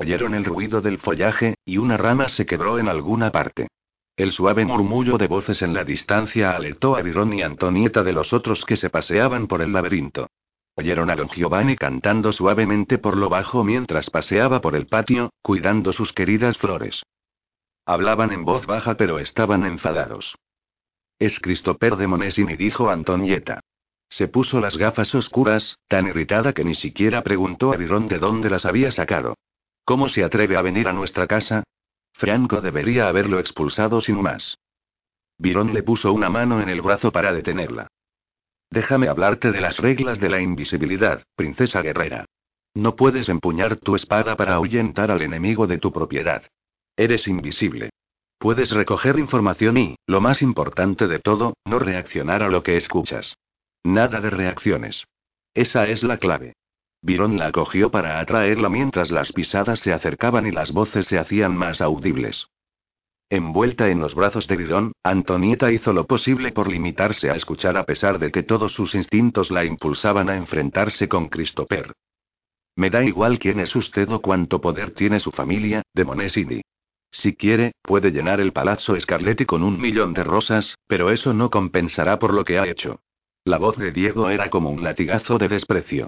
Oyeron 0.03 0.35
el 0.35 0.43
ruido 0.43 0.81
del 0.81 0.97
follaje, 0.97 1.55
y 1.63 1.77
una 1.77 1.95
rama 1.95 2.27
se 2.27 2.45
quebró 2.45 2.77
en 2.77 2.89
alguna 2.89 3.31
parte. 3.31 3.69
El 4.17 4.33
suave 4.33 4.65
murmullo 4.65 5.17
de 5.17 5.27
voces 5.27 5.61
en 5.61 5.73
la 5.73 5.85
distancia 5.85 6.57
alertó 6.57 6.97
a 6.97 7.01
Virón 7.01 7.31
y 7.31 7.41
Antonieta 7.41 8.03
de 8.03 8.11
los 8.11 8.33
otros 8.33 8.65
que 8.65 8.75
se 8.75 8.89
paseaban 8.89 9.47
por 9.47 9.61
el 9.61 9.71
laberinto. 9.71 10.27
Oyeron 10.75 11.09
a 11.09 11.15
don 11.15 11.29
Giovanni 11.29 11.77
cantando 11.77 12.33
suavemente 12.33 12.97
por 12.97 13.15
lo 13.15 13.29
bajo 13.29 13.63
mientras 13.63 14.09
paseaba 14.09 14.59
por 14.59 14.75
el 14.75 14.87
patio, 14.87 15.31
cuidando 15.41 15.93
sus 15.93 16.11
queridas 16.11 16.57
flores. 16.57 17.03
Hablaban 17.85 18.33
en 18.33 18.43
voz 18.43 18.65
baja 18.65 18.97
pero 18.97 19.19
estaban 19.19 19.65
enfadados. 19.65 20.35
Es 21.17 21.39
Christopher 21.39 21.95
de 21.95 22.07
Monesini, 22.07 22.57
dijo 22.57 22.89
Antonieta. 22.89 23.61
Se 24.09 24.27
puso 24.27 24.59
las 24.59 24.75
gafas 24.75 25.15
oscuras, 25.15 25.77
tan 25.87 26.07
irritada 26.07 26.51
que 26.51 26.65
ni 26.65 26.75
siquiera 26.75 27.23
preguntó 27.23 27.71
a 27.71 27.77
Virón 27.77 28.09
de 28.09 28.19
dónde 28.19 28.49
las 28.49 28.65
había 28.65 28.91
sacado. 28.91 29.35
¿Cómo 29.85 30.07
se 30.07 30.23
atreve 30.23 30.55
a 30.55 30.61
venir 30.61 30.87
a 30.87 30.93
nuestra 30.93 31.27
casa? 31.27 31.63
Franco 32.13 32.61
debería 32.61 33.07
haberlo 33.07 33.39
expulsado 33.39 34.01
sin 34.01 34.21
más. 34.21 34.57
Virón 35.37 35.73
le 35.73 35.83
puso 35.83 36.13
una 36.13 36.29
mano 36.29 36.61
en 36.61 36.69
el 36.69 36.81
brazo 36.81 37.11
para 37.11 37.33
detenerla. 37.33 37.87
Déjame 38.69 39.07
hablarte 39.07 39.51
de 39.51 39.61
las 39.61 39.77
reglas 39.77 40.19
de 40.19 40.29
la 40.29 40.41
invisibilidad, 40.41 41.23
princesa 41.35 41.81
guerrera. 41.81 42.25
No 42.73 42.95
puedes 42.95 43.29
empuñar 43.29 43.75
tu 43.75 43.95
espada 43.95 44.35
para 44.35 44.55
ahuyentar 44.55 45.11
al 45.11 45.21
enemigo 45.21 45.67
de 45.67 45.77
tu 45.77 45.91
propiedad. 45.91 46.43
Eres 46.95 47.27
invisible. 47.27 47.89
Puedes 48.39 48.71
recoger 48.71 49.19
información 49.19 49.77
y, 49.77 49.95
lo 50.07 50.21
más 50.21 50.41
importante 50.41 51.07
de 51.07 51.19
todo, 51.19 51.53
no 51.65 51.79
reaccionar 51.79 52.41
a 52.41 52.49
lo 52.49 52.63
que 52.63 52.77
escuchas. 52.77 53.35
Nada 53.83 54.21
de 54.21 54.29
reacciones. 54.29 55.05
Esa 55.53 55.87
es 55.87 56.03
la 56.03 56.17
clave. 56.17 56.53
Virón 57.03 57.37
la 57.37 57.51
cogió 57.51 57.91
para 57.91 58.21
atraerla 58.21 58.69
mientras 58.69 59.11
las 59.11 59.33
pisadas 59.33 59.79
se 59.79 59.91
acercaban 59.91 60.47
y 60.47 60.51
las 60.51 60.71
voces 60.71 61.05
se 61.05 61.19
hacían 61.19 61.53
más 61.53 61.81
audibles. 61.81 62.47
Envuelta 63.29 63.89
en 63.89 63.99
los 63.99 64.15
brazos 64.15 64.47
de 64.47 64.55
Virón, 64.55 64.93
Antonieta 65.03 65.69
hizo 65.73 65.91
lo 65.91 66.07
posible 66.07 66.53
por 66.53 66.69
limitarse 66.69 67.29
a 67.29 67.35
escuchar 67.35 67.75
a 67.75 67.83
pesar 67.83 68.19
de 68.19 68.31
que 68.31 68.43
todos 68.43 68.71
sus 68.71 68.95
instintos 68.95 69.51
la 69.51 69.65
impulsaban 69.65 70.29
a 70.29 70.37
enfrentarse 70.37 71.09
con 71.09 71.27
Christopher. 71.27 71.91
Me 72.77 72.89
da 72.89 73.03
igual 73.03 73.37
quién 73.37 73.59
es 73.59 73.75
usted 73.75 74.09
o 74.09 74.21
cuánto 74.21 74.61
poder 74.61 74.91
tiene 74.91 75.19
su 75.19 75.31
familia, 75.31 75.81
de 75.93 76.05
Monesini. 76.05 76.61
Si 77.11 77.35
quiere, 77.35 77.73
puede 77.81 78.11
llenar 78.11 78.39
el 78.39 78.53
palazzo 78.53 78.97
Scarletti 78.97 79.45
con 79.45 79.61
un 79.61 79.79
millón 79.79 80.13
de 80.13 80.23
rosas, 80.23 80.75
pero 80.87 81.11
eso 81.11 81.33
no 81.33 81.49
compensará 81.49 82.17
por 82.17 82.33
lo 82.33 82.45
que 82.45 82.59
ha 82.59 82.65
hecho. 82.65 83.01
La 83.43 83.57
voz 83.57 83.77
de 83.77 83.91
Diego 83.91 84.29
era 84.29 84.49
como 84.49 84.69
un 84.69 84.85
latigazo 84.85 85.37
de 85.37 85.49
desprecio. 85.49 86.07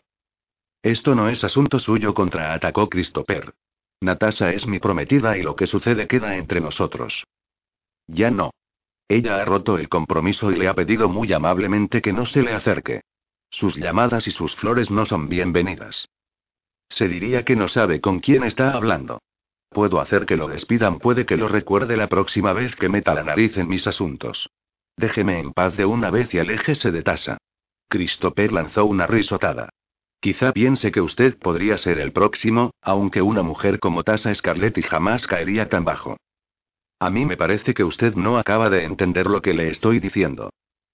Esto 0.85 1.15
no 1.15 1.29
es 1.29 1.43
asunto 1.43 1.79
suyo, 1.79 2.13
contraatacó 2.13 2.87
Christopher. 2.89 3.55
Natasha 4.01 4.51
es 4.51 4.67
mi 4.67 4.77
prometida 4.77 5.35
y 5.35 5.41
lo 5.41 5.55
que 5.55 5.65
sucede 5.65 6.07
queda 6.07 6.37
entre 6.37 6.61
nosotros. 6.61 7.25
Ya 8.05 8.29
no. 8.29 8.51
Ella 9.07 9.37
ha 9.37 9.45
roto 9.45 9.79
el 9.79 9.89
compromiso 9.89 10.51
y 10.51 10.57
le 10.57 10.67
ha 10.67 10.75
pedido 10.75 11.09
muy 11.09 11.33
amablemente 11.33 12.03
que 12.03 12.13
no 12.13 12.27
se 12.27 12.43
le 12.43 12.53
acerque. 12.53 13.01
Sus 13.49 13.77
llamadas 13.77 14.27
y 14.27 14.31
sus 14.31 14.55
flores 14.57 14.91
no 14.91 15.07
son 15.07 15.27
bienvenidas. 15.27 16.07
Se 16.87 17.07
diría 17.07 17.43
que 17.43 17.55
no 17.55 17.67
sabe 17.67 17.99
con 17.99 18.19
quién 18.19 18.43
está 18.43 18.73
hablando. 18.73 19.23
Puedo 19.69 19.99
hacer 19.99 20.27
que 20.27 20.37
lo 20.37 20.47
despidan, 20.47 20.99
puede 20.99 21.25
que 21.25 21.35
lo 21.35 21.47
recuerde 21.47 21.97
la 21.97 22.09
próxima 22.09 22.53
vez 22.53 22.75
que 22.75 22.89
meta 22.89 23.15
la 23.15 23.23
nariz 23.23 23.57
en 23.57 23.67
mis 23.67 23.87
asuntos. 23.87 24.51
Déjeme 24.97 25.39
en 25.39 25.51
paz 25.51 25.75
de 25.77 25.85
una 25.85 26.11
vez 26.11 26.31
y 26.35 26.37
aléjese 26.37 26.91
de 26.91 27.01
Tasa. 27.01 27.39
Christopher 27.89 28.53
lanzó 28.53 28.85
una 28.85 29.07
risotada. 29.07 29.69
Quizá 30.19 30.51
piense 30.53 30.91
que 30.91 31.01
usted 31.01 31.37
podría 31.37 31.77
ser 31.77 31.99
el 31.99 32.11
próximo, 32.11 32.71
aunque 32.81 33.21
una 33.21 33.43
mujer 33.43 33.79
como 33.79 34.03
Tasa 34.03 34.33
Scarletti 34.33 34.81
jamás 34.81 35.27
caería 35.27 35.69
tan 35.69 35.85
bajo. 35.85 36.17
A 36.99 37.09
mí 37.09 37.25
me 37.25 37.37
parece 37.37 37.73
que 37.73 37.83
usted 37.83 38.15
no 38.15 38.37
acaba 38.37 38.69
de 38.69 38.85
entender 38.85 39.27
lo 39.27 39.41
que 39.41 39.53
le 39.53 39.69
estoy 39.69 39.99
diciendo. 39.99 40.49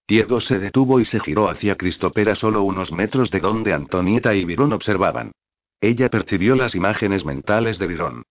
Diego 0.07 0.41
se 0.41 0.59
detuvo 0.59 0.99
y 0.99 1.05
se 1.05 1.19
giró 1.19 1.49
hacia 1.49 1.75
Christopher 1.75 2.29
a 2.29 2.35
solo 2.35 2.63
unos 2.63 2.91
metros 2.91 3.31
de 3.31 3.39
donde 3.39 3.73
Antonieta 3.73 4.35
y 4.35 4.43
Virón 4.43 4.73
observaban. 4.73 5.31
Ella 5.79 6.09
percibió 6.09 6.55
las 6.55 6.75
imágenes 6.75 7.23
mentales 7.23 7.79
de 7.79 7.87
Virón. 7.87 8.23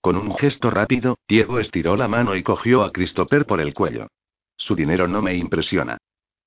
Con 0.00 0.16
un 0.16 0.34
gesto 0.34 0.70
rápido, 0.70 1.16
Diego 1.28 1.58
estiró 1.58 1.96
la 1.96 2.08
mano 2.08 2.34
y 2.34 2.42
cogió 2.42 2.82
a 2.82 2.92
Christopher 2.92 3.46
por 3.46 3.60
el 3.60 3.74
cuello. 3.74 4.08
Su 4.56 4.74
dinero 4.74 5.06
no 5.06 5.22
me 5.22 5.36
impresiona. 5.36 5.98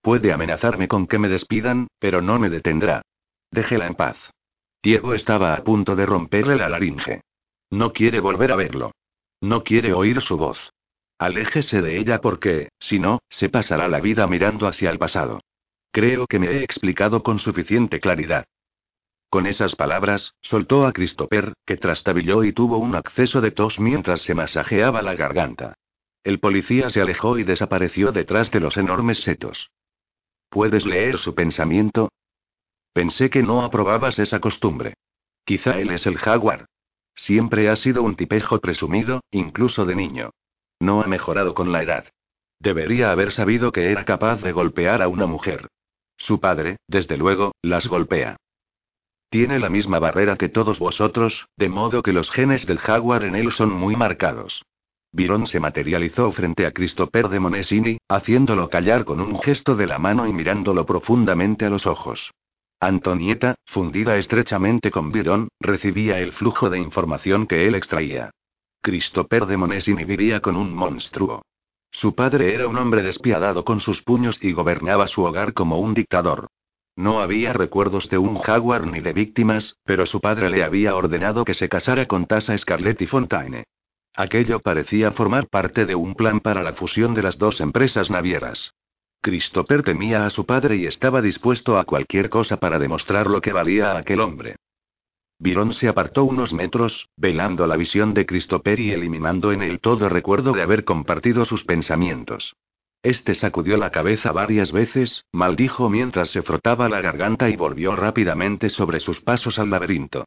Puede 0.01 0.33
amenazarme 0.33 0.87
con 0.87 1.07
que 1.07 1.19
me 1.19 1.29
despidan, 1.29 1.87
pero 1.99 2.21
no 2.21 2.39
me 2.39 2.49
detendrá. 2.49 3.01
Déjela 3.51 3.87
en 3.87 3.95
paz. 3.95 4.17
Diego 4.81 5.13
estaba 5.13 5.53
a 5.53 5.63
punto 5.63 5.95
de 5.95 6.05
romperle 6.05 6.55
la 6.55 6.69
laringe. 6.69 7.21
No 7.69 7.93
quiere 7.93 8.19
volver 8.19 8.51
a 8.51 8.55
verlo. 8.55 8.91
No 9.41 9.63
quiere 9.63 9.93
oír 9.93 10.21
su 10.21 10.37
voz. 10.37 10.71
Aléjese 11.19 11.81
de 11.81 11.99
ella 11.99 12.19
porque, 12.19 12.69
si 12.79 12.97
no, 12.97 13.19
se 13.29 13.49
pasará 13.49 13.87
la 13.87 13.99
vida 13.99 14.25
mirando 14.27 14.67
hacia 14.67 14.89
el 14.89 14.97
pasado. 14.97 15.41
Creo 15.91 16.25
que 16.25 16.39
me 16.39 16.47
he 16.47 16.63
explicado 16.63 17.21
con 17.21 17.37
suficiente 17.37 17.99
claridad. 17.99 18.45
Con 19.29 19.45
esas 19.45 19.75
palabras, 19.75 20.33
soltó 20.41 20.85
a 20.87 20.93
Christopher, 20.93 21.53
que 21.65 21.77
trastabilló 21.77 22.43
y 22.43 22.53
tuvo 22.53 22.77
un 22.77 22.95
acceso 22.95 23.39
de 23.39 23.51
tos 23.51 23.79
mientras 23.79 24.21
se 24.21 24.33
masajeaba 24.33 25.01
la 25.01 25.15
garganta. 25.15 25.75
El 26.23 26.39
policía 26.39 26.89
se 26.89 27.01
alejó 27.01 27.37
y 27.37 27.43
desapareció 27.43 28.11
detrás 28.11 28.51
de 28.51 28.59
los 28.59 28.77
enormes 28.77 29.23
setos. 29.23 29.69
¿Puedes 30.49 30.85
leer 30.85 31.17
su 31.17 31.33
pensamiento? 31.33 32.09
Pensé 32.93 33.29
que 33.29 33.41
no 33.41 33.61
aprobabas 33.63 34.19
esa 34.19 34.39
costumbre. 34.39 34.95
Quizá 35.45 35.79
él 35.79 35.91
es 35.91 36.05
el 36.05 36.17
jaguar. 36.17 36.65
Siempre 37.15 37.69
ha 37.69 37.75
sido 37.75 38.03
un 38.03 38.15
tipejo 38.15 38.59
presumido, 38.59 39.21
incluso 39.31 39.85
de 39.85 39.95
niño. 39.95 40.31
No 40.79 41.01
ha 41.01 41.07
mejorado 41.07 41.53
con 41.53 41.71
la 41.71 41.83
edad. 41.83 42.05
Debería 42.59 43.11
haber 43.11 43.31
sabido 43.31 43.71
que 43.71 43.91
era 43.91 44.05
capaz 44.05 44.41
de 44.41 44.51
golpear 44.51 45.01
a 45.01 45.07
una 45.07 45.25
mujer. 45.25 45.67
Su 46.17 46.39
padre, 46.39 46.77
desde 46.87 47.17
luego, 47.17 47.53
las 47.61 47.87
golpea. 47.87 48.37
Tiene 49.29 49.59
la 49.59 49.69
misma 49.69 49.99
barrera 49.99 50.35
que 50.35 50.49
todos 50.49 50.79
vosotros, 50.79 51.47
de 51.55 51.69
modo 51.69 52.03
que 52.03 52.13
los 52.13 52.29
genes 52.29 52.65
del 52.65 52.79
jaguar 52.79 53.23
en 53.23 53.35
él 53.35 53.51
son 53.51 53.71
muy 53.71 53.95
marcados. 53.95 54.63
Virón 55.13 55.47
se 55.47 55.59
materializó 55.59 56.31
frente 56.31 56.65
a 56.65 56.71
Christopher 56.71 57.29
de 57.29 57.39
Monesini, 57.39 57.97
haciéndolo 58.09 58.69
callar 58.69 59.05
con 59.05 59.21
un 59.21 59.39
gesto 59.39 59.75
de 59.75 59.87
la 59.87 59.99
mano 59.99 60.27
y 60.27 60.33
mirándolo 60.33 60.85
profundamente 60.85 61.65
a 61.65 61.69
los 61.69 61.87
ojos. 61.87 62.31
Antonieta, 62.83 63.53
fundida 63.67 64.17
estrechamente 64.17 64.89
con 64.89 65.11
Virón, 65.11 65.49
recibía 65.59 66.17
el 66.17 66.31
flujo 66.31 66.71
de 66.71 66.79
información 66.79 67.45
que 67.45 67.67
él 67.67 67.75
extraía. 67.75 68.31
Christopher 68.81 69.45
de 69.45 69.55
Monesini 69.55 70.03
vivía 70.03 70.39
con 70.39 70.55
un 70.55 70.73
monstruo. 70.73 71.43
Su 71.91 72.15
padre 72.15 72.55
era 72.55 72.67
un 72.67 72.77
hombre 72.77 73.03
despiadado 73.03 73.63
con 73.63 73.81
sus 73.81 74.01
puños 74.01 74.43
y 74.43 74.53
gobernaba 74.53 75.05
su 75.05 75.21
hogar 75.21 75.53
como 75.53 75.77
un 75.77 75.93
dictador. 75.93 76.47
No 76.95 77.21
había 77.21 77.53
recuerdos 77.53 78.09
de 78.09 78.17
un 78.17 78.39
jaguar 78.39 78.87
ni 78.87 78.99
de 78.99 79.13
víctimas, 79.13 79.77
pero 79.85 80.07
su 80.07 80.19
padre 80.19 80.49
le 80.49 80.63
había 80.63 80.95
ordenado 80.95 81.45
que 81.45 81.53
se 81.53 81.69
casara 81.69 82.07
con 82.07 82.25
Tasa 82.25 82.57
Scarlett 82.57 82.99
y 83.03 83.05
Fontaine. 83.05 83.65
Aquello 84.15 84.59
parecía 84.59 85.11
formar 85.11 85.49
parte 85.49 85.85
de 85.85 85.93
un 85.93 86.15
plan 86.15 86.39
para 86.39 86.63
la 86.63 86.73
fusión 86.73 87.13
de 87.13 87.21
las 87.21 87.37
dos 87.37 87.61
empresas 87.61 88.09
navieras. 88.09 88.73
Christopher 89.21 89.83
temía 89.83 90.25
a 90.25 90.31
su 90.31 90.45
padre 90.45 90.77
y 90.77 90.87
estaba 90.87 91.21
dispuesto 91.21 91.77
a 91.77 91.85
cualquier 91.85 92.29
cosa 92.29 92.57
para 92.57 92.79
demostrar 92.79 93.27
lo 93.27 93.39
que 93.39 93.53
valía 93.53 93.91
a 93.91 93.99
aquel 93.99 94.19
hombre. 94.19 94.55
Virón 95.37 95.73
se 95.73 95.87
apartó 95.87 96.23
unos 96.23 96.53
metros, 96.53 97.09
velando 97.17 97.67
la 97.67 97.77
visión 97.77 98.13
de 98.13 98.25
Christopher 98.25 98.79
y 98.79 98.91
eliminando 98.91 99.51
en 99.51 99.61
él 99.61 99.79
todo 99.79 100.09
recuerdo 100.09 100.53
de 100.53 100.63
haber 100.63 100.83
compartido 100.83 101.45
sus 101.45 101.63
pensamientos. 101.63 102.55
Este 103.03 103.33
sacudió 103.33 103.77
la 103.77 103.91
cabeza 103.91 104.31
varias 104.31 104.71
veces, 104.71 105.25
maldijo 105.31 105.89
mientras 105.89 106.29
se 106.29 106.43
frotaba 106.43 106.89
la 106.89 107.01
garganta 107.01 107.49
y 107.49 107.55
volvió 107.55 107.95
rápidamente 107.95 108.69
sobre 108.69 108.99
sus 108.99 109.21
pasos 109.21 109.57
al 109.57 109.71
laberinto. 109.71 110.25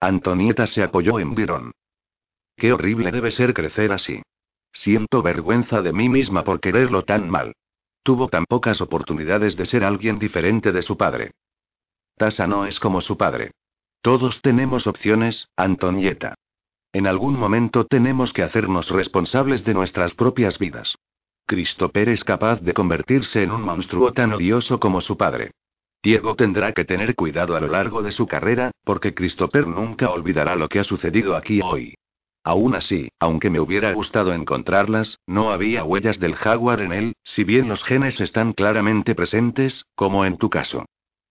Antonieta 0.00 0.66
se 0.66 0.82
apoyó 0.82 1.20
en 1.20 1.34
Virón. 1.34 1.72
Qué 2.56 2.72
horrible 2.72 3.10
debe 3.12 3.30
ser 3.30 3.54
crecer 3.54 3.92
así. 3.92 4.22
Siento 4.72 5.22
vergüenza 5.22 5.82
de 5.82 5.92
mí 5.92 6.08
misma 6.08 6.42
por 6.42 6.60
quererlo 6.60 7.04
tan 7.04 7.30
mal. 7.30 7.54
Tuvo 8.04 8.28
tan 8.28 8.44
pocas 8.44 8.82
oportunidades 8.82 9.56
de 9.56 9.64
ser 9.64 9.82
alguien 9.82 10.18
diferente 10.18 10.72
de 10.72 10.82
su 10.82 10.98
padre. 10.98 11.32
Tasa 12.18 12.46
no 12.46 12.66
es 12.66 12.78
como 12.78 13.00
su 13.00 13.16
padre. 13.16 13.52
Todos 14.02 14.42
tenemos 14.42 14.86
opciones, 14.86 15.48
Antonieta. 15.56 16.34
En 16.92 17.06
algún 17.06 17.38
momento 17.38 17.86
tenemos 17.86 18.34
que 18.34 18.42
hacernos 18.42 18.90
responsables 18.90 19.64
de 19.64 19.72
nuestras 19.72 20.12
propias 20.12 20.58
vidas. 20.58 20.96
Christopher 21.46 22.10
es 22.10 22.24
capaz 22.24 22.60
de 22.60 22.74
convertirse 22.74 23.42
en 23.42 23.50
un 23.50 23.62
monstruo 23.62 24.12
tan 24.12 24.34
odioso 24.34 24.78
como 24.78 25.00
su 25.00 25.16
padre. 25.16 25.52
Diego 26.02 26.36
tendrá 26.36 26.72
que 26.72 26.84
tener 26.84 27.14
cuidado 27.14 27.56
a 27.56 27.60
lo 27.60 27.68
largo 27.68 28.02
de 28.02 28.12
su 28.12 28.26
carrera, 28.26 28.70
porque 28.84 29.14
Christopher 29.14 29.66
nunca 29.66 30.10
olvidará 30.10 30.56
lo 30.56 30.68
que 30.68 30.78
ha 30.78 30.84
sucedido 30.84 31.36
aquí 31.36 31.62
hoy. 31.62 31.94
Aún 32.44 32.74
así, 32.74 33.08
aunque 33.18 33.48
me 33.48 33.58
hubiera 33.58 33.92
gustado 33.94 34.34
encontrarlas, 34.34 35.18
no 35.26 35.50
había 35.50 35.82
huellas 35.82 36.20
del 36.20 36.34
jaguar 36.34 36.82
en 36.82 36.92
él, 36.92 37.16
si 37.24 37.42
bien 37.42 37.68
los 37.68 37.82
genes 37.82 38.20
están 38.20 38.52
claramente 38.52 39.14
presentes, 39.14 39.86
como 39.94 40.26
en 40.26 40.36
tu 40.36 40.50
caso. 40.50 40.84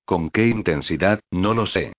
¿Con 0.05 0.31
qué 0.31 0.47
intensidad? 0.47 1.19
No 1.29 1.53
lo 1.53 1.67
sé. 1.67 1.93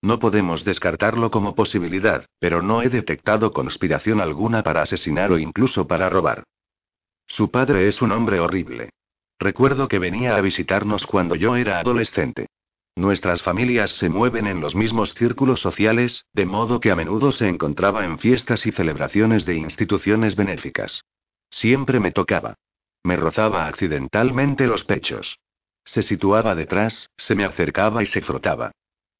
No 0.00 0.18
podemos 0.18 0.64
descartarlo 0.64 1.30
como 1.30 1.54
posibilidad, 1.54 2.24
pero 2.38 2.62
no 2.62 2.80
he 2.80 2.88
detectado 2.88 3.52
conspiración 3.52 4.20
alguna 4.20 4.62
para 4.62 4.82
asesinar 4.82 5.30
o 5.30 5.38
incluso 5.38 5.86
para 5.86 6.08
robar. 6.08 6.44
Su 7.26 7.50
padre 7.50 7.88
es 7.88 8.00
un 8.00 8.12
hombre 8.12 8.40
horrible. 8.40 8.90
Recuerdo 9.38 9.88
que 9.88 9.98
venía 9.98 10.36
a 10.36 10.40
visitarnos 10.40 11.06
cuando 11.06 11.34
yo 11.34 11.56
era 11.56 11.80
adolescente. 11.80 12.48
Nuestras 12.96 13.42
familias 13.42 13.90
se 13.90 14.08
mueven 14.08 14.46
en 14.46 14.60
los 14.60 14.76
mismos 14.76 15.14
círculos 15.14 15.60
sociales, 15.60 16.26
de 16.32 16.46
modo 16.46 16.78
que 16.78 16.92
a 16.92 16.96
menudo 16.96 17.32
se 17.32 17.48
encontraba 17.48 18.04
en 18.04 18.20
fiestas 18.20 18.66
y 18.66 18.72
celebraciones 18.72 19.44
de 19.44 19.56
instituciones 19.56 20.36
benéficas. 20.36 21.02
Siempre 21.50 21.98
me 21.98 22.12
tocaba. 22.12 22.54
Me 23.02 23.16
rozaba 23.16 23.66
accidentalmente 23.66 24.66
los 24.68 24.84
pechos. 24.84 25.38
Se 25.84 26.02
situaba 26.02 26.54
detrás, 26.54 27.10
se 27.16 27.34
me 27.34 27.44
acercaba 27.44 28.02
y 28.02 28.06
se 28.06 28.20
frotaba. 28.20 28.70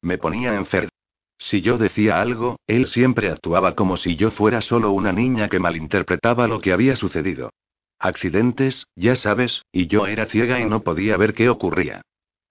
Me 0.01 0.17
ponía 0.17 0.55
enfermo. 0.55 0.89
Si 1.37 1.61
yo 1.61 1.77
decía 1.77 2.21
algo, 2.21 2.57
él 2.67 2.87
siempre 2.87 3.29
actuaba 3.29 3.75
como 3.75 3.97
si 3.97 4.15
yo 4.15 4.31
fuera 4.31 4.61
solo 4.61 4.91
una 4.91 5.11
niña 5.11 5.49
que 5.49 5.59
malinterpretaba 5.59 6.47
lo 6.47 6.61
que 6.61 6.71
había 6.71 6.95
sucedido. 6.95 7.51
Accidentes, 7.99 8.87
ya 8.95 9.17
sabes, 9.17 9.63
y 9.73 9.87
yo 9.87 10.07
era 10.07 10.27
ciega 10.27 10.61
y 10.61 10.65
no 10.65 10.81
podía 10.81 11.17
ver 11.17 11.33
qué 11.33 11.49
ocurría. 11.49 12.01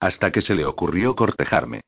Hasta 0.01 0.33
que 0.33 0.43
se 0.43 0.55
le 0.55 0.65
ocurrió 0.65 1.15
cortejarme. 1.15 1.81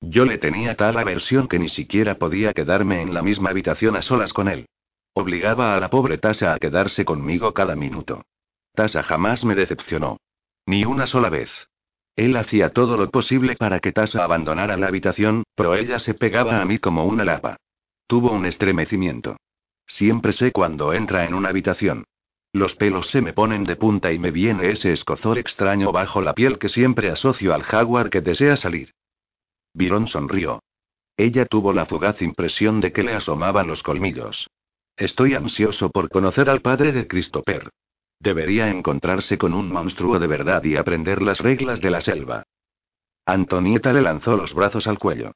Yo 0.00 0.24
le 0.24 0.38
tenía 0.38 0.76
tal 0.76 0.98
aversión 0.98 1.48
que 1.48 1.58
ni 1.58 1.68
siquiera 1.68 2.16
podía 2.16 2.52
quedarme 2.52 3.00
en 3.00 3.14
la 3.14 3.22
misma 3.22 3.50
habitación 3.50 3.96
a 3.96 4.02
solas 4.02 4.32
con 4.32 4.48
él. 4.48 4.66
Obligaba 5.14 5.76
a 5.76 5.80
la 5.80 5.90
pobre 5.90 6.18
Tasa 6.18 6.52
a 6.52 6.58
quedarse 6.58 7.04
conmigo 7.04 7.54
cada 7.54 7.76
minuto. 7.76 8.22
Tasa 8.74 9.02
jamás 9.02 9.44
me 9.44 9.54
decepcionó. 9.54 10.18
Ni 10.66 10.84
una 10.84 11.06
sola 11.06 11.30
vez. 11.30 11.50
Él 12.16 12.36
hacía 12.36 12.70
todo 12.70 12.96
lo 12.96 13.10
posible 13.10 13.56
para 13.56 13.80
que 13.80 13.92
Tasa 13.92 14.24
abandonara 14.24 14.76
la 14.76 14.88
habitación, 14.88 15.44
pero 15.54 15.74
ella 15.74 15.98
se 15.98 16.14
pegaba 16.14 16.60
a 16.60 16.64
mí 16.64 16.78
como 16.78 17.04
una 17.04 17.24
lapa. 17.24 17.56
Tuvo 18.06 18.32
un 18.32 18.46
estremecimiento. 18.46 19.36
Siempre 19.86 20.32
sé 20.32 20.52
cuando 20.52 20.92
entra 20.92 21.24
en 21.24 21.34
una 21.34 21.48
habitación. 21.48 22.04
Los 22.54 22.76
pelos 22.76 23.08
se 23.08 23.20
me 23.20 23.32
ponen 23.32 23.64
de 23.64 23.74
punta 23.74 24.12
y 24.12 24.18
me 24.20 24.30
viene 24.30 24.70
ese 24.70 24.92
escozor 24.92 25.38
extraño 25.38 25.90
bajo 25.90 26.22
la 26.22 26.34
piel 26.34 26.60
que 26.60 26.68
siempre 26.68 27.10
asocio 27.10 27.52
al 27.52 27.64
jaguar 27.64 28.10
que 28.10 28.20
desea 28.20 28.56
salir. 28.56 28.94
Virón 29.72 30.06
sonrió. 30.06 30.62
Ella 31.16 31.46
tuvo 31.46 31.72
la 31.72 31.84
fugaz 31.84 32.22
impresión 32.22 32.80
de 32.80 32.92
que 32.92 33.02
le 33.02 33.12
asomaban 33.12 33.66
los 33.66 33.82
colmillos. 33.82 34.48
Estoy 34.96 35.34
ansioso 35.34 35.90
por 35.90 36.08
conocer 36.08 36.48
al 36.48 36.60
padre 36.60 36.92
de 36.92 37.08
Christopher. 37.08 37.70
Debería 38.20 38.70
encontrarse 38.70 39.36
con 39.36 39.52
un 39.52 39.72
monstruo 39.72 40.20
de 40.20 40.28
verdad 40.28 40.62
y 40.62 40.76
aprender 40.76 41.22
las 41.22 41.40
reglas 41.40 41.80
de 41.80 41.90
la 41.90 42.00
selva. 42.00 42.44
Antonieta 43.26 43.92
le 43.92 44.00
lanzó 44.00 44.36
los 44.36 44.54
brazos 44.54 44.86
al 44.86 45.00
cuello. 45.00 45.32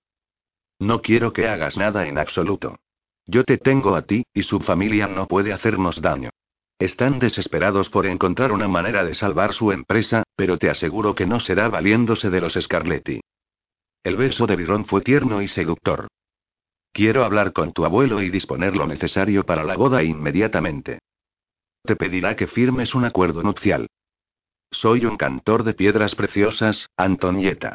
No 0.78 1.02
quiero 1.02 1.32
que 1.32 1.48
hagas 1.48 1.76
nada 1.76 2.06
en 2.06 2.16
absoluto. 2.16 2.78
Yo 3.26 3.42
te 3.42 3.58
tengo 3.58 3.96
a 3.96 4.02
ti, 4.02 4.24
y 4.32 4.44
su 4.44 4.60
familia 4.60 5.08
no 5.08 5.26
puede 5.26 5.52
hacernos 5.52 6.00
daño. 6.00 6.30
Están 6.78 7.18
desesperados 7.18 7.90
por 7.90 8.06
encontrar 8.06 8.52
una 8.52 8.68
manera 8.68 9.04
de 9.04 9.12
salvar 9.12 9.52
su 9.52 9.72
empresa, 9.72 10.22
pero 10.36 10.58
te 10.58 10.70
aseguro 10.70 11.14
que 11.14 11.26
no 11.26 11.40
será 11.40 11.68
valiéndose 11.68 12.30
de 12.30 12.40
los 12.40 12.54
Scarletti. 12.54 13.20
El 14.04 14.16
beso 14.16 14.46
de 14.46 14.54
Virón 14.54 14.84
fue 14.84 15.00
tierno 15.00 15.42
y 15.42 15.48
seductor. 15.48 16.06
Quiero 16.92 17.24
hablar 17.24 17.52
con 17.52 17.72
tu 17.72 17.84
abuelo 17.84 18.22
y 18.22 18.30
disponer 18.30 18.76
lo 18.76 18.86
necesario 18.86 19.44
para 19.44 19.64
la 19.64 19.76
boda 19.76 20.04
inmediatamente. 20.04 21.00
Te 21.82 21.96
pedirá 21.96 22.36
que 22.36 22.46
firmes 22.46 22.94
un 22.94 23.04
acuerdo 23.04 23.42
nupcial. 23.42 23.88
Soy 24.70 25.04
un 25.04 25.16
cantor 25.16 25.64
de 25.64 25.74
piedras 25.74 26.14
preciosas, 26.14 26.88
Antonieta. 26.96 27.74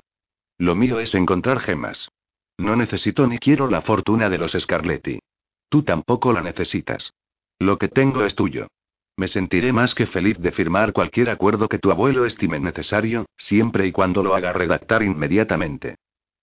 Lo 0.58 0.76
mío 0.76 1.00
es 1.00 1.14
encontrar 1.14 1.60
gemas. 1.60 2.10
No 2.58 2.76
necesito 2.78 3.28
ni 3.28 3.38
quiero 3.38 3.70
la 3.70 3.82
fortuna 3.82 4.30
de 4.30 4.38
los 4.38 4.54
Scarletti. 4.54 5.20
Tú 5.68 5.84
tampoco 5.84 6.32
la 6.32 6.42
necesitas. 6.42 7.12
Lo 7.60 7.78
que 7.78 7.90
tengo 7.90 8.24
es 8.24 8.36
tuyo. 8.36 8.68
Me 9.16 9.28
sentiré 9.28 9.72
más 9.72 9.94
que 9.94 10.08
feliz 10.08 10.40
de 10.40 10.52
firmar 10.52 10.92
cualquier 10.92 11.30
acuerdo 11.30 11.70
que 11.70 11.80
tu 11.80 11.92
abuelo 11.92 12.26
estime 12.26 12.60
necesario, 12.60 13.26
siempre 13.38 13.86
y 13.86 13.92
cuando 13.92 14.24
lo 14.24 14.36
haga 14.36 14.54
redactar 14.54 15.04
inmediatamente. 15.04 15.96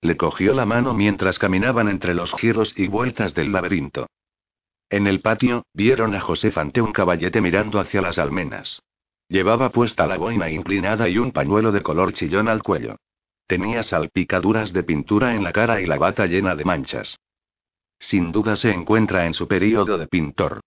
Le 0.02 0.16
cogió 0.16 0.54
la 0.54 0.66
mano 0.66 0.94
mientras 0.94 1.38
caminaban 1.38 1.88
entre 1.88 2.14
los 2.14 2.33
giros 2.35 2.72
y 2.76 2.87
vueltas 2.87 3.35
del 3.35 3.52
laberinto. 3.52 4.06
En 4.88 5.06
el 5.06 5.20
patio, 5.20 5.64
vieron 5.74 6.14
a 6.14 6.20
José 6.20 6.52
ante 6.56 6.80
un 6.80 6.92
caballete 6.92 7.40
mirando 7.40 7.80
hacia 7.80 8.00
las 8.00 8.18
almenas. 8.18 8.83
Llevaba 9.28 9.70
puesta 9.70 10.06
la 10.06 10.16
boina 10.16 10.50
inclinada 10.50 11.09
y 11.09 11.18
un 11.18 11.33
pañuelo 11.33 11.70
de 11.70 11.83
color 11.83 12.12
chillón 12.12 12.48
al 12.48 12.62
cuello. 12.62 12.96
Tenía 13.46 13.83
salpicaduras 13.83 14.72
de 14.72 14.83
pintura 14.85 15.35
en 15.35 15.44
la 15.44 15.52
cara 15.52 15.80
y 15.80 15.87
la 15.87 15.98
bata 15.98 16.26
llena 16.26 16.54
de 16.54 16.64
manchas. 16.64 17.18
Sin 17.98 18.33
duda 18.33 18.56
se 18.56 18.70
encuentra 18.70 19.26
en 19.26 19.35
su 19.35 19.46
período 19.46 19.98
de 19.98 20.06
pintor. 20.06 20.61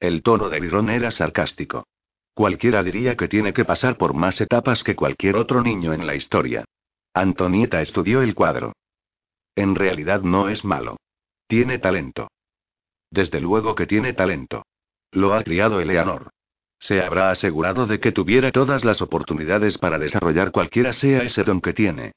El 0.00 0.22
tono 0.22 0.48
de 0.48 0.60
Virón 0.60 0.88
era 0.88 1.10
sarcástico. 1.10 1.86
Cualquiera 2.32 2.82
diría 2.82 3.16
que 3.16 3.28
tiene 3.28 3.52
que 3.52 3.66
pasar 3.66 3.98
por 3.98 4.14
más 4.14 4.40
etapas 4.40 4.82
que 4.82 4.96
cualquier 4.96 5.36
otro 5.36 5.62
niño 5.62 5.92
en 5.92 6.06
la 6.06 6.14
historia. 6.14 6.64
Antonieta 7.12 7.82
estudió 7.82 8.22
el 8.22 8.34
cuadro. 8.34 8.72
En 9.54 9.74
realidad 9.74 10.22
no 10.22 10.48
es 10.48 10.64
malo. 10.64 10.96
Tiene 11.46 11.78
talento. 11.78 12.28
Desde 13.10 13.40
luego 13.40 13.74
que 13.74 13.86
tiene 13.86 14.14
talento. 14.14 14.62
Lo 15.12 15.34
ha 15.34 15.42
criado 15.42 15.80
Eleanor. 15.80 16.30
Se 16.78 17.02
habrá 17.02 17.30
asegurado 17.30 17.86
de 17.86 18.00
que 18.00 18.12
tuviera 18.12 18.52
todas 18.52 18.84
las 18.86 19.02
oportunidades 19.02 19.76
para 19.76 19.98
desarrollar 19.98 20.50
cualquiera 20.50 20.94
sea 20.94 21.18
ese 21.18 21.44
don 21.44 21.60
que 21.60 21.74
tiene. 21.74 22.12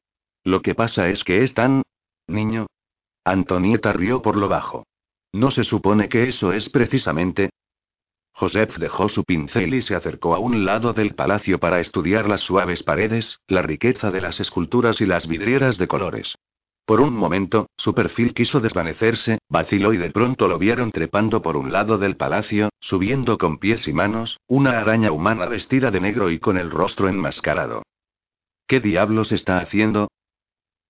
Lo 0.45 0.61
que 0.61 0.73
pasa 0.73 1.09
es 1.09 1.25
que 1.25 1.43
es 1.43 1.53
tan... 1.53 1.81
niño. 2.27 2.67
Antonieta 3.25 3.91
rió 3.91 4.21
por 4.21 4.37
lo 4.37 4.47
bajo. 4.47 4.85
¿No 5.33 5.51
se 5.51 5.65
supone 5.65 6.07
que 6.07 6.29
eso 6.29 6.53
es 6.53 6.69
precisamente? 6.69 7.49
Joseph 8.35 8.77
dejó 8.77 9.09
su 9.09 9.23
pincel 9.23 9.75
y 9.75 9.81
se 9.81 9.95
acercó 9.95 10.35
a 10.35 10.39
un 10.39 10.65
lado 10.65 10.93
del 10.93 11.13
palacio 11.13 11.59
para 11.59 11.79
estudiar 11.79 12.27
las 12.27 12.41
suaves 12.41 12.81
paredes, 12.81 13.39
la 13.47 13.61
riqueza 13.61 14.09
de 14.09 14.21
las 14.21 14.39
esculturas 14.39 15.01
y 15.01 15.05
las 15.05 15.27
vidrieras 15.27 15.77
de 15.77 15.87
colores. 15.87 16.35
Por 16.85 16.99
un 16.99 17.13
momento, 17.13 17.69
su 17.77 17.93
perfil 17.93 18.33
quiso 18.33 18.59
desvanecerse, 18.59 19.37
vaciló 19.47 19.93
y 19.93 19.97
de 19.97 20.11
pronto 20.11 20.49
lo 20.49 20.57
vieron 20.57 20.91
trepando 20.91 21.41
por 21.41 21.55
un 21.55 21.71
lado 21.71 21.97
del 21.97 22.17
palacio, 22.17 22.69
subiendo 22.81 23.37
con 23.37 23.57
pies 23.57 23.87
y 23.87 23.93
manos, 23.93 24.39
una 24.47 24.79
araña 24.79 25.11
humana 25.11 25.45
vestida 25.45 25.91
de 25.91 26.01
negro 26.01 26.29
y 26.29 26.39
con 26.39 26.57
el 26.57 26.71
rostro 26.71 27.07
enmascarado. 27.07 27.83
¿Qué 28.67 28.81
diablos 28.81 29.31
está 29.31 29.59
haciendo? 29.59 30.09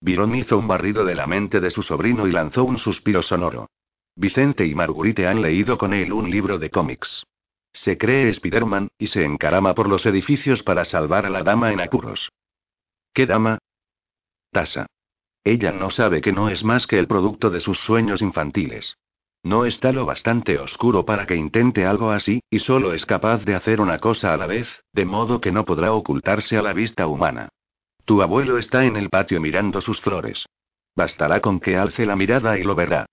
Virón 0.01 0.35
hizo 0.35 0.57
un 0.57 0.67
barrido 0.67 1.05
de 1.05 1.15
la 1.15 1.27
mente 1.27 1.59
de 1.59 1.69
su 1.69 1.83
sobrino 1.83 2.27
y 2.27 2.31
lanzó 2.31 2.63
un 2.63 2.77
suspiro 2.77 3.21
sonoro. 3.21 3.67
Vicente 4.15 4.65
y 4.65 4.73
Marguerite 4.75 5.27
han 5.27 5.41
leído 5.41 5.77
con 5.77 5.93
él 5.93 6.11
un 6.11 6.29
libro 6.29 6.57
de 6.57 6.69
cómics. 6.69 7.23
Se 7.73 7.97
cree 7.97 8.31
Spiderman, 8.33 8.89
y 8.97 9.07
se 9.07 9.25
encarama 9.25 9.73
por 9.73 9.89
los 9.89 10.05
edificios 10.05 10.63
para 10.63 10.85
salvar 10.85 11.25
a 11.25 11.29
la 11.29 11.43
dama 11.43 11.73
en 11.73 11.81
apuros. 11.81 12.31
¿Qué 13.13 13.25
dama? 13.25 13.57
Tasa. 14.51 14.85
Ella 15.43 15.71
no 15.71 15.89
sabe 15.89 16.21
que 16.21 16.31
no 16.31 16.49
es 16.49 16.63
más 16.63 16.87
que 16.87 16.99
el 16.99 17.07
producto 17.07 17.49
de 17.49 17.59
sus 17.59 17.79
sueños 17.79 18.21
infantiles. 18.21 18.95
No 19.41 19.65
está 19.65 19.91
lo 19.91 20.05
bastante 20.05 20.57
oscuro 20.57 21.03
para 21.03 21.25
que 21.25 21.35
intente 21.35 21.85
algo 21.85 22.11
así, 22.11 22.41
y 22.49 22.59
solo 22.59 22.93
es 22.93 23.05
capaz 23.05 23.43
de 23.43 23.55
hacer 23.55 23.81
una 23.81 23.99
cosa 23.99 24.33
a 24.33 24.37
la 24.37 24.45
vez, 24.45 24.83
de 24.93 25.03
modo 25.03 25.41
que 25.41 25.51
no 25.51 25.65
podrá 25.65 25.91
ocultarse 25.91 26.55
a 26.57 26.61
la 26.61 26.71
vista 26.71 27.07
humana. 27.07 27.49
Tu 28.05 28.21
abuelo 28.21 28.57
está 28.57 28.85
en 28.85 28.95
el 28.95 29.09
patio 29.09 29.41
mirando 29.41 29.81
sus 29.81 29.99
flores. 29.99 30.45
Bastará 30.95 31.41
con 31.41 31.59
que 31.59 31.75
alce 31.75 32.05
la 32.05 32.15
mirada 32.15 32.57
y 32.57 32.63
lo 32.63 32.75
verá. 32.75 33.05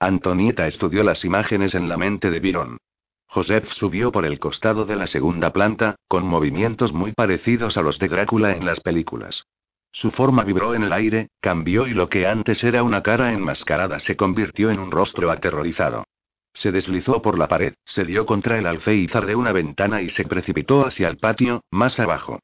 Antonieta 0.00 0.66
estudió 0.66 1.04
las 1.04 1.24
imágenes 1.24 1.74
en 1.74 1.88
la 1.88 1.96
mente 1.96 2.30
de 2.30 2.40
Byron. 2.40 2.78
Joseph 3.26 3.68
subió 3.72 4.12
por 4.12 4.24
el 4.24 4.38
costado 4.38 4.84
de 4.84 4.96
la 4.96 5.06
segunda 5.06 5.52
planta, 5.52 5.96
con 6.08 6.26
movimientos 6.26 6.92
muy 6.92 7.12
parecidos 7.12 7.76
a 7.76 7.82
los 7.82 7.98
de 7.98 8.08
Drácula 8.08 8.52
en 8.52 8.64
las 8.64 8.80
películas. 8.80 9.46
Su 9.92 10.10
forma 10.10 10.42
vibró 10.42 10.74
en 10.74 10.82
el 10.82 10.92
aire, 10.92 11.28
cambió 11.40 11.86
y 11.86 11.94
lo 11.94 12.08
que 12.08 12.26
antes 12.26 12.64
era 12.64 12.82
una 12.82 13.02
cara 13.02 13.32
enmascarada 13.32 13.98
se 14.00 14.16
convirtió 14.16 14.70
en 14.70 14.80
un 14.80 14.90
rostro 14.90 15.30
aterrorizado. 15.30 16.04
Se 16.52 16.72
deslizó 16.72 17.22
por 17.22 17.38
la 17.38 17.48
pared, 17.48 17.74
se 17.84 18.04
dio 18.04 18.26
contra 18.26 18.58
el 18.58 18.66
alféizar 18.66 19.26
de 19.26 19.34
una 19.34 19.52
ventana 19.52 20.02
y 20.02 20.08
se 20.08 20.24
precipitó 20.24 20.86
hacia 20.86 21.08
el 21.08 21.16
patio, 21.16 21.62
más 21.70 21.98
abajo. 22.00 22.40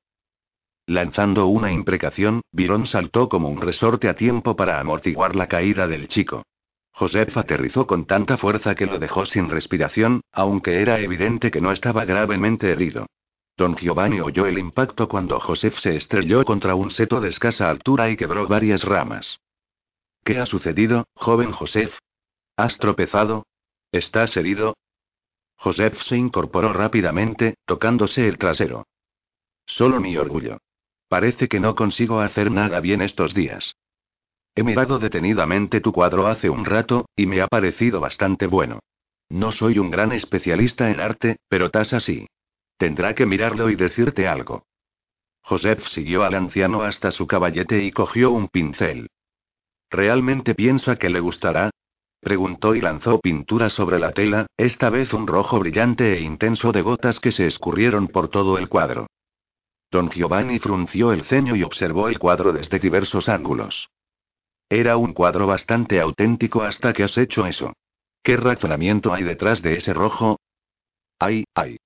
Lanzando 0.87 1.47
una 1.47 1.73
imprecación, 1.73 2.43
Byron 2.51 2.87
saltó 2.87 3.29
como 3.29 3.49
un 3.49 3.61
resorte 3.61 4.09
a 4.09 4.15
tiempo 4.15 4.57
para 4.57 4.81
amortiguar 4.81 5.37
la 5.37 5.47
caída 5.47 5.87
del 5.87 6.09
chico. 6.09 6.43
Joseph 7.01 7.35
aterrizó 7.39 7.87
con 7.87 8.05
tanta 8.05 8.37
fuerza 8.37 8.75
que 8.75 8.85
lo 8.85 8.99
dejó 8.99 9.25
sin 9.25 9.49
respiración, 9.49 10.21
aunque 10.33 10.83
era 10.83 11.01
evidente 11.01 11.51
que 11.51 11.63
no 11.63 11.73
estaba 11.73 12.05
gravemente 12.05 12.71
herido. 12.71 13.07
Don 13.57 13.75
Giovanni 13.75 14.21
oyó 14.21 14.45
el 14.45 14.59
impacto 14.59 15.09
cuando 15.09 15.41
Joseph 15.41 15.79
se 15.79 15.97
estrelló 15.97 16.45
contra 16.45 16.75
un 16.75 16.91
seto 16.91 17.23
de 17.23 17.31
escasa 17.31 17.71
altura 17.71 18.11
y 18.11 18.19
quebró 18.19 18.47
varias 18.47 18.85
ramas. 18.85 19.41
¿Qué 20.25 20.37
ha 20.37 20.45
sucedido, 20.45 21.07
joven 21.15 21.53
Joseph? 21.53 21.97
¿Has 22.59 22.77
tropezado? 22.77 23.47
¿Estás 23.93 24.37
herido? 24.37 24.77
Joseph 25.57 26.03
se 26.03 26.19
incorporó 26.19 26.75
rápidamente, 26.75 27.55
tocándose 27.65 28.29
el 28.29 28.37
trasero. 28.37 28.87
Solo 29.65 30.01
mi 30.01 30.19
orgullo. 30.19 30.59
Parece 31.09 31.49
que 31.49 31.61
no 31.61 31.75
consigo 31.75 32.21
hacer 32.21 32.51
nada 32.51 32.79
bien 32.81 33.01
estos 33.01 33.33
días. 33.33 33.75
He 34.55 34.63
mirado 34.63 34.99
detenidamente 34.99 35.81
tu 35.81 35.93
cuadro 35.93 36.27
hace 36.27 36.51
un 36.51 36.65
rato, 36.65 37.07
y 37.17 37.27
me 37.27 37.41
ha 37.41 37.47
parecido 37.47 38.01
bastante 38.01 38.47
bueno. 38.47 38.81
No 39.29 39.53
soy 39.53 39.79
un 39.79 39.91
gran 39.91 40.13
especialista 40.13 40.91
en 40.91 41.01
arte, 41.01 41.37
pero 41.49 41.71
Tasa 41.71 42.01
sí. 42.01 42.27
Tendrá 42.77 43.15
que 43.15 43.27
mirarlo 43.27 43.71
y 43.71 43.77
decirte 43.77 44.27
algo. 44.27 44.65
Joseph 45.43 45.87
siguió 45.89 46.25
al 46.25 46.35
anciano 46.35 46.83
hasta 46.83 47.11
su 47.11 47.27
caballete 47.27 47.85
y 47.85 47.93
cogió 47.93 48.31
un 48.31 48.49
pincel. 48.49 49.09
¿Realmente 49.91 50.55
piensa 50.55 50.97
que 50.97 51.11
le 51.11 51.21
gustará? 51.21 51.71
Preguntó 52.21 52.75
y 52.75 52.81
lanzó 52.81 53.21
pintura 53.21 53.71
sobre 53.71 53.99
la 53.99 54.13
tela, 54.13 54.47
esta 54.57 54.91
vez 54.91 55.15
un 55.15 55.27
rojo 55.27 55.59
brillante 55.59 56.19
e 56.19 56.21
intenso 56.21 56.71
de 56.73 56.83
gotas 56.83 57.19
que 57.19 57.33
se 57.33 57.47
escurrieron 57.47 58.09
por 58.09 58.29
todo 58.29 58.59
el 58.59 58.69
cuadro. 58.69 59.07
Don 59.91 60.11
Giovanni 60.11 60.59
frunció 60.59 61.13
el 61.13 61.25
ceño 61.25 61.57
y 61.57 61.63
observó 61.63 62.09
el 62.09 62.19
cuadro 62.19 62.53
desde 62.53 62.79
diversos 62.79 63.29
ángulos. 63.29 63.89
Era 64.73 64.97
un 64.97 65.15
cuadro 65.15 65.49
bastante 65.49 66.01
auténtico 66.01 66.63
hasta 66.63 66.93
que 66.93 67.03
has 67.03 67.19
hecho 67.19 67.45
eso. 67.45 67.73
¿Qué 68.23 68.37
razonamiento 68.37 69.13
hay 69.13 69.25
detrás 69.25 69.63
de 69.63 69.77
ese 69.77 69.93
rojo? 69.93 70.39
Ay, 71.19 71.45
ay. 71.57 71.77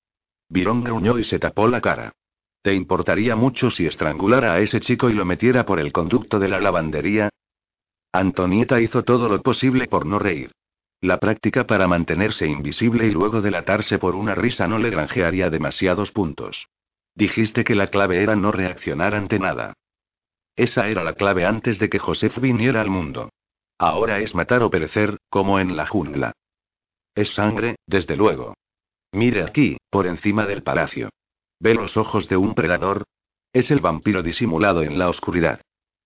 Virón 0.50 0.84
gruñó 0.84 1.18
y 1.18 1.24
se 1.24 1.38
tapó 1.38 1.66
la 1.66 1.80
cara. 1.80 2.12
¿Te 2.60 2.74
importaría 2.74 3.36
mucho 3.36 3.70
si 3.70 3.86
estrangulara 3.86 4.52
a 4.52 4.60
ese 4.60 4.80
chico 4.80 5.08
y 5.08 5.14
lo 5.14 5.24
metiera 5.24 5.64
por 5.64 5.80
el 5.80 5.92
conducto 5.92 6.38
de 6.38 6.48
la 6.48 6.60
lavandería? 6.60 7.30
Antonieta 8.12 8.80
hizo 8.82 9.02
todo 9.02 9.30
lo 9.30 9.40
posible 9.40 9.86
por 9.86 10.04
no 10.04 10.18
reír. 10.18 10.52
La 11.00 11.18
práctica 11.18 11.66
para 11.66 11.88
mantenerse 11.88 12.46
invisible 12.46 13.06
y 13.06 13.10
luego 13.10 13.40
delatarse 13.40 13.98
por 13.98 14.14
una 14.14 14.34
risa 14.34 14.66
no 14.66 14.78
le 14.78 14.90
granjearía 14.90 15.48
demasiados 15.48 16.12
puntos. 16.12 16.68
Dijiste 17.14 17.64
que 17.64 17.74
la 17.74 17.88
clave 17.88 18.22
era 18.22 18.36
no 18.36 18.52
reaccionar 18.52 19.14
ante 19.14 19.38
nada. 19.38 19.74
Esa 20.56 20.88
era 20.88 21.02
la 21.02 21.14
clave 21.14 21.44
antes 21.44 21.78
de 21.78 21.88
que 21.88 21.98
Joseph 21.98 22.38
viniera 22.38 22.80
al 22.80 22.90
mundo. 22.90 23.30
Ahora 23.78 24.20
es 24.20 24.34
matar 24.34 24.62
o 24.62 24.70
perecer, 24.70 25.18
como 25.28 25.58
en 25.58 25.76
la 25.76 25.86
jungla. 25.86 26.32
Es 27.14 27.34
sangre, 27.34 27.76
desde 27.86 28.16
luego. 28.16 28.54
Mire 29.12 29.42
aquí, 29.42 29.76
por 29.90 30.06
encima 30.06 30.46
del 30.46 30.62
palacio. 30.62 31.10
¿Ve 31.60 31.74
los 31.74 31.96
ojos 31.96 32.28
de 32.28 32.36
un 32.36 32.54
predador? 32.54 33.04
Es 33.52 33.70
el 33.70 33.80
vampiro 33.80 34.22
disimulado 34.22 34.82
en 34.82 34.98
la 34.98 35.08
oscuridad. 35.08 35.60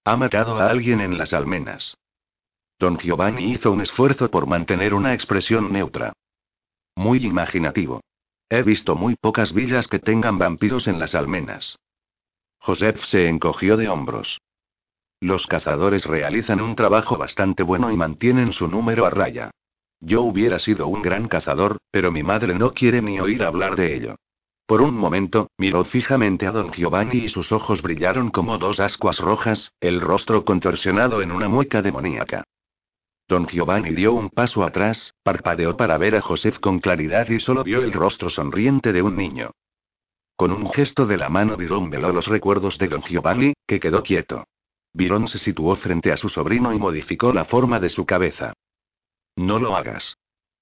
Ha 0.04 0.16
matado 0.16 0.56
a 0.58 0.68
alguien 0.70 1.00
en 1.00 1.18
las 1.18 1.32
almenas. 1.32 1.96
Don 2.78 2.98
Giovanni 2.98 3.52
hizo 3.52 3.72
un 3.72 3.80
esfuerzo 3.80 4.30
por 4.30 4.46
mantener 4.46 4.94
una 4.94 5.14
expresión 5.14 5.72
neutra. 5.72 6.12
Muy 6.94 7.24
imaginativo. 7.24 8.00
He 8.50 8.62
visto 8.62 8.94
muy 8.94 9.16
pocas 9.16 9.52
villas 9.52 9.88
que 9.88 9.98
tengan 9.98 10.38
vampiros 10.38 10.86
en 10.88 10.98
las 10.98 11.14
almenas. 11.14 11.76
Joseph 12.60 13.02
se 13.04 13.28
encogió 13.28 13.76
de 13.76 13.88
hombros. 13.88 14.40
Los 15.20 15.46
cazadores 15.46 16.06
realizan 16.06 16.60
un 16.60 16.76
trabajo 16.76 17.16
bastante 17.16 17.62
bueno 17.62 17.90
y 17.90 17.96
mantienen 17.96 18.52
su 18.52 18.68
número 18.68 19.06
a 19.06 19.10
raya. 19.10 19.50
Yo 20.00 20.22
hubiera 20.22 20.58
sido 20.58 20.86
un 20.86 21.02
gran 21.02 21.26
cazador, 21.26 21.78
pero 21.90 22.12
mi 22.12 22.22
madre 22.22 22.54
no 22.54 22.72
quiere 22.72 23.02
ni 23.02 23.18
oír 23.18 23.42
hablar 23.42 23.74
de 23.74 23.96
ello. 23.96 24.16
Por 24.66 24.82
un 24.82 24.94
momento, 24.94 25.50
miró 25.56 25.84
fijamente 25.84 26.46
a 26.46 26.52
don 26.52 26.70
Giovanni 26.72 27.18
y 27.24 27.28
sus 27.28 27.52
ojos 27.52 27.82
brillaron 27.82 28.30
como 28.30 28.58
dos 28.58 28.80
ascuas 28.80 29.18
rojas, 29.18 29.72
el 29.80 30.00
rostro 30.00 30.44
contorsionado 30.44 31.22
en 31.22 31.32
una 31.32 31.48
mueca 31.48 31.82
demoníaca. 31.82 32.44
Don 33.26 33.46
Giovanni 33.46 33.90
dio 33.90 34.12
un 34.12 34.30
paso 34.30 34.62
atrás, 34.64 35.14
parpadeó 35.22 35.76
para 35.76 35.98
ver 35.98 36.16
a 36.16 36.20
Joseph 36.20 36.58
con 36.60 36.80
claridad 36.80 37.28
y 37.28 37.40
solo 37.40 37.64
vio 37.64 37.82
el 37.82 37.92
rostro 37.92 38.30
sonriente 38.30 38.92
de 38.92 39.02
un 39.02 39.16
niño. 39.16 39.50
Con 40.38 40.52
un 40.52 40.70
gesto 40.70 41.04
de 41.04 41.16
la 41.16 41.28
mano 41.28 41.56
Virón 41.56 41.90
veló 41.90 42.12
los 42.12 42.28
recuerdos 42.28 42.78
de 42.78 42.86
don 42.86 43.02
Giovanni, 43.02 43.54
que 43.66 43.80
quedó 43.80 44.04
quieto. 44.04 44.44
Virón 44.94 45.26
se 45.26 45.36
situó 45.36 45.74
frente 45.74 46.12
a 46.12 46.16
su 46.16 46.28
sobrino 46.28 46.72
y 46.72 46.78
modificó 46.78 47.32
la 47.32 47.44
forma 47.44 47.80
de 47.80 47.88
su 47.88 48.06
cabeza. 48.06 48.52
No 49.34 49.58
lo 49.58 49.76
hagas. 49.76 50.16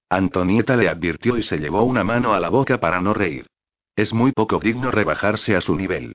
Antonieta 0.08 0.76
le 0.76 0.88
advirtió 0.88 1.36
y 1.36 1.42
se 1.42 1.58
llevó 1.58 1.82
una 1.82 2.04
mano 2.04 2.32
a 2.32 2.40
la 2.40 2.48
boca 2.48 2.80
para 2.80 3.02
no 3.02 3.12
reír. 3.12 3.48
Es 3.94 4.14
muy 4.14 4.32
poco 4.32 4.60
digno 4.60 4.90
rebajarse 4.90 5.54
a 5.56 5.60
su 5.60 5.76
nivel. 5.76 6.14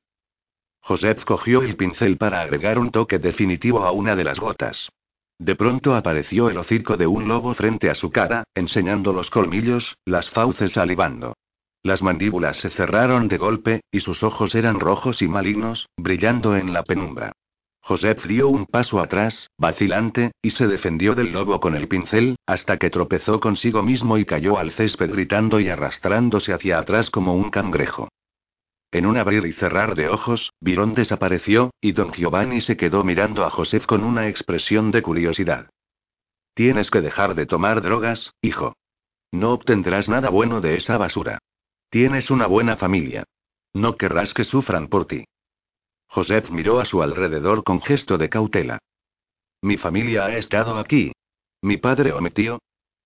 Joseph 0.81 1.23
cogió 1.23 1.61
el 1.61 1.75
pincel 1.75 2.17
para 2.17 2.41
agregar 2.41 2.79
un 2.79 2.89
toque 2.89 3.19
definitivo 3.19 3.85
a 3.85 3.91
una 3.91 4.15
de 4.15 4.23
las 4.23 4.39
gotas. 4.39 4.89
De 5.37 5.55
pronto 5.55 5.95
apareció 5.95 6.49
el 6.49 6.57
hocico 6.57 6.97
de 6.97 7.05
un 7.05 7.27
lobo 7.27 7.53
frente 7.53 7.91
a 7.91 7.95
su 7.95 8.09
cara, 8.09 8.43
enseñando 8.55 9.13
los 9.13 9.29
colmillos, 9.29 9.99
las 10.03 10.31
fauces 10.31 10.71
salivando. 10.71 11.35
Las 11.83 12.03
mandíbulas 12.03 12.57
se 12.57 12.69
cerraron 12.69 13.27
de 13.27 13.37
golpe, 13.37 13.81
y 13.91 14.01
sus 14.01 14.23
ojos 14.23 14.53
eran 14.53 14.79
rojos 14.79 15.21
y 15.21 15.27
malignos, 15.27 15.87
brillando 15.97 16.55
en 16.55 16.73
la 16.73 16.83
penumbra. 16.83 17.31
Joseph 17.83 18.25
dio 18.25 18.47
un 18.47 18.67
paso 18.67 18.99
atrás, 18.99 19.49
vacilante, 19.57 20.33
y 20.43 20.51
se 20.51 20.67
defendió 20.67 21.15
del 21.15 21.31
lobo 21.31 21.59
con 21.59 21.75
el 21.75 21.87
pincel, 21.87 22.35
hasta 22.45 22.77
que 22.77 22.91
tropezó 22.91 23.39
consigo 23.39 23.81
mismo 23.81 24.19
y 24.19 24.25
cayó 24.25 24.59
al 24.59 24.71
césped 24.71 25.11
gritando 25.11 25.59
y 25.59 25.69
arrastrándose 25.69 26.53
hacia 26.53 26.77
atrás 26.77 27.09
como 27.09 27.33
un 27.33 27.49
cangrejo. 27.49 28.09
En 28.91 29.07
un 29.07 29.17
abrir 29.17 29.47
y 29.47 29.53
cerrar 29.53 29.95
de 29.95 30.09
ojos, 30.09 30.51
Virón 30.59 30.93
desapareció, 30.93 31.71
y 31.81 31.93
don 31.93 32.11
Giovanni 32.11 32.61
se 32.61 32.77
quedó 32.77 33.03
mirando 33.03 33.43
a 33.43 33.49
Joseph 33.49 33.87
con 33.87 34.03
una 34.03 34.27
expresión 34.27 34.91
de 34.91 35.01
curiosidad. 35.01 35.69
Tienes 36.53 36.91
que 36.91 37.01
dejar 37.01 37.33
de 37.33 37.47
tomar 37.47 37.81
drogas, 37.81 38.33
hijo. 38.41 38.75
No 39.31 39.53
obtendrás 39.53 40.09
nada 40.09 40.29
bueno 40.29 40.61
de 40.61 40.75
esa 40.75 40.97
basura. 40.97 41.39
Tienes 41.91 42.31
una 42.31 42.47
buena 42.47 42.77
familia. 42.77 43.25
No 43.73 43.97
querrás 43.97 44.33
que 44.33 44.45
sufran 44.45 44.87
por 44.87 45.07
ti. 45.07 45.25
Joseph 46.07 46.49
miró 46.49 46.79
a 46.79 46.85
su 46.85 47.03
alrededor 47.03 47.65
con 47.65 47.81
gesto 47.81 48.17
de 48.17 48.29
cautela. 48.29 48.79
¿Mi 49.61 49.75
familia 49.75 50.25
ha 50.25 50.37
estado 50.37 50.77
aquí? 50.77 51.11
¿Mi 51.61 51.75
padre 51.75 52.13
o 52.13 52.21
mi 52.21 52.31
tío? 52.31 52.59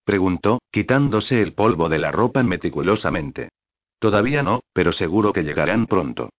Preguntó, 0.04 0.60
quitándose 0.70 1.42
el 1.42 1.54
polvo 1.54 1.90
de 1.90 1.98
la 1.98 2.12
ropa 2.12 2.44
meticulosamente. 2.44 3.50
Todavía 3.98 4.44
no, 4.44 4.62
pero 4.72 4.92
seguro 4.92 5.34
que 5.34 5.42
llegarán 5.42 5.88
pronto. 5.88 6.30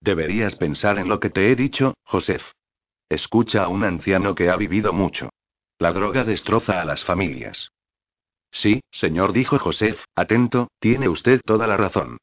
Deberías 0.00 0.54
pensar 0.54 1.00
en 1.00 1.08
lo 1.08 1.18
que 1.18 1.30
te 1.30 1.50
he 1.50 1.56
dicho, 1.56 1.94
Joseph. 2.04 2.44
Escucha 3.08 3.64
a 3.64 3.68
un 3.68 3.82
anciano 3.82 4.36
que 4.36 4.48
ha 4.48 4.54
vivido 4.54 4.92
mucho. 4.92 5.30
La 5.80 5.92
droga 5.92 6.22
destroza 6.22 6.80
a 6.80 6.84
las 6.84 7.04
familias. 7.04 7.72
Sí, 8.60 8.80
señor, 8.90 9.34
dijo 9.34 9.58
Joseph, 9.58 10.02
atento, 10.14 10.68
tiene 10.80 11.10
usted 11.10 11.42
toda 11.44 11.66
la 11.66 11.76
razón. 11.76 12.16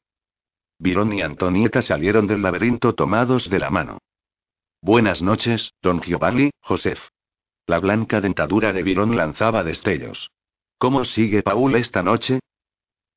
Virón 0.80 1.12
y 1.12 1.22
Antonieta 1.22 1.80
salieron 1.80 2.26
del 2.26 2.42
laberinto 2.42 2.96
tomados 2.96 3.48
de 3.48 3.60
la 3.60 3.70
mano. 3.70 3.98
Buenas 4.82 5.22
noches, 5.22 5.72
don 5.80 6.00
Giovanni, 6.00 6.50
Joseph. 6.60 6.98
La 7.66 7.78
blanca 7.78 8.20
dentadura 8.20 8.72
de 8.72 8.82
Virón 8.82 9.16
lanzaba 9.16 9.62
destellos. 9.62 10.32
¿Cómo 10.76 11.04
sigue 11.04 11.44
Paul 11.44 11.76
esta 11.76 12.02
noche? 12.02 12.40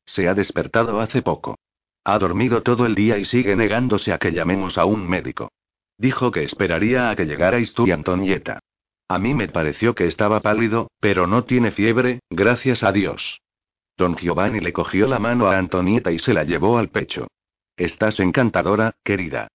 Se 0.05 0.27
ha 0.27 0.35
despertado 0.35 1.01
hace 1.01 1.23
poco. 1.23 1.57
Ha 2.03 2.19
dormido 2.19 2.61
todo 2.61 2.85
el 2.85 2.93
día 2.93 3.17
y 3.17 3.25
sigue 3.25 3.55
negándose 3.55 4.13
a 4.13 4.19
que 4.19 4.31
llamemos 4.31 4.77
a 4.77 4.85
un 4.85 5.09
médico. 5.09 5.51
Dijo 5.97 6.29
que 6.29 6.43
esperaría 6.43 7.09
a 7.09 7.15
que 7.15 7.25
llegarais 7.25 7.73
tú 7.73 7.87
y 7.87 7.91
Antonieta. 7.91 8.59
A 9.09 9.19
mí 9.19 9.33
me 9.33 9.47
pareció 9.47 9.95
que 9.95 10.05
estaba 10.05 10.41
pálido, 10.41 10.91
pero 10.99 11.27
no 11.27 11.45
tiene 11.45 11.71
fiebre, 11.71 12.19
gracias 12.29 12.83
a 12.83 12.91
Dios. 12.91 13.39
Don 13.97 14.15
Giovanni 14.15 14.59
le 14.59 14.73
cogió 14.73 15.07
la 15.07 15.17
mano 15.17 15.47
a 15.47 15.57
Antonieta 15.57 16.11
y 16.11 16.19
se 16.19 16.33
la 16.33 16.43
llevó 16.43 16.77
al 16.77 16.89
pecho. 16.89 17.27
Estás 17.77 18.19
encantadora, 18.19 18.95
querida. 19.03 19.47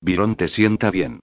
Virón 0.00 0.36
te 0.36 0.48
sienta 0.48 0.90
bien. 0.90 1.20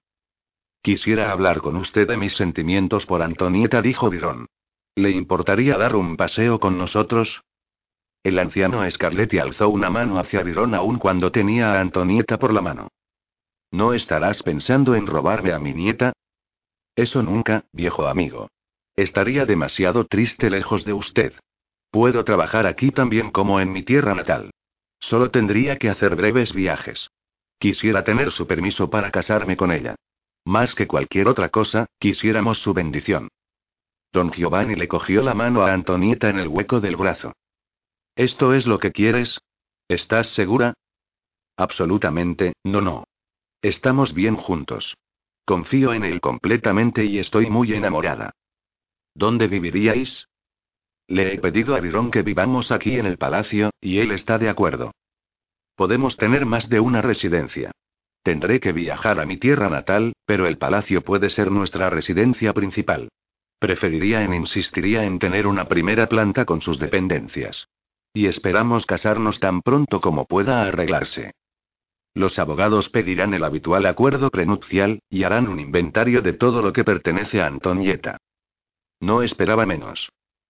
Quisiera 0.82 1.32
hablar 1.32 1.62
con 1.62 1.76
usted 1.78 2.08
de 2.08 2.18
mis 2.18 2.34
sentimientos 2.34 3.06
por 3.06 3.22
Antonieta, 3.22 3.82
dijo 3.82 4.10
Virón. 4.10 4.48
¿Le 4.96 5.12
importaría 5.12 5.78
dar 5.78 5.96
un 5.96 6.18
paseo 6.18 6.60
con 6.60 6.78
nosotros? 6.78 7.42
El 8.24 8.38
anciano 8.40 8.90
Scarletti 8.90 9.40
alzó 9.40 9.70
una 9.70 9.90
mano 9.90 10.20
hacia 10.20 10.44
Virón 10.44 10.76
aun 10.76 11.00
cuando 11.00 11.32
tenía 11.32 11.74
a 11.74 11.82
Antonieta 11.82 12.38
por 12.38 12.54
la 12.54 12.62
mano. 12.62 12.90
¿No 13.72 13.94
estarás 13.94 14.44
pensando 14.44 14.96
en 14.96 15.08
robarme 15.08 15.54
a 15.54 15.60
mi 15.60 15.74
nieta? 15.74 16.14
Eso 17.00 17.24
nunca, 17.24 17.64
viejo 17.72 18.08
amigo. 18.08 18.50
Estaría 18.98 19.46
demasiado 19.46 20.06
triste 20.06 20.50
lejos 20.50 20.84
de 20.84 20.92
usted. 20.92 21.32
Puedo 21.92 22.26
trabajar 22.26 22.66
aquí 22.66 22.92
también 22.92 23.32
como 23.32 23.62
en 23.62 23.72
mi 23.72 23.84
tierra 23.84 24.14
natal. 24.16 24.52
Solo 25.00 25.32
tendría 25.32 25.78
que 25.78 25.90
hacer 25.90 26.18
breves 26.18 26.54
viajes. 26.54 27.10
Quisiera 27.58 28.04
tener 28.04 28.32
su 28.32 28.48
permiso 28.48 28.90
para 28.90 29.12
casarme 29.12 29.56
con 29.56 29.72
ella. 29.72 29.96
Más 30.44 30.76
que 30.76 30.88
cualquier 30.88 31.30
otra 31.30 31.48
cosa, 31.48 31.86
quisiéramos 32.00 32.58
su 32.62 32.74
bendición. 32.74 33.30
Don 34.12 34.30
Giovanni 34.34 34.76
le 34.76 34.90
cogió 34.90 35.24
la 35.24 35.34
mano 35.34 35.62
a 35.62 35.72
Antonieta 35.72 36.28
en 36.28 36.38
el 36.38 36.50
hueco 36.50 36.82
del 36.82 36.98
brazo. 36.98 37.32
¿Esto 38.18 38.54
es 38.54 38.68
lo 38.68 38.78
que 38.80 38.92
quieres? 38.92 39.40
¿Estás 39.88 40.34
segura? 40.34 40.74
Absolutamente, 41.56 42.56
no, 42.66 42.82
no. 42.82 43.06
Estamos 43.62 44.14
bien 44.14 44.36
juntos. 44.36 44.98
Confío 45.50 45.96
en 45.96 46.04
él 46.04 46.22
completamente 46.22 47.06
y 47.06 47.18
estoy 47.18 47.50
muy 47.50 47.74
enamorada. 47.74 48.36
¿Dónde 49.16 49.48
viviríais? 49.48 50.28
Le 51.08 51.34
he 51.34 51.40
pedido 51.40 51.76
a 51.76 51.80
Virón 51.80 52.12
que 52.12 52.22
vivamos 52.22 52.72
aquí 52.72 53.00
en 53.00 53.08
el 53.08 53.18
palacio, 53.18 53.72
y 53.82 53.98
él 53.98 54.12
está 54.12 54.38
de 54.38 54.48
acuerdo. 54.48 54.92
Podemos 55.76 56.18
tener 56.18 56.46
más 56.46 56.70
de 56.70 56.80
una 56.80 57.02
residencia. 57.02 57.72
Tendré 58.22 58.60
que 58.60 58.74
viajar 58.74 59.20
a 59.20 59.26
mi 59.26 59.38
tierra 59.38 59.72
natal, 59.72 60.14
pero 60.24 60.46
el 60.46 60.60
palacio 60.60 61.02
puede 61.02 61.32
ser 61.32 61.50
nuestra 61.50 61.90
residencia 61.90 62.54
principal. 62.54 63.10
Preferiría 63.58 64.22
en 64.24 64.36
insistiría 64.36 65.04
en 65.06 65.18
tener 65.18 65.48
una 65.48 65.68
primera 65.68 66.06
planta 66.06 66.46
con 66.46 66.62
sus 66.62 66.78
dependencias. 66.78 67.68
Y 68.14 68.28
esperamos 68.28 68.86
casarnos 68.86 69.40
tan 69.40 69.64
pronto 69.64 70.00
como 70.00 70.26
pueda 70.26 70.62
arreglarse. 70.62 71.32
Los 72.14 72.40
abogados 72.40 72.90
pedirán 72.90 73.34
el 73.34 73.44
habitual 73.44 73.86
acuerdo 73.86 74.30
prenupcial, 74.30 75.00
y 75.10 75.24
harán 75.24 75.48
un 75.48 75.60
inventario 75.60 76.22
de 76.22 76.34
todo 76.34 76.62
lo 76.62 76.74
que 76.74 76.84
pertenece 76.84 77.42
a 77.42 77.48
Antonieta. 77.48 78.18
No 79.00 79.22
esperaba 79.22 79.66
menos. 79.66 80.10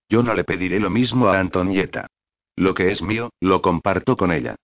Yo 0.10 0.24
no 0.24 0.34
le 0.34 0.44
pediré 0.44 0.80
lo 0.80 0.90
mismo 0.90 1.28
a 1.28 1.40
Antonieta. 1.40 2.08
Lo 2.56 2.74
que 2.74 2.92
es 2.92 3.02
mío, 3.02 3.30
lo 3.40 3.62
comparto 3.62 4.18
con 4.18 4.32
ella. 4.32 4.56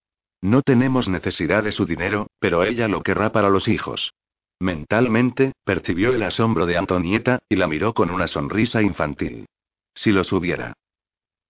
No 0.41 0.61
tenemos 0.61 1.07
necesidad 1.07 1.63
de 1.63 1.71
su 1.71 1.85
dinero, 1.85 2.27
pero 2.39 2.63
ella 2.63 2.87
lo 2.87 3.03
querrá 3.03 3.31
para 3.31 3.49
los 3.49 3.67
hijos. 3.67 4.13
Mentalmente, 4.59 5.53
percibió 5.63 6.13
el 6.13 6.23
asombro 6.23 6.65
de 6.65 6.77
Antonieta, 6.77 7.39
y 7.49 7.55
la 7.55 7.67
miró 7.67 7.93
con 7.93 8.09
una 8.09 8.27
sonrisa 8.27 8.81
infantil. 8.81 9.45
Si 9.93 10.11
los 10.11 10.31
hubiera. 10.33 10.73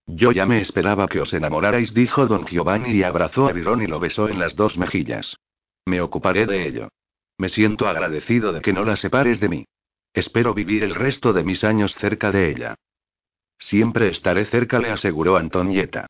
Yo 0.07 0.31
ya 0.31 0.45
me 0.45 0.61
esperaba 0.61 1.07
que 1.07 1.19
os 1.19 1.33
enamorarais, 1.33 1.93
dijo 1.93 2.27
don 2.27 2.45
Giovanni 2.45 2.91
y 2.91 3.03
abrazó 3.03 3.47
a 3.47 3.51
Virón 3.51 3.81
y 3.81 3.87
lo 3.87 3.99
besó 3.99 4.29
en 4.29 4.39
las 4.39 4.55
dos 4.55 4.77
mejillas. 4.77 5.37
Me 5.85 6.01
ocuparé 6.01 6.45
de 6.45 6.67
ello. 6.67 6.89
Me 7.37 7.49
siento 7.49 7.87
agradecido 7.87 8.53
de 8.53 8.61
que 8.61 8.73
no 8.73 8.85
la 8.85 8.95
separes 8.95 9.39
de 9.39 9.49
mí. 9.49 9.65
Espero 10.13 10.53
vivir 10.53 10.83
el 10.83 10.95
resto 10.95 11.33
de 11.33 11.43
mis 11.43 11.63
años 11.63 11.95
cerca 11.95 12.31
de 12.31 12.49
ella. 12.49 12.75
Siempre 13.57 14.07
estaré 14.07 14.45
cerca, 14.45 14.79
le 14.79 14.89
aseguró 14.89 15.37
Antonieta. 15.37 16.07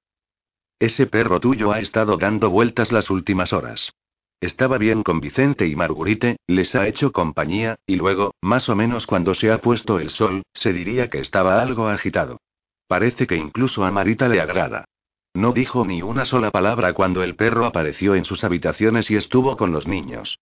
Ese 0.78 1.08
perro 1.08 1.40
tuyo 1.40 1.72
ha 1.72 1.80
estado 1.80 2.18
dando 2.18 2.50
vueltas 2.50 2.92
las 2.92 3.10
últimas 3.10 3.54
horas. 3.54 3.94
Estaba 4.42 4.78
bien 4.78 5.04
con 5.04 5.22
Vicente 5.22 5.66
y 5.66 5.76
Marguerite, 5.76 6.38
les 6.46 6.76
ha 6.76 6.88
hecho 6.88 7.12
compañía, 7.12 7.78
y 7.88 7.96
luego, 7.96 8.36
más 8.42 8.68
o 8.70 8.76
menos 8.76 9.08
cuando 9.08 9.34
se 9.34 9.52
ha 9.52 9.62
puesto 9.62 10.00
el 10.00 10.10
sol, 10.10 10.44
se 10.54 10.74
diría 10.74 11.10
que 11.10 11.20
estaba 11.20 11.62
algo 11.62 11.88
agitado. 11.88 12.42
Parece 12.88 13.28
que 13.28 13.36
incluso 13.36 13.84
a 13.84 13.92
Marita 13.92 14.28
le 14.28 14.40
agrada. 14.40 14.86
No 15.34 15.52
dijo 15.52 15.86
ni 15.86 16.02
una 16.02 16.26
sola 16.26 16.52
palabra 16.52 16.94
cuando 16.94 17.24
el 17.24 17.36
perro 17.36 17.66
apareció 17.66 18.16
en 18.16 18.26
sus 18.26 18.44
habitaciones 18.44 19.12
y 19.12 19.16
estuvo 19.16 19.58
con 19.58 19.72
los 19.72 19.88
niños. 19.88 20.40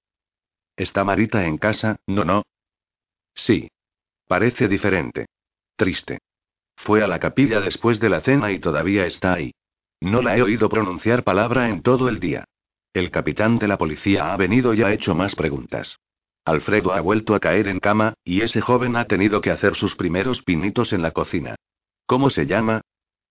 ¿Está 0.75 1.03
Marita 1.03 1.45
en 1.45 1.57
casa? 1.57 1.97
No, 2.07 2.25
no. 2.25 2.43
Sí. 3.33 3.69
Parece 4.27 4.67
diferente. 4.67 5.25
Triste. 5.75 6.19
Fue 6.75 7.03
a 7.03 7.07
la 7.07 7.19
capilla 7.19 7.59
después 7.59 7.99
de 7.99 8.09
la 8.09 8.21
cena 8.21 8.51
y 8.51 8.59
todavía 8.59 9.05
está 9.05 9.33
ahí. 9.33 9.51
No 10.01 10.21
la 10.21 10.37
he 10.37 10.41
oído 10.41 10.69
pronunciar 10.69 11.23
palabra 11.23 11.69
en 11.69 11.81
todo 11.81 12.09
el 12.09 12.19
día. 12.19 12.45
El 12.93 13.09
capitán 13.09 13.57
de 13.57 13.67
la 13.67 13.77
policía 13.77 14.33
ha 14.33 14.37
venido 14.37 14.73
y 14.73 14.83
ha 14.83 14.91
hecho 14.91 15.15
más 15.15 15.35
preguntas. 15.35 15.99
Alfredo 16.45 16.93
ha 16.93 16.99
vuelto 16.99 17.35
a 17.35 17.39
caer 17.39 17.67
en 17.67 17.79
cama, 17.79 18.15
y 18.23 18.41
ese 18.41 18.59
joven 18.59 18.95
ha 18.95 19.05
tenido 19.05 19.39
que 19.41 19.49
hacer 19.49 19.75
sus 19.75 19.95
primeros 19.95 20.43
pinitos 20.43 20.93
en 20.93 21.01
la 21.01 21.11
cocina. 21.11 21.55
¿Cómo 22.05 22.29
se 22.29 22.45
llama? 22.45 22.81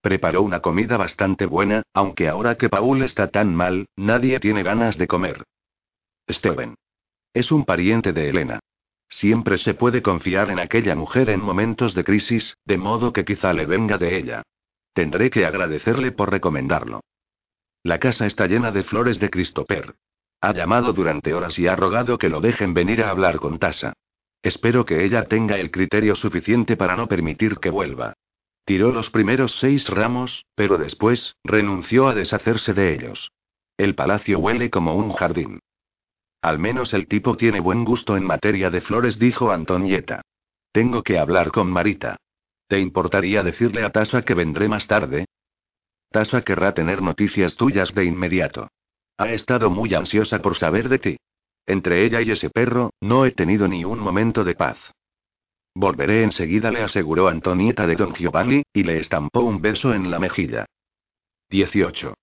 Preparó 0.01 0.43
una 0.43 0.61
comida 0.61 0.97
bastante 0.97 1.47
buena, 1.47 1.83
aunque 1.95 2.29
ahora 2.29 2.57
que 2.57 2.68
Paul 2.68 3.03
está 3.03 3.29
tan 3.29 3.55
mal, 3.55 3.87
nadie 3.97 4.41
tiene 4.41 4.62
ganas 4.62 4.99
de 4.99 5.07
comer. 5.07 5.45
Steven. 6.29 6.75
Es 7.35 7.53
un 7.53 7.64
pariente 7.64 8.12
de 8.12 8.29
Elena. 8.29 8.61
Siempre 9.09 9.59
se 9.59 9.75
puede 9.75 10.03
confiar 10.03 10.51
en 10.51 10.59
aquella 10.59 10.95
mujer 10.95 11.31
en 11.31 11.41
momentos 11.41 11.95
de 11.95 12.03
crisis, 12.03 12.57
de 12.64 12.79
modo 12.79 13.12
que 13.12 13.25
quizá 13.25 13.53
le 13.53 13.66
venga 13.66 13.99
de 13.99 14.16
ella. 14.16 14.43
Tendré 14.93 15.31
que 15.31 15.47
agradecerle 15.47 16.12
por 16.12 16.31
recomendarlo. 16.31 17.03
La 17.83 17.99
casa 17.99 18.27
está 18.27 18.47
llena 18.47 18.70
de 18.70 18.83
flores 18.83 19.18
de 19.18 19.31
Christopher. 19.31 19.95
Ha 20.41 20.53
llamado 20.53 20.93
durante 20.93 21.35
horas 21.35 21.59
y 21.59 21.66
ha 21.68 21.77
rogado 21.77 22.18
que 22.18 22.29
lo 22.29 22.41
dejen 22.41 22.75
venir 22.75 23.03
a 23.03 23.11
hablar 23.11 23.39
con 23.39 23.59
Tasa. 23.59 23.93
Espero 24.43 24.85
que 24.85 25.05
ella 25.05 25.25
tenga 25.25 25.59
el 25.59 25.70
criterio 25.70 26.16
suficiente 26.16 26.77
para 26.77 26.97
no 26.97 27.07
permitir 27.07 27.59
que 27.59 27.70
vuelva. 27.70 28.14
Tiró 28.65 28.93
los 28.93 29.11
primeros 29.11 29.57
seis 29.59 29.89
ramos, 29.89 30.45
pero 30.55 30.79
después, 30.79 31.37
renunció 31.43 32.09
a 32.09 32.15
deshacerse 32.15 32.75
de 32.75 32.95
ellos. 32.95 33.33
El 33.77 33.95
palacio 33.95 34.39
huele 34.39 34.71
como 34.71 34.95
un 34.95 35.13
jardín. 35.13 35.61
Al 36.43 36.59
menos 36.59 36.93
el 36.95 37.07
tipo 37.07 37.37
tiene 37.37 37.61
buen 37.61 37.85
gusto 37.85 38.17
en 38.17 38.25
materia 38.25 38.71
de 38.71 38.81
flores, 38.81 39.19
dijo 39.19 39.51
Antonieta. 39.51 40.23
Tengo 40.73 41.03
que 41.03 41.19
hablar 41.19 41.51
con 41.51 41.71
Marita. 41.71 42.17
¿Te 42.69 42.81
importaría 42.81 43.43
decirle 43.43 43.85
a 43.85 43.91
Tasa 43.91 44.23
que 44.23 44.35
vendré 44.35 44.69
más 44.69 44.87
tarde? 44.87 45.27
Tasa 46.11 46.43
querrá 46.43 46.75
tener 46.75 47.03
noticias 47.03 47.55
tuyas 47.57 47.95
de 47.95 48.05
inmediato. 48.05 48.69
Ha 49.19 49.31
estado 49.33 49.71
muy 49.71 49.95
ansiosa 49.95 50.41
por 50.41 50.57
saber 50.57 50.89
de 50.89 50.99
ti. 50.99 51.17
Entre 51.67 52.05
ella 52.05 52.21
y 52.23 52.31
ese 52.31 52.51
perro, 52.51 52.91
no 53.01 53.25
he 53.25 53.31
tenido 53.31 53.69
ni 53.69 53.85
un 53.85 53.99
momento 53.99 54.45
de 54.45 54.55
paz. 54.55 54.79
Volveré 55.75 56.23
enseguida, 56.23 56.70
le 56.70 56.83
aseguró 56.83 57.29
Antonieta 57.29 57.87
de 57.87 57.97
Don 57.97 58.14
Giovanni, 58.14 58.62
y 58.73 58.83
le 58.83 58.99
estampó 58.99 59.41
un 59.41 59.61
beso 59.61 59.95
en 59.95 60.11
la 60.11 60.18
mejilla. 60.18 60.66
18. 61.51 62.14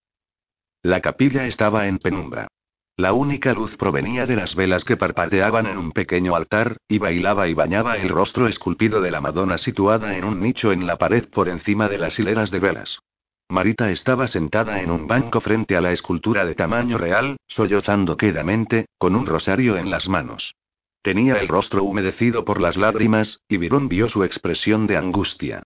La 0.83 1.01
capilla 1.01 1.45
estaba 1.45 1.87
en 1.87 1.97
penumbra. 1.97 2.47
La 2.95 3.13
única 3.13 3.53
luz 3.53 3.77
provenía 3.77 4.25
de 4.25 4.35
las 4.35 4.55
velas 4.55 4.83
que 4.83 4.97
parpadeaban 4.97 5.67
en 5.67 5.77
un 5.77 5.93
pequeño 5.93 6.35
altar, 6.35 6.77
y 6.87 6.97
bailaba 6.97 7.47
y 7.47 7.53
bañaba 7.53 7.97
el 7.97 8.09
rostro 8.09 8.47
esculpido 8.47 9.01
de 9.01 9.09
la 9.09 9.21
Madonna 9.21 9.57
situada 9.57 10.17
en 10.17 10.25
un 10.25 10.41
nicho 10.41 10.71
en 10.71 10.85
la 10.85 10.97
pared 10.97 11.27
por 11.29 11.49
encima 11.49 11.87
de 11.87 11.97
las 11.97 12.19
hileras 12.19 12.51
de 12.51 12.59
velas. 12.59 12.99
Marita 13.47 13.89
estaba 13.89 14.27
sentada 14.27 14.81
en 14.81 14.91
un 14.91 15.07
banco 15.07 15.41
frente 15.41 15.75
a 15.75 15.81
la 15.81 15.91
escultura 15.91 16.45
de 16.45 16.55
tamaño 16.55 16.97
real, 16.97 17.37
sollozando 17.47 18.15
quedamente, 18.15 18.85
con 18.97 19.15
un 19.15 19.25
rosario 19.25 19.77
en 19.77 19.89
las 19.89 20.07
manos. 20.07 20.53
Tenía 21.01 21.35
el 21.35 21.47
rostro 21.47 21.83
humedecido 21.83 22.43
por 22.43 22.61
las 22.61 22.75
lágrimas, 22.75 23.41
y 23.47 23.57
Virón 23.57 23.87
vio 23.87 24.09
su 24.09 24.23
expresión 24.23 24.85
de 24.87 24.97
angustia. 24.97 25.63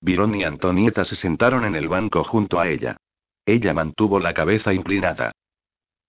Virón 0.00 0.34
y 0.34 0.44
Antonieta 0.44 1.04
se 1.04 1.16
sentaron 1.16 1.64
en 1.64 1.74
el 1.74 1.88
banco 1.88 2.22
junto 2.24 2.60
a 2.60 2.68
ella. 2.68 2.96
Ella 3.46 3.74
mantuvo 3.74 4.20
la 4.20 4.32
cabeza 4.32 4.72
inclinada. 4.72 5.32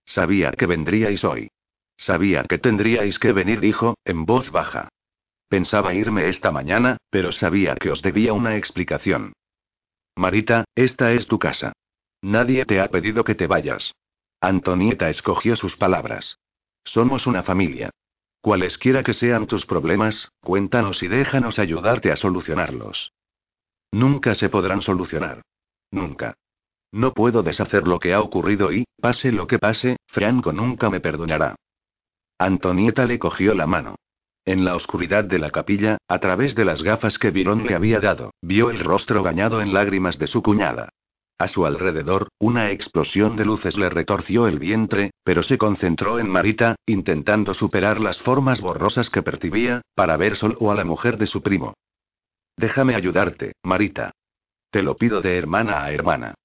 Sabía 0.05 0.51
que 0.51 0.67
vendríais 0.67 1.23
hoy. 1.23 1.49
Sabía 1.97 2.43
que 2.43 2.57
tendríais 2.57 3.19
que 3.19 3.31
venir, 3.31 3.59
dijo, 3.59 3.97
en 4.05 4.25
voz 4.25 4.51
baja. 4.51 4.89
Pensaba 5.47 5.93
irme 5.93 6.27
esta 6.27 6.51
mañana, 6.51 6.97
pero 7.09 7.31
sabía 7.31 7.75
que 7.75 7.89
os 7.89 8.01
debía 8.01 8.33
una 8.33 8.57
explicación. 8.57 9.33
Marita, 10.15 10.65
esta 10.75 11.13
es 11.13 11.27
tu 11.27 11.39
casa. 11.39 11.73
Nadie 12.21 12.65
te 12.65 12.79
ha 12.79 12.89
pedido 12.89 13.23
que 13.23 13.35
te 13.35 13.47
vayas. 13.47 13.93
Antonieta 14.41 15.09
escogió 15.09 15.55
sus 15.55 15.77
palabras. 15.77 16.37
Somos 16.83 17.27
una 17.27 17.43
familia. 17.43 17.91
Cualesquiera 18.45 19.01
que 19.01 19.15
sean 19.15 19.47
tus 19.47 19.65
problemas, 19.65 20.31
cuéntanos 20.43 21.01
y 21.01 21.07
déjanos 21.07 21.57
ayudarte 21.57 22.11
a 22.11 22.15
solucionarlos. 22.15 23.11
Nunca 23.91 24.35
se 24.35 24.49
podrán 24.49 24.83
solucionar. 24.83 25.41
Nunca. 25.89 26.35
No 26.91 27.15
puedo 27.15 27.41
deshacer 27.41 27.87
lo 27.87 27.97
que 27.97 28.13
ha 28.13 28.21
ocurrido 28.21 28.71
y, 28.71 28.85
pase 29.01 29.31
lo 29.31 29.47
que 29.47 29.57
pase, 29.57 29.97
Franco 30.05 30.53
nunca 30.53 30.91
me 30.91 30.99
perdonará. 30.99 31.55
Antonieta 32.37 33.07
le 33.07 33.17
cogió 33.17 33.55
la 33.55 33.65
mano. 33.65 33.95
En 34.45 34.63
la 34.63 34.75
oscuridad 34.75 35.23
de 35.23 35.39
la 35.39 35.49
capilla, 35.49 35.97
a 36.07 36.19
través 36.19 36.53
de 36.53 36.65
las 36.65 36.83
gafas 36.83 37.17
que 37.17 37.31
Virón 37.31 37.65
le 37.65 37.73
había 37.73 37.99
dado, 37.99 38.29
vio 38.43 38.69
el 38.69 38.81
rostro 38.81 39.23
bañado 39.23 39.59
en 39.59 39.73
lágrimas 39.73 40.19
de 40.19 40.27
su 40.27 40.43
cuñada. 40.43 40.89
A 41.37 41.49
su 41.49 41.65
alrededor, 41.65 42.29
una 42.39 42.71
explosión 42.71 43.35
de 43.35 43.43
luces 43.43 43.77
le 43.77 43.89
retorció 43.89 44.47
el 44.47 44.57
vientre, 44.57 45.11
pero 45.23 45.43
se 45.43 45.57
concentró 45.57 46.17
en 46.19 46.29
Marita, 46.29 46.77
intentando 46.85 47.53
superar 47.53 47.99
las 47.99 48.19
formas 48.19 48.61
borrosas 48.61 49.09
que 49.09 49.21
percibía, 49.21 49.81
para 49.95 50.15
ver 50.15 50.37
solo 50.37 50.71
a 50.71 50.75
la 50.75 50.85
mujer 50.85 51.17
de 51.17 51.27
su 51.27 51.41
primo. 51.41 51.73
Déjame 52.55 52.95
ayudarte, 52.95 53.53
Marita. 53.63 54.11
Te 54.69 54.81
lo 54.81 54.95
pido 54.95 55.21
de 55.21 55.37
hermana 55.37 55.83
a 55.83 55.91
hermana. 55.91 56.35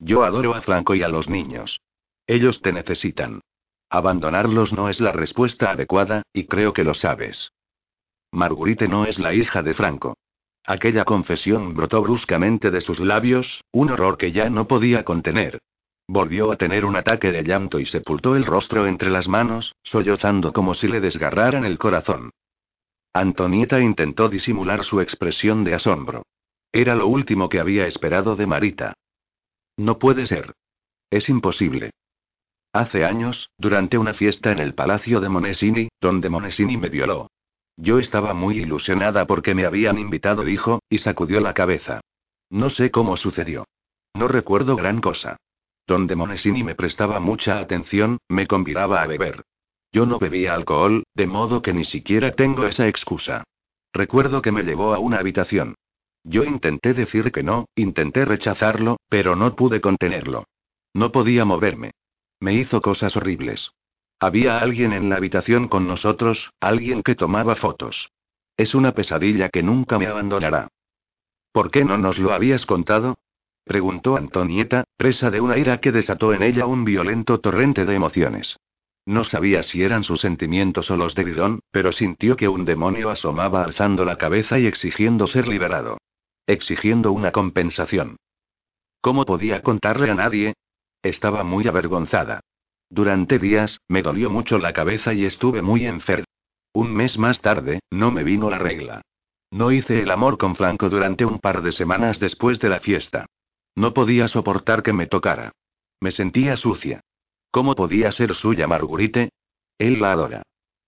Yo 0.00 0.24
adoro 0.24 0.54
a 0.54 0.62
Franco 0.62 0.96
y 0.96 1.02
a 1.02 1.08
los 1.08 1.28
niños. 1.28 1.80
Ellos 2.26 2.60
te 2.60 2.72
necesitan. 2.72 3.40
Abandonarlos 3.88 4.72
no 4.72 4.88
es 4.88 5.00
la 5.00 5.12
respuesta 5.12 5.70
adecuada, 5.70 6.22
y 6.32 6.46
creo 6.46 6.72
que 6.72 6.84
lo 6.84 6.94
sabes. 6.94 7.52
Marguerite 8.32 8.88
no 8.88 9.04
es 9.04 9.18
la 9.18 9.32
hija 9.34 9.62
de 9.62 9.74
Franco. 9.74 10.16
Aquella 10.66 11.04
confesión 11.04 11.74
brotó 11.74 12.02
bruscamente 12.02 12.70
de 12.70 12.80
sus 12.80 13.00
labios, 13.00 13.64
un 13.72 13.90
horror 13.90 14.18
que 14.18 14.32
ya 14.32 14.50
no 14.50 14.68
podía 14.68 15.04
contener. 15.04 15.58
Volvió 16.06 16.52
a 16.52 16.56
tener 16.56 16.84
un 16.84 16.96
ataque 16.96 17.32
de 17.32 17.44
llanto 17.44 17.78
y 17.78 17.86
sepultó 17.86 18.36
el 18.36 18.44
rostro 18.44 18.86
entre 18.86 19.10
las 19.10 19.28
manos, 19.28 19.74
sollozando 19.82 20.52
como 20.52 20.74
si 20.74 20.88
le 20.88 21.00
desgarraran 21.00 21.64
el 21.64 21.78
corazón. 21.78 22.30
Antonieta 23.12 23.80
intentó 23.80 24.28
disimular 24.28 24.84
su 24.84 25.00
expresión 25.00 25.64
de 25.64 25.74
asombro. 25.74 26.24
Era 26.72 26.94
lo 26.94 27.06
último 27.08 27.48
que 27.48 27.58
había 27.58 27.86
esperado 27.86 28.36
de 28.36 28.46
Marita. 28.46 28.94
No 29.76 29.98
puede 29.98 30.26
ser. 30.26 30.54
Es 31.10 31.28
imposible. 31.28 31.90
Hace 32.72 33.04
años, 33.04 33.50
durante 33.58 33.98
una 33.98 34.14
fiesta 34.14 34.52
en 34.52 34.60
el 34.60 34.74
palacio 34.74 35.20
de 35.20 35.28
Monesini, 35.28 35.88
donde 36.00 36.28
Monesini 36.28 36.76
me 36.76 36.88
violó. 36.88 37.28
Yo 37.80 37.98
estaba 37.98 38.34
muy 38.34 38.58
ilusionada 38.58 39.26
porque 39.26 39.54
me 39.54 39.64
habían 39.64 39.98
invitado, 39.98 40.44
dijo, 40.44 40.82
y 40.90 40.98
sacudió 40.98 41.40
la 41.40 41.54
cabeza. 41.54 42.02
No 42.50 42.68
sé 42.68 42.90
cómo 42.90 43.16
sucedió. 43.16 43.64
No 44.14 44.28
recuerdo 44.28 44.76
gran 44.76 45.00
cosa. 45.00 45.38
Donde 45.86 46.14
Monesini 46.14 46.62
me 46.62 46.74
prestaba 46.74 47.20
mucha 47.20 47.58
atención, 47.58 48.18
me 48.28 48.46
convidaba 48.46 49.00
a 49.00 49.06
beber. 49.06 49.44
Yo 49.92 50.04
no 50.04 50.18
bebía 50.18 50.54
alcohol, 50.54 51.04
de 51.14 51.26
modo 51.26 51.62
que 51.62 51.72
ni 51.72 51.84
siquiera 51.84 52.32
tengo 52.32 52.66
esa 52.66 52.86
excusa. 52.86 53.44
Recuerdo 53.94 54.42
que 54.42 54.52
me 54.52 54.62
llevó 54.62 54.94
a 54.94 54.98
una 54.98 55.18
habitación. 55.18 55.74
Yo 56.22 56.44
intenté 56.44 56.92
decir 56.92 57.32
que 57.32 57.42
no, 57.42 57.64
intenté 57.74 58.26
rechazarlo, 58.26 58.98
pero 59.08 59.36
no 59.36 59.56
pude 59.56 59.80
contenerlo. 59.80 60.44
No 60.92 61.12
podía 61.12 61.46
moverme. 61.46 61.92
Me 62.40 62.52
hizo 62.52 62.82
cosas 62.82 63.16
horribles. 63.16 63.72
Había 64.20 64.58
alguien 64.58 64.92
en 64.92 65.08
la 65.08 65.16
habitación 65.16 65.68
con 65.68 65.88
nosotros, 65.88 66.52
alguien 66.60 67.02
que 67.02 67.14
tomaba 67.14 67.56
fotos. 67.56 68.12
Es 68.56 68.74
una 68.74 68.92
pesadilla 68.92 69.48
que 69.48 69.62
nunca 69.62 69.98
me 69.98 70.06
abandonará. 70.06 70.68
¿Por 71.52 71.70
qué 71.70 71.84
no 71.84 71.98
nos 71.98 72.18
lo 72.18 72.32
habías 72.32 72.66
contado? 72.66 73.18
preguntó 73.64 74.16
Antonieta, 74.16 74.84
presa 74.96 75.30
de 75.30 75.40
una 75.40 75.58
ira 75.58 75.78
que 75.80 75.90
desató 75.90 76.34
en 76.34 76.42
ella 76.42 76.66
un 76.66 76.84
violento 76.84 77.40
torrente 77.40 77.84
de 77.86 77.94
emociones. 77.94 78.58
No 79.06 79.24
sabía 79.24 79.62
si 79.62 79.82
eran 79.82 80.04
sus 80.04 80.20
sentimientos 80.20 80.90
o 80.90 80.96
los 80.96 81.14
de 81.14 81.24
Bidón, 81.24 81.60
pero 81.70 81.90
sintió 81.90 82.36
que 82.36 82.48
un 82.48 82.64
demonio 82.64 83.10
asomaba 83.10 83.64
alzando 83.64 84.04
la 84.04 84.18
cabeza 84.18 84.58
y 84.58 84.66
exigiendo 84.66 85.26
ser 85.26 85.48
liberado 85.48 85.98
exigiendo 86.50 87.12
una 87.12 87.30
compensación. 87.30 88.16
¿Cómo 89.00 89.24
podía 89.24 89.62
contarle 89.62 90.10
a 90.10 90.14
nadie? 90.14 90.54
Estaba 91.02 91.44
muy 91.44 91.66
avergonzada. 91.66 92.40
Durante 92.90 93.38
días, 93.38 93.80
me 93.88 94.02
dolió 94.02 94.30
mucho 94.30 94.58
la 94.58 94.72
cabeza 94.72 95.14
y 95.14 95.24
estuve 95.24 95.62
muy 95.62 95.86
enfermo. 95.86 96.24
Un 96.72 96.92
mes 96.92 97.18
más 97.18 97.40
tarde, 97.40 97.80
no 97.90 98.10
me 98.10 98.24
vino 98.24 98.50
la 98.50 98.58
regla. 98.58 99.02
No 99.52 99.70
hice 99.70 100.02
el 100.02 100.10
amor 100.10 100.38
con 100.38 100.56
Franco 100.56 100.88
durante 100.88 101.24
un 101.24 101.38
par 101.38 101.62
de 101.62 101.72
semanas 101.72 102.18
después 102.18 102.58
de 102.58 102.68
la 102.68 102.80
fiesta. 102.80 103.26
No 103.76 103.94
podía 103.94 104.28
soportar 104.28 104.82
que 104.82 104.92
me 104.92 105.06
tocara. 105.06 105.52
Me 106.00 106.10
sentía 106.10 106.56
sucia. 106.56 107.00
¿Cómo 107.50 107.74
podía 107.74 108.10
ser 108.12 108.34
suya 108.34 108.66
Marguerite? 108.66 109.30
Él 109.78 110.00
la 110.00 110.12
adora. 110.12 110.42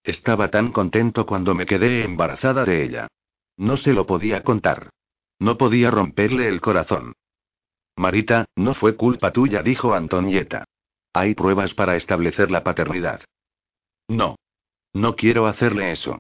Estaba 0.05 0.49
tan 0.49 0.73
contento 0.73 1.27
cuando 1.27 1.55
me 1.55 1.67
quedé 1.67 2.05
embarazada 2.05 2.65
de 2.65 2.85
ella. 2.85 3.09
No 3.57 3.77
se 3.77 3.93
lo 3.93 4.07
podía 4.07 4.43
contar. 4.43 4.91
No 5.39 5.57
podía 5.57 5.91
romperle 5.91 6.49
el 6.49 6.61
corazón. 6.61 7.15
Marita, 7.97 8.47
no 8.57 8.75
fue 8.75 8.97
culpa 8.97 9.33
tuya, 9.33 9.63
dijo 9.63 9.95
Antonieta. 9.95 10.65
Hay 11.13 11.35
pruebas 11.35 11.75
para 11.75 11.97
establecer 11.97 12.51
la 12.51 12.65
paternidad. 12.65 13.21
No. 14.09 14.37
No 14.93 15.17
quiero 15.17 15.47
hacerle 15.47 15.93
eso. 15.93 16.19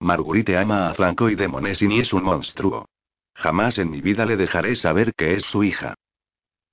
Marguerite 0.00 0.56
ama 0.56 0.90
a 0.90 0.94
Franco 0.94 1.30
y 1.30 1.34
Demonesini 1.34 2.00
es 2.00 2.12
un 2.12 2.24
monstruo. 2.24 2.86
Jamás 3.34 3.78
en 3.78 3.90
mi 3.90 4.00
vida 4.00 4.26
le 4.26 4.36
dejaré 4.36 4.76
saber 4.76 5.14
que 5.14 5.34
es 5.34 5.44
su 5.44 5.64
hija. 5.64 5.94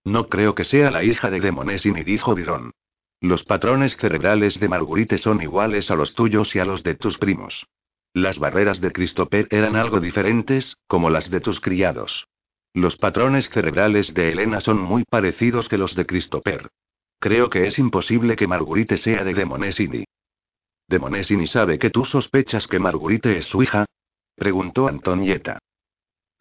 No 0.03 0.27
creo 0.27 0.55
que 0.55 0.63
sea 0.63 0.91
la 0.91 1.03
hija 1.03 1.29
de 1.29 1.39
Demonesini, 1.39 2.03
dijo 2.03 2.35
Virón. 2.35 2.71
Los 3.19 3.43
patrones 3.43 3.97
cerebrales 3.97 4.59
de 4.59 4.67
Marguerite 4.67 5.17
son 5.17 5.41
iguales 5.41 5.91
a 5.91 5.95
los 5.95 6.15
tuyos 6.15 6.55
y 6.55 6.59
a 6.59 6.65
los 6.65 6.83
de 6.83 6.95
tus 6.95 7.17
primos. 7.17 7.67
Las 8.13 8.39
barreras 8.39 8.81
de 8.81 8.91
Christopher 8.91 9.47
eran 9.51 9.75
algo 9.75 9.99
diferentes, 9.99 10.77
como 10.87 11.09
las 11.09 11.29
de 11.29 11.39
tus 11.39 11.61
criados. 11.61 12.27
Los 12.73 12.97
patrones 12.97 13.49
cerebrales 13.49 14.13
de 14.13 14.31
Elena 14.31 14.59
son 14.59 14.79
muy 14.79 15.03
parecidos 15.03 15.69
que 15.69 15.77
los 15.77 15.95
de 15.95 16.05
Christopher. 16.05 16.69
Creo 17.21 17.51
que 17.51 17.67
es 17.67 17.77
imposible 17.77 18.35
que 18.35 18.47
Marguerite 18.47 18.97
sea 18.97 19.23
de 19.23 19.35
Demonesini. 19.35 20.05
¿Demonesini 20.87 21.45
sabe 21.45 21.77
que 21.77 21.91
tú 21.91 22.03
sospechas 22.03 22.65
que 22.67 22.79
Marguerite 22.79 23.37
es 23.37 23.45
su 23.45 23.61
hija? 23.61 23.85
preguntó 24.35 24.87
Antonieta. 24.87 25.59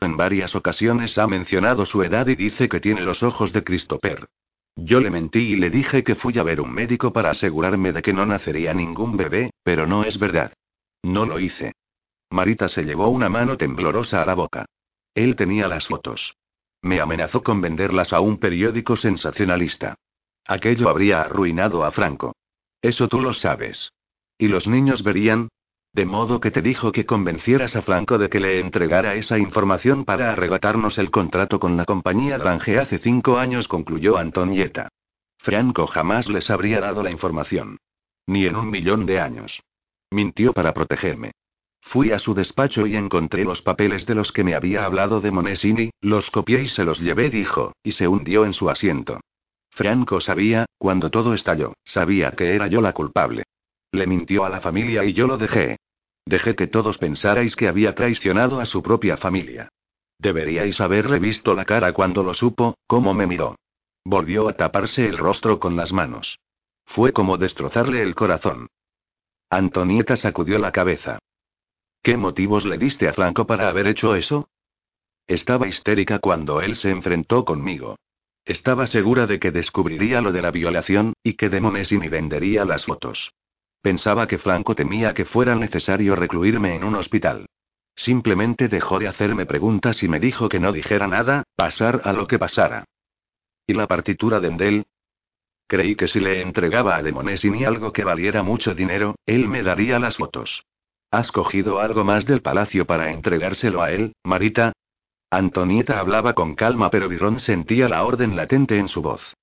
En 0.00 0.16
varias 0.16 0.56
ocasiones 0.56 1.18
ha 1.18 1.26
mencionado 1.26 1.84
su 1.84 2.02
edad 2.02 2.26
y 2.28 2.34
dice 2.34 2.70
que 2.70 2.80
tiene 2.80 3.02
los 3.02 3.22
ojos 3.22 3.52
de 3.52 3.62
Christopher. 3.62 4.26
Yo 4.74 5.00
le 5.00 5.10
mentí 5.10 5.52
y 5.52 5.56
le 5.56 5.68
dije 5.68 6.02
que 6.02 6.14
fui 6.14 6.38
a 6.38 6.42
ver 6.42 6.62
un 6.62 6.72
médico 6.72 7.12
para 7.12 7.28
asegurarme 7.28 7.92
de 7.92 8.00
que 8.00 8.14
no 8.14 8.24
nacería 8.24 8.72
ningún 8.72 9.18
bebé, 9.18 9.50
pero 9.62 9.86
no 9.86 10.04
es 10.04 10.18
verdad. 10.18 10.54
No 11.02 11.26
lo 11.26 11.38
hice. 11.38 11.74
Marita 12.30 12.70
se 12.70 12.84
llevó 12.84 13.08
una 13.08 13.28
mano 13.28 13.58
temblorosa 13.58 14.22
a 14.22 14.24
la 14.24 14.32
boca. 14.32 14.64
Él 15.14 15.36
tenía 15.36 15.68
las 15.68 15.86
fotos. 15.86 16.36
Me 16.80 17.02
amenazó 17.02 17.42
con 17.42 17.60
venderlas 17.60 18.14
a 18.14 18.20
un 18.20 18.38
periódico 18.38 18.96
sensacionalista. 18.96 19.96
Aquello 20.50 20.88
habría 20.88 21.22
arruinado 21.22 21.84
a 21.84 21.92
Franco. 21.92 22.34
Eso 22.82 23.06
tú 23.06 23.20
lo 23.20 23.32
sabes. 23.32 23.92
¿Y 24.36 24.48
los 24.48 24.66
niños 24.66 25.04
verían? 25.04 25.48
De 25.92 26.04
modo 26.04 26.40
que 26.40 26.50
te 26.50 26.60
dijo 26.60 26.90
que 26.90 27.06
convencieras 27.06 27.76
a 27.76 27.82
Franco 27.82 28.18
de 28.18 28.28
que 28.28 28.40
le 28.40 28.58
entregara 28.58 29.14
esa 29.14 29.38
información 29.38 30.04
para 30.04 30.32
arrebatarnos 30.32 30.98
el 30.98 31.12
contrato 31.12 31.60
con 31.60 31.76
la 31.76 31.84
compañía 31.84 32.36
Grange 32.36 32.80
hace 32.80 32.98
cinco 32.98 33.38
años, 33.38 33.68
concluyó 33.68 34.18
Antonieta. 34.18 34.88
Franco 35.38 35.86
jamás 35.86 36.28
les 36.28 36.50
habría 36.50 36.80
dado 36.80 37.04
la 37.04 37.12
información. 37.12 37.76
Ni 38.26 38.46
en 38.46 38.56
un 38.56 38.70
millón 38.70 39.06
de 39.06 39.20
años. 39.20 39.62
Mintió 40.10 40.52
para 40.52 40.74
protegerme. 40.74 41.30
Fui 41.80 42.10
a 42.10 42.18
su 42.18 42.34
despacho 42.34 42.88
y 42.88 42.96
encontré 42.96 43.44
los 43.44 43.62
papeles 43.62 44.04
de 44.04 44.16
los 44.16 44.32
que 44.32 44.42
me 44.42 44.56
había 44.56 44.84
hablado 44.84 45.20
de 45.20 45.30
Monesini, 45.30 45.90
los 46.00 46.28
copié 46.32 46.64
y 46.64 46.66
se 46.66 46.82
los 46.82 46.98
llevé, 46.98 47.30
dijo, 47.30 47.72
y 47.84 47.92
se 47.92 48.08
hundió 48.08 48.44
en 48.44 48.52
su 48.52 48.68
asiento. 48.68 49.20
Franco 49.70 50.20
sabía, 50.20 50.66
cuando 50.78 51.10
todo 51.10 51.34
estalló, 51.34 51.74
sabía 51.84 52.32
que 52.32 52.54
era 52.54 52.66
yo 52.66 52.80
la 52.80 52.92
culpable. 52.92 53.44
Le 53.92 54.06
mintió 54.06 54.44
a 54.44 54.50
la 54.50 54.60
familia 54.60 55.04
y 55.04 55.12
yo 55.12 55.26
lo 55.26 55.38
dejé. 55.38 55.78
Dejé 56.26 56.54
que 56.54 56.66
todos 56.66 56.98
pensarais 56.98 57.56
que 57.56 57.68
había 57.68 57.94
traicionado 57.94 58.60
a 58.60 58.66
su 58.66 58.82
propia 58.82 59.16
familia. 59.16 59.68
Deberíais 60.18 60.80
haberle 60.80 61.18
visto 61.18 61.54
la 61.54 61.64
cara 61.64 61.92
cuando 61.92 62.22
lo 62.22 62.34
supo, 62.34 62.76
cómo 62.86 63.14
me 63.14 63.26
miró. 63.26 63.56
Volvió 64.04 64.48
a 64.48 64.52
taparse 64.52 65.06
el 65.06 65.18
rostro 65.18 65.58
con 65.58 65.76
las 65.76 65.92
manos. 65.92 66.38
Fue 66.84 67.12
como 67.12 67.38
destrozarle 67.38 68.02
el 68.02 68.14
corazón. 68.14 68.68
Antonieta 69.48 70.16
sacudió 70.16 70.58
la 70.58 70.72
cabeza. 70.72 71.18
¿Qué 72.02 72.16
motivos 72.16 72.64
le 72.64 72.78
diste 72.78 73.08
a 73.08 73.12
Franco 73.12 73.46
para 73.46 73.68
haber 73.68 73.86
hecho 73.86 74.14
eso? 74.14 74.48
Estaba 75.26 75.68
histérica 75.68 76.18
cuando 76.18 76.60
él 76.60 76.76
se 76.76 76.90
enfrentó 76.90 77.44
conmigo. 77.44 77.96
Estaba 78.44 78.86
segura 78.86 79.26
de 79.26 79.38
que 79.38 79.50
descubriría 79.50 80.20
lo 80.20 80.32
de 80.32 80.42
la 80.42 80.50
violación, 80.50 81.12
y 81.22 81.34
que 81.34 81.48
Demonesini 81.48 82.08
vendería 82.08 82.64
las 82.64 82.84
fotos. 82.84 83.32
Pensaba 83.82 84.26
que 84.26 84.38
Franco 84.38 84.74
temía 84.74 85.14
que 85.14 85.24
fuera 85.24 85.54
necesario 85.54 86.16
recluirme 86.16 86.74
en 86.74 86.84
un 86.84 86.94
hospital. 86.96 87.46
Simplemente 87.96 88.68
dejó 88.68 88.98
de 88.98 89.08
hacerme 89.08 89.46
preguntas 89.46 90.02
y 90.02 90.08
me 90.08 90.20
dijo 90.20 90.48
que 90.48 90.60
no 90.60 90.72
dijera 90.72 91.06
nada, 91.06 91.44
pasar 91.56 92.02
a 92.04 92.12
lo 92.12 92.26
que 92.26 92.38
pasara. 92.38 92.84
¿Y 93.66 93.74
la 93.74 93.86
partitura 93.86 94.40
de 94.40 94.48
Endel? 94.48 94.86
Creí 95.66 95.94
que 95.94 96.08
si 96.08 96.18
le 96.18 96.42
entregaba 96.42 96.96
a 96.96 97.02
Demonesini 97.02 97.64
algo 97.64 97.92
que 97.92 98.04
valiera 98.04 98.42
mucho 98.42 98.74
dinero, 98.74 99.16
él 99.26 99.46
me 99.48 99.62
daría 99.62 99.98
las 99.98 100.16
fotos. 100.16 100.64
¿Has 101.10 101.30
cogido 101.30 101.80
algo 101.80 102.04
más 102.04 102.26
del 102.26 102.42
palacio 102.42 102.86
para 102.86 103.12
entregárselo 103.12 103.82
a 103.82 103.92
él, 103.92 104.14
Marita? 104.24 104.72
Antonieta 105.30 106.00
hablaba 106.00 106.34
con 106.34 106.56
calma, 106.56 106.90
pero 106.90 107.08
Virón 107.08 107.38
sentía 107.38 107.88
la 107.88 108.04
orden 108.04 108.34
latente 108.34 108.78
en 108.78 108.88
su 108.88 109.00
voz. 109.00 109.36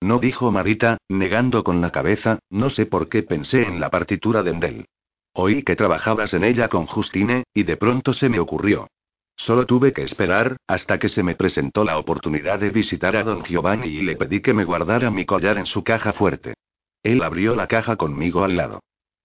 No 0.00 0.18
dijo 0.18 0.50
Marita, 0.50 0.98
negando 1.08 1.62
con 1.62 1.80
la 1.80 1.90
cabeza, 1.90 2.40
no 2.50 2.68
sé 2.68 2.86
por 2.86 3.08
qué 3.08 3.22
pensé 3.22 3.62
en 3.62 3.78
la 3.78 3.90
partitura 3.90 4.42
de 4.42 4.50
Endel. 4.50 4.86
Oí 5.32 5.62
que 5.62 5.76
trabajabas 5.76 6.34
en 6.34 6.44
ella 6.44 6.68
con 6.68 6.86
Justine, 6.86 7.44
y 7.54 7.62
de 7.62 7.76
pronto 7.76 8.12
se 8.12 8.28
me 8.28 8.40
ocurrió. 8.40 8.88
Solo 9.36 9.66
tuve 9.66 9.92
que 9.92 10.02
esperar, 10.02 10.56
hasta 10.66 10.98
que 10.98 11.08
se 11.08 11.22
me 11.22 11.36
presentó 11.36 11.84
la 11.84 11.98
oportunidad 11.98 12.58
de 12.58 12.70
visitar 12.70 13.16
a 13.16 13.22
don 13.24 13.42
Giovanni 13.42 13.88
y 13.88 14.02
le 14.02 14.16
pedí 14.16 14.40
que 14.40 14.54
me 14.54 14.64
guardara 14.64 15.10
mi 15.10 15.24
collar 15.24 15.58
en 15.58 15.66
su 15.66 15.82
caja 15.84 16.12
fuerte. 16.12 16.54
Él 17.02 17.22
abrió 17.22 17.54
la 17.54 17.66
caja 17.66 17.96
conmigo 17.96 18.44
al 18.44 18.56
lado. 18.56 18.80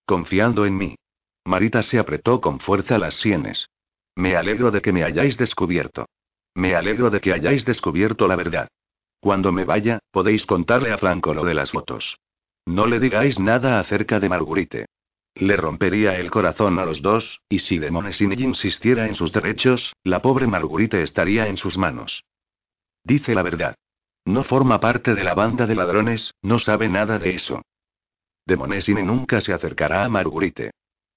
Confiando 0.05 0.65
en 0.65 0.77
mí. 0.77 0.95
Marita 1.45 1.81
se 1.83 1.99
apretó 1.99 2.41
con 2.41 2.59
fuerza 2.59 2.97
las 2.99 3.15
sienes. 3.15 3.67
Me 4.15 4.35
alegro 4.35 4.71
de 4.71 4.81
que 4.81 4.91
me 4.91 5.03
hayáis 5.03 5.37
descubierto. 5.37 6.07
Me 6.55 6.75
alegro 6.75 7.09
de 7.09 7.21
que 7.21 7.33
hayáis 7.33 7.65
descubierto 7.65 8.27
la 8.27 8.35
verdad. 8.35 8.67
Cuando 9.19 9.51
me 9.51 9.65
vaya, 9.65 9.99
podéis 10.11 10.45
contarle 10.45 10.91
a 10.91 10.97
Franco 10.97 11.33
lo 11.33 11.43
de 11.43 11.53
las 11.53 11.71
fotos. 11.71 12.17
No 12.65 12.85
le 12.85 12.99
digáis 12.99 13.39
nada 13.39 13.79
acerca 13.79 14.19
de 14.19 14.29
Marguerite. 14.29 14.85
Le 15.35 15.55
rompería 15.55 16.15
el 16.15 16.31
corazón 16.31 16.79
a 16.79 16.85
los 16.85 17.01
dos, 17.01 17.39
y 17.49 17.59
si 17.59 17.79
Demonesini 17.79 18.35
insistiera 18.43 19.07
en 19.07 19.15
sus 19.15 19.31
derechos, 19.31 19.93
la 20.03 20.21
pobre 20.21 20.47
Marguerite 20.47 21.01
estaría 21.01 21.47
en 21.47 21.57
sus 21.57 21.77
manos. 21.77 22.23
Dice 23.03 23.35
la 23.35 23.41
verdad. 23.41 23.75
No 24.25 24.43
forma 24.43 24.79
parte 24.79 25.15
de 25.15 25.23
la 25.23 25.33
banda 25.33 25.65
de 25.65 25.75
ladrones, 25.75 26.33
no 26.41 26.59
sabe 26.59 26.89
nada 26.89 27.19
de 27.19 27.35
eso. 27.35 27.61
Demonesini 28.45 29.03
nunca 29.03 29.41
se 29.41 29.53
acercará 29.53 30.03
a 30.03 30.09
Marguerite. 30.09 30.71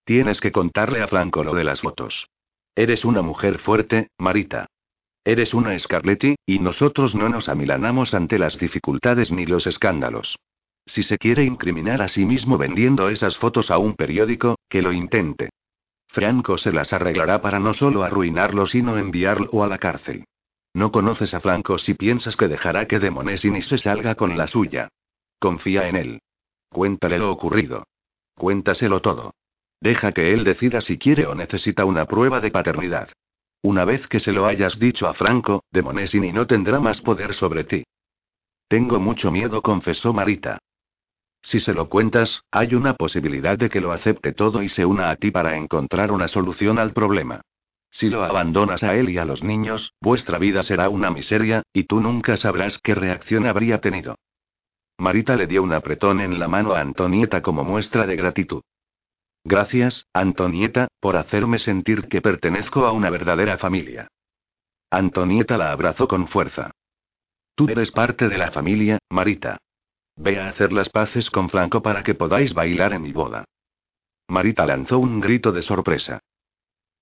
Tienes 0.05 0.41
que 0.41 0.53
contarle 0.53 1.03
a 1.03 1.09
Franco 1.09 1.43
lo 1.45 1.55
de 1.55 1.65
las 1.65 1.81
fotos. 1.81 2.29
Eres 2.75 3.05
una 3.05 3.21
mujer 3.21 3.59
fuerte, 3.59 4.09
Marita. 4.19 4.67
Eres 5.25 5.53
una 5.53 5.79
Scarletti, 5.79 6.37
y 6.47 6.59
nosotros 6.59 7.15
no 7.15 7.29
nos 7.29 7.49
amilanamos 7.49 8.15
ante 8.15 8.39
las 8.39 8.59
dificultades 8.59 9.31
ni 9.31 9.45
los 9.47 9.67
escándalos. 9.67 10.39
Si 10.87 11.03
se 11.03 11.19
quiere 11.19 11.45
incriminar 11.45 12.03
a 12.03 12.09
sí 12.09 12.25
mismo 12.25 12.59
vendiendo 12.59 13.09
esas 13.09 13.37
fotos 13.37 13.71
a 13.71 13.79
un 13.79 13.95
periódico, 13.95 14.57
que 14.69 14.83
lo 14.83 14.93
intente. 14.93 15.51
Franco 16.09 16.59
se 16.59 16.73
las 16.73 16.93
arreglará 16.93 17.41
para 17.41 17.61
no 17.61 17.73
solo 17.73 18.03
arruinarlo, 18.03 18.67
sino 18.67 18.99
enviarlo 18.99 19.63
a 19.63 19.69
la 19.69 19.79
cárcel. 19.79 20.25
No 20.75 20.91
conoces 20.91 21.35
a 21.35 21.41
Franco 21.41 21.79
si 21.79 21.95
piensas 21.95 22.37
que 22.37 22.49
dejará 22.49 22.87
que 22.87 22.99
Demonesini 22.99 23.63
se 23.63 23.79
salga 23.79 24.15
con 24.15 24.37
la 24.37 24.49
suya. 24.49 24.89
Confía 25.39 25.89
en 25.89 25.97
él. 25.97 26.23
Cuéntale 26.71 27.19
lo 27.19 27.31
ocurrido. 27.31 27.85
Cuéntaselo 28.35 29.01
todo. 29.03 29.35
Deja 29.83 30.13
que 30.13 30.33
él 30.33 30.45
decida 30.45 30.81
si 30.81 30.97
quiere 30.97 31.27
o 31.27 31.35
necesita 31.35 31.85
una 31.85 32.05
prueba 32.05 32.39
de 32.39 32.53
paternidad. 32.53 33.09
Una 33.63 33.85
vez 33.85 34.07
que 34.07 34.21
se 34.21 34.31
lo 34.31 34.47
hayas 34.47 34.79
dicho 34.79 35.09
a 35.09 35.13
Franco, 35.13 35.65
Demonesini 35.73 36.33
no 36.33 36.47
tendrá 36.47 36.79
más 36.79 37.01
poder 37.01 37.35
sobre 37.35 37.65
ti. 37.65 37.83
Tengo 38.69 39.01
mucho 39.01 39.33
miedo, 39.33 39.61
confesó 39.61 40.13
Marita. 40.13 40.59
Si 41.43 41.59
se 41.59 41.75
lo 41.75 41.89
cuentas, 41.89 42.45
hay 42.53 42.77
una 42.77 42.95
posibilidad 42.95 43.59
de 43.59 43.69
que 43.71 43.81
lo 43.81 43.91
acepte 43.91 44.33
todo 44.33 44.63
y 44.63 44.69
se 44.69 44.87
una 44.87 45.11
a 45.11 45.17
ti 45.17 45.33
para 45.33 45.57
encontrar 45.57 46.13
una 46.13 46.29
solución 46.29 46.79
al 46.79 46.93
problema. 46.93 47.41
Si 47.91 48.09
lo 48.09 48.23
abandonas 48.23 48.85
a 48.85 48.95
él 48.95 49.11
y 49.11 49.19
a 49.19 49.25
los 49.25 49.43
niños, 49.43 49.95
vuestra 50.01 50.39
vida 50.39 50.63
será 50.63 50.91
una 50.91 51.11
miseria, 51.11 51.65
y 51.73 51.85
tú 51.85 52.01
nunca 52.01 52.37
sabrás 52.37 52.79
qué 52.79 52.95
reacción 52.95 53.49
habría 53.49 53.81
tenido. 53.81 54.15
Marita 54.99 55.35
le 55.35 55.49
dio 55.49 55.61
un 55.65 55.73
apretón 55.73 56.21
en 56.21 56.39
la 56.39 56.47
mano 56.47 56.73
a 56.73 56.81
Antonieta 56.81 57.43
como 57.43 57.65
muestra 57.65 58.07
de 58.07 58.15
gratitud. 58.15 58.63
Gracias, 59.45 60.07
Antonieta, 60.13 60.89
por 61.01 61.17
hacerme 61.17 61.59
sentir 61.59 62.09
que 62.09 62.23
pertenezco 62.23 62.87
a 62.87 62.93
una 62.93 63.11
verdadera 63.11 63.59
familia. 63.59 64.09
Antonieta 64.91 65.57
la 65.59 65.73
abrazó 65.73 66.07
con 66.07 66.29
fuerza. 66.29 66.71
Tú 67.55 67.69
eres 67.69 67.91
parte 67.91 68.29
de 68.29 68.39
la 68.39 68.51
familia, 68.51 68.99
Marita. 69.11 69.59
Ve 70.17 70.39
a 70.39 70.49
hacer 70.49 70.73
las 70.73 70.89
paces 70.91 71.31
con 71.31 71.49
Franco 71.49 71.83
para 71.83 72.03
que 72.03 72.15
podáis 72.15 72.55
bailar 72.55 72.93
en 72.93 73.03
mi 73.03 73.13
boda. 73.13 73.45
Marita 74.29 74.65
lanzó 74.65 74.99
un 74.99 75.21
grito 75.21 75.51
de 75.51 75.63
sorpresa. 75.63 76.21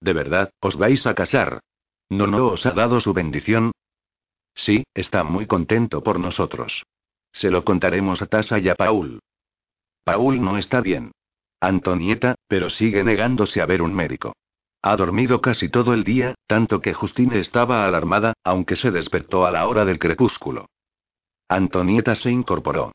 ¿De 0.01 0.13
verdad, 0.13 0.51
os 0.61 0.77
vais 0.77 1.07
a 1.07 1.15
casar? 1.15 1.61
¿No 2.09 2.27
no 2.27 2.47
os 2.47 2.65
ha 2.67 2.73
dado 2.73 3.01
su 3.01 3.13
bendición? 3.13 3.73
Sí, 4.55 4.85
está 4.95 5.23
muy 5.23 5.47
contento 5.47 6.03
por 6.03 6.19
nosotros. 6.19 6.85
Se 7.33 7.51
lo 7.51 7.65
contaremos 7.65 8.23
a 8.23 8.27
Tasa 8.27 8.59
y 8.59 8.69
a 8.69 8.75
Paul. 8.75 9.21
Paul 10.05 10.41
no 10.41 10.59
está 10.59 10.81
bien. 10.81 11.13
Antonieta, 11.61 12.37
pero 12.49 12.71
sigue 12.71 13.05
negándose 13.05 13.61
a 13.61 13.67
ver 13.67 13.83
un 13.83 13.95
médico. 13.95 14.35
Ha 14.83 14.97
dormido 14.97 15.43
casi 15.43 15.69
todo 15.69 15.93
el 15.93 16.05
día, 16.05 16.35
tanto 16.47 16.81
que 16.81 16.95
Justine 16.95 17.39
estaba 17.39 17.87
alarmada, 17.87 18.33
aunque 18.45 18.77
se 18.77 18.91
despertó 18.91 19.45
a 19.45 19.51
la 19.51 19.69
hora 19.69 19.85
del 19.85 19.99
crepúsculo. 19.99 20.67
Antonieta 21.49 22.15
se 22.15 22.31
incorporó. 22.31 22.93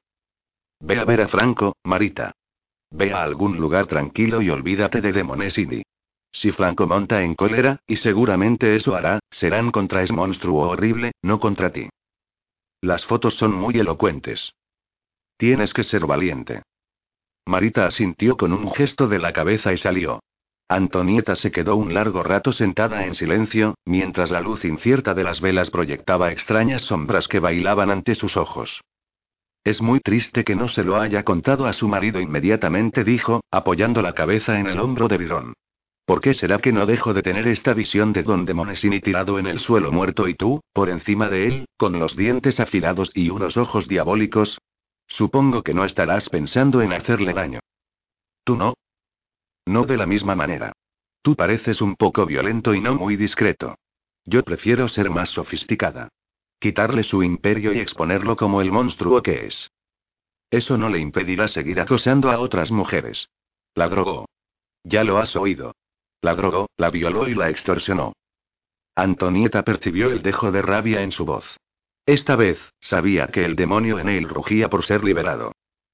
Ve 0.80 1.00
a 1.00 1.06
ver 1.06 1.22
a 1.22 1.28
Franco, 1.28 1.76
Marita. 1.84 2.32
Ve 2.90 3.14
a 3.14 3.24
algún 3.24 3.58
lugar 3.58 3.86
tranquilo 3.86 4.42
y 4.42 4.50
olvídate 4.50 5.02
de 5.02 5.12
Demonesidi. 5.12 5.84
Si 6.32 6.52
Franco 6.52 6.88
monta 6.88 7.22
en 7.22 7.36
cólera, 7.36 7.80
y 7.88 7.98
seguramente 7.98 8.76
eso 8.76 8.96
hará, 8.96 9.20
serán 9.30 9.72
contra 9.72 10.02
ese 10.02 10.14
monstruo 10.14 10.68
horrible, 10.68 11.12
no 11.22 11.40
contra 11.40 11.72
ti. 11.72 11.90
Las 12.82 13.06
fotos 13.06 13.36
son 13.36 13.54
muy 13.54 13.78
elocuentes. 13.78 14.54
Tienes 15.38 15.74
que 15.74 15.84
ser 15.84 16.06
valiente. 16.06 16.64
Marita 17.48 17.86
asintió 17.86 18.38
con 18.38 18.54
un 18.54 18.72
gesto 18.72 19.08
de 19.08 19.20
la 19.20 19.32
cabeza 19.32 19.72
y 19.72 19.78
salió. 19.78 20.20
Antonieta 20.68 21.36
se 21.36 21.52
quedó 21.52 21.76
un 21.76 21.94
largo 21.94 22.24
rato 22.24 22.52
sentada 22.52 23.06
en 23.06 23.14
silencio, 23.14 23.76
mientras 23.86 24.32
la 24.32 24.42
luz 24.42 24.66
incierta 24.66 25.14
de 25.14 25.24
las 25.24 25.42
velas 25.42 25.70
proyectaba 25.70 26.32
extrañas 26.32 26.82
sombras 26.82 27.28
que 27.28 27.40
bailaban 27.40 27.92
ante 27.92 28.16
sus 28.16 28.36
ojos. 28.36 28.82
Es 29.64 29.82
muy 29.82 30.00
triste 30.00 30.44
que 30.44 30.56
no 30.56 30.68
se 30.68 30.84
lo 30.84 31.00
haya 31.00 31.24
contado 31.24 31.68
a 31.68 31.74
su 31.74 31.88
marido 31.88 32.20
inmediatamente, 32.20 33.04
dijo, 33.04 33.42
apoyando 33.52 34.02
la 34.02 34.14
cabeza 34.14 34.60
en 34.60 34.66
el 34.66 34.80
hombro 34.80 35.08
de 35.08 35.18
Virón. 35.20 35.54
¿Por 36.06 36.22
qué 36.22 36.34
será 36.34 36.60
que 36.60 36.72
no 36.72 36.86
dejo 36.86 37.14
de 37.14 37.24
tener 37.24 37.48
esta 37.48 37.74
visión 37.74 38.14
de 38.14 38.24
Don 38.24 38.46
Demonesini 38.46 39.02
tirado 39.02 39.38
en 39.38 39.48
el 39.48 39.60
suelo 39.60 39.92
muerto 39.92 40.28
y 40.28 40.36
tú, 40.36 40.62
por 40.74 40.90
encima 40.90 41.30
de 41.30 41.48
él, 41.48 41.66
con 41.78 42.00
los 42.00 42.16
dientes 42.16 42.60
afilados 42.60 43.12
y 43.16 43.30
unos 43.30 43.58
ojos 43.58 43.88
diabólicos? 43.88 44.60
Supongo 45.08 45.64
que 45.64 45.74
no 45.74 45.86
estarás 45.86 46.30
pensando 46.30 46.82
en 46.82 46.94
hacerle 46.94 47.34
daño. 47.34 47.60
¿Tú 48.44 48.56
no? 48.56 48.76
No 49.66 49.86
de 49.86 49.98
la 49.98 50.06
misma 50.06 50.36
manera. 50.36 50.74
Tú 51.22 51.36
pareces 51.36 51.82
un 51.82 51.96
poco 51.96 52.26
violento 52.26 52.74
y 52.74 52.82
no 52.82 52.96
muy 52.96 53.16
discreto. 53.16 53.76
Yo 54.26 54.44
prefiero 54.44 54.88
ser 54.88 55.10
más 55.10 55.30
sofisticada. 55.30 56.10
Quitarle 56.60 57.04
su 57.04 57.24
imperio 57.24 57.74
y 57.74 57.80
exponerlo 57.80 58.36
como 58.36 58.62
el 58.62 58.72
monstruo 58.72 59.22
que 59.22 59.46
es. 59.46 59.72
Eso 60.50 60.78
no 60.78 60.90
le 60.90 61.00
impedirá 61.00 61.48
seguir 61.48 61.80
acosando 61.80 62.32
a 62.32 62.40
otras 62.40 62.72
mujeres. 62.72 63.30
La 63.74 63.88
drogó. 63.90 64.28
Ya 64.84 65.04
lo 65.04 65.18
has 65.18 65.36
oído. 65.36 65.76
La 66.22 66.34
drogó, 66.36 66.70
la 66.78 66.90
violó 66.90 67.28
y 67.28 67.36
la 67.36 67.50
extorsionó. 67.50 68.14
Antonieta 68.96 69.64
percibió 69.64 70.12
el 70.12 70.22
dejo 70.22 70.52
de 70.52 70.62
rabia 70.62 71.02
en 71.02 71.12
su 71.12 71.26
voz. 71.26 71.58
Esta 72.06 72.36
vez, 72.36 72.60
sabía 72.80 73.28
que 73.28 73.46
el 73.46 73.56
demonio 73.56 74.00
en 74.00 74.10
él 74.10 74.30
rugía 74.30 74.70
por 74.70 74.84
ser 74.84 75.04
liberado. 75.04 75.54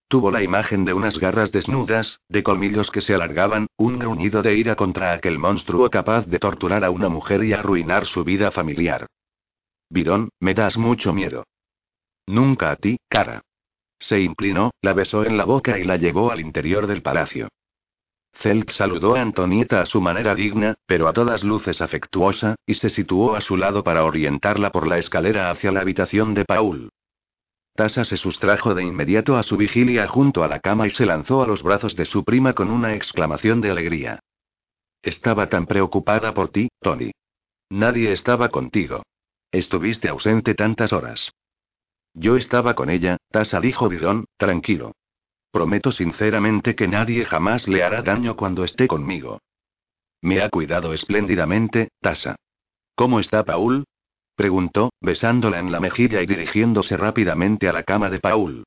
Tuvo 0.10 0.30
la 0.30 0.44
imagen 0.44 0.84
de 0.84 0.94
unas 0.94 1.18
garras 1.18 1.54
desnudas, 1.54 2.20
de 2.28 2.44
colmillos 2.44 2.92
que 2.92 3.00
se 3.00 3.14
alargaban, 3.14 3.68
un 3.78 3.98
gruñido 3.98 4.42
de 4.42 4.56
ira 4.56 4.76
contra 4.76 5.14
aquel 5.14 5.40
monstruo 5.40 5.90
capaz 5.90 6.26
de 6.28 6.38
torturar 6.38 6.84
a 6.84 6.90
una 6.90 7.08
mujer 7.08 7.46
y 7.46 7.54
arruinar 7.54 8.06
su 8.06 8.26
vida 8.26 8.52
familiar. 8.52 9.08
Virón, 9.90 10.30
me 10.42 10.54
das 10.54 10.78
mucho 10.78 11.14
miedo. 11.14 11.46
Nunca 12.28 12.72
a 12.72 12.76
ti, 12.76 12.98
cara. 13.08 13.42
Se 14.00 14.20
inclinó, 14.20 14.72
la 14.82 14.94
besó 14.94 15.24
en 15.24 15.38
la 15.38 15.46
boca 15.46 15.80
y 15.80 15.86
la 15.86 15.96
llevó 15.96 16.32
al 16.32 16.42
interior 16.42 16.88
del 16.88 17.02
palacio. 17.02 17.48
Zelk 18.34 18.72
saludó 18.72 19.16
a 19.16 19.22
Antonieta 19.22 19.82
a 19.82 19.86
su 19.86 20.02
manera 20.02 20.36
digna, 20.36 20.76
pero 20.86 21.08
a 21.08 21.14
todas 21.14 21.44
luces 21.44 21.82
afectuosa, 21.82 22.56
y 22.66 22.76
se 22.76 22.90
situó 22.90 23.36
a 23.36 23.42
su 23.42 23.58
lado 23.58 23.84
para 23.84 24.04
orientarla 24.04 24.72
por 24.72 24.88
la 24.88 24.98
escalera 24.98 25.52
hacia 25.52 25.72
la 25.72 25.82
habitación 25.82 26.34
de 26.34 26.46
Paul. 26.46 26.90
Tasa 27.76 28.04
se 28.04 28.18
sustrajo 28.18 28.76
de 28.76 28.84
inmediato 28.84 29.38
a 29.38 29.44
su 29.44 29.58
vigilia 29.58 30.08
junto 30.08 30.44
a 30.44 30.48
la 30.48 30.60
cama 30.60 30.88
y 30.88 30.90
se 30.90 31.06
lanzó 31.06 31.42
a 31.42 31.48
los 31.48 31.64
brazos 31.64 31.96
de 31.96 32.06
su 32.06 32.24
prima 32.24 32.54
con 32.54 32.70
una 32.70 32.96
exclamación 32.96 33.62
de 33.62 33.72
alegría. 33.72 34.20
Estaba 35.02 35.48
tan 35.50 35.66
preocupada 35.66 36.34
por 36.34 36.50
ti, 36.50 36.70
Tony. 36.80 37.12
Nadie 37.70 38.12
estaba 38.12 38.50
contigo. 38.50 39.04
Estuviste 39.52 40.10
ausente 40.10 40.54
tantas 40.54 40.94
horas. 40.94 41.32
Yo 42.14 42.36
estaba 42.36 42.76
con 42.76 42.90
ella, 42.90 43.18
Tasa 43.32 43.60
dijo 43.62 43.88
Bidón, 43.88 44.26
tranquilo. 44.38 44.94
Prometo 45.52 45.92
sinceramente 45.92 46.76
que 46.76 46.88
nadie 46.88 47.26
jamás 47.26 47.68
le 47.68 47.84
hará 47.84 48.02
daño 48.02 48.36
cuando 48.36 48.64
esté 48.64 48.88
conmigo. 48.88 49.40
Me 50.22 50.42
ha 50.42 50.50
cuidado 50.50 50.94
espléndidamente, 50.94 51.90
Tasa. 52.00 52.36
¿Cómo 52.96 53.20
está 53.20 53.44
Paul? 53.44 53.86
preguntó, 54.36 54.92
besándola 55.02 55.60
en 55.60 55.72
la 55.72 55.80
mejilla 55.80 56.22
y 56.22 56.26
dirigiéndose 56.26 56.96
rápidamente 56.98 57.68
a 57.68 57.74
la 57.74 57.84
cama 57.84 58.10
de 58.10 58.20
Paul. 58.20 58.64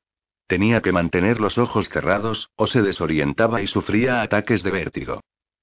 Tenía 0.47 0.83
que 0.83 0.93
mantener 0.93 1.41
los 1.41 1.57
ojos 1.57 1.89
cerrados, 1.89 2.51
o 2.57 2.67
se 2.67 2.83
desorientaba 2.83 3.63
y 3.63 3.67
sufría 3.67 4.21
ataques 4.21 4.63
de 4.63 4.71
vértigo. 4.71 5.21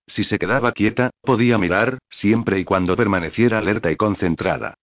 Si 0.08 0.24
se 0.24 0.40
quedaba 0.40 0.72
quieta, 0.72 1.12
podía 1.22 1.58
mirar, 1.58 2.00
siempre 2.10 2.60
y 2.60 2.66
cuando 2.66 2.96
permaneciera 2.96 3.60
alerta 3.60 3.92
y 3.92 3.96
concentrada. 3.96 4.74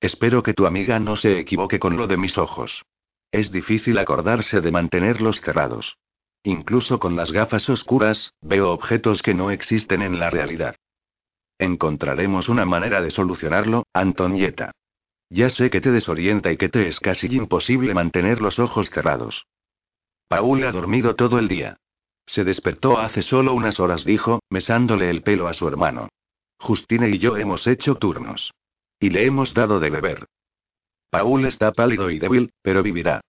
Espero 0.00 0.42
que 0.42 0.54
tu 0.54 0.66
amiga 0.66 1.00
no 1.00 1.16
se 1.16 1.40
equivoque 1.40 1.80
con 1.80 1.96
lo 1.96 2.06
de 2.06 2.16
mis 2.16 2.38
ojos. 2.38 2.84
Es 3.30 3.52
difícil 3.52 3.98
acordarse 3.98 4.60
de 4.60 4.72
mantenerlos 4.72 5.40
cerrados. 5.40 5.98
Incluso 6.42 6.98
con 6.98 7.16
las 7.16 7.30
gafas 7.30 7.68
oscuras, 7.68 8.32
veo 8.40 8.70
objetos 8.70 9.22
que 9.22 9.34
no 9.34 9.50
existen 9.50 10.02
en 10.02 10.18
la 10.18 10.30
realidad. 10.30 10.76
Encontraremos 11.58 12.48
una 12.48 12.64
manera 12.64 13.02
de 13.02 13.10
solucionarlo, 13.10 13.84
Antonieta. 13.92 14.72
Ya 15.28 15.50
sé 15.50 15.68
que 15.68 15.80
te 15.80 15.90
desorienta 15.90 16.50
y 16.52 16.56
que 16.56 16.68
te 16.68 16.86
es 16.86 17.00
casi 17.00 17.26
imposible 17.26 17.92
mantener 17.92 18.40
los 18.40 18.58
ojos 18.58 18.88
cerrados. 18.88 19.46
Paul 20.28 20.64
ha 20.64 20.72
dormido 20.72 21.16
todo 21.16 21.38
el 21.38 21.48
día. 21.48 21.76
Se 22.26 22.44
despertó 22.44 22.98
hace 22.98 23.22
solo 23.22 23.54
unas 23.54 23.80
horas, 23.80 24.04
dijo, 24.04 24.40
mesándole 24.48 25.10
el 25.10 25.22
pelo 25.22 25.48
a 25.48 25.54
su 25.54 25.66
hermano. 25.66 26.08
Justine 26.58 27.08
y 27.08 27.18
yo 27.18 27.36
hemos 27.36 27.66
hecho 27.66 27.96
turnos. 27.96 28.52
Y 29.00 29.10
le 29.10 29.26
hemos 29.26 29.54
dado 29.54 29.80
de 29.80 29.90
beber. 29.90 30.26
Paul 31.10 31.46
está 31.46 31.72
pálido 31.72 32.10
y 32.10 32.18
débil, 32.18 32.52
pero 32.62 32.82
vivirá. 32.82 33.20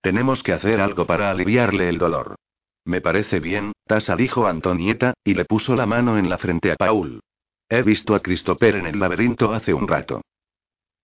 Tenemos 0.00 0.42
que 0.42 0.52
hacer 0.52 0.80
algo 0.80 1.06
para 1.06 1.30
aliviarle 1.30 1.88
el 1.88 1.98
dolor. 1.98 2.36
Me 2.84 3.00
parece 3.00 3.40
bien, 3.40 3.72
Tasa 3.86 4.16
dijo 4.16 4.46
Antonieta, 4.46 5.14
y 5.24 5.34
le 5.34 5.44
puso 5.44 5.76
la 5.76 5.86
mano 5.86 6.18
en 6.18 6.28
la 6.28 6.38
frente 6.38 6.72
a 6.72 6.76
Paul. 6.76 7.20
He 7.68 7.82
visto 7.82 8.14
a 8.14 8.20
Christopher 8.20 8.76
en 8.76 8.86
el 8.86 8.98
laberinto 8.98 9.52
hace 9.52 9.74
un 9.74 9.86
rato. 9.86 10.22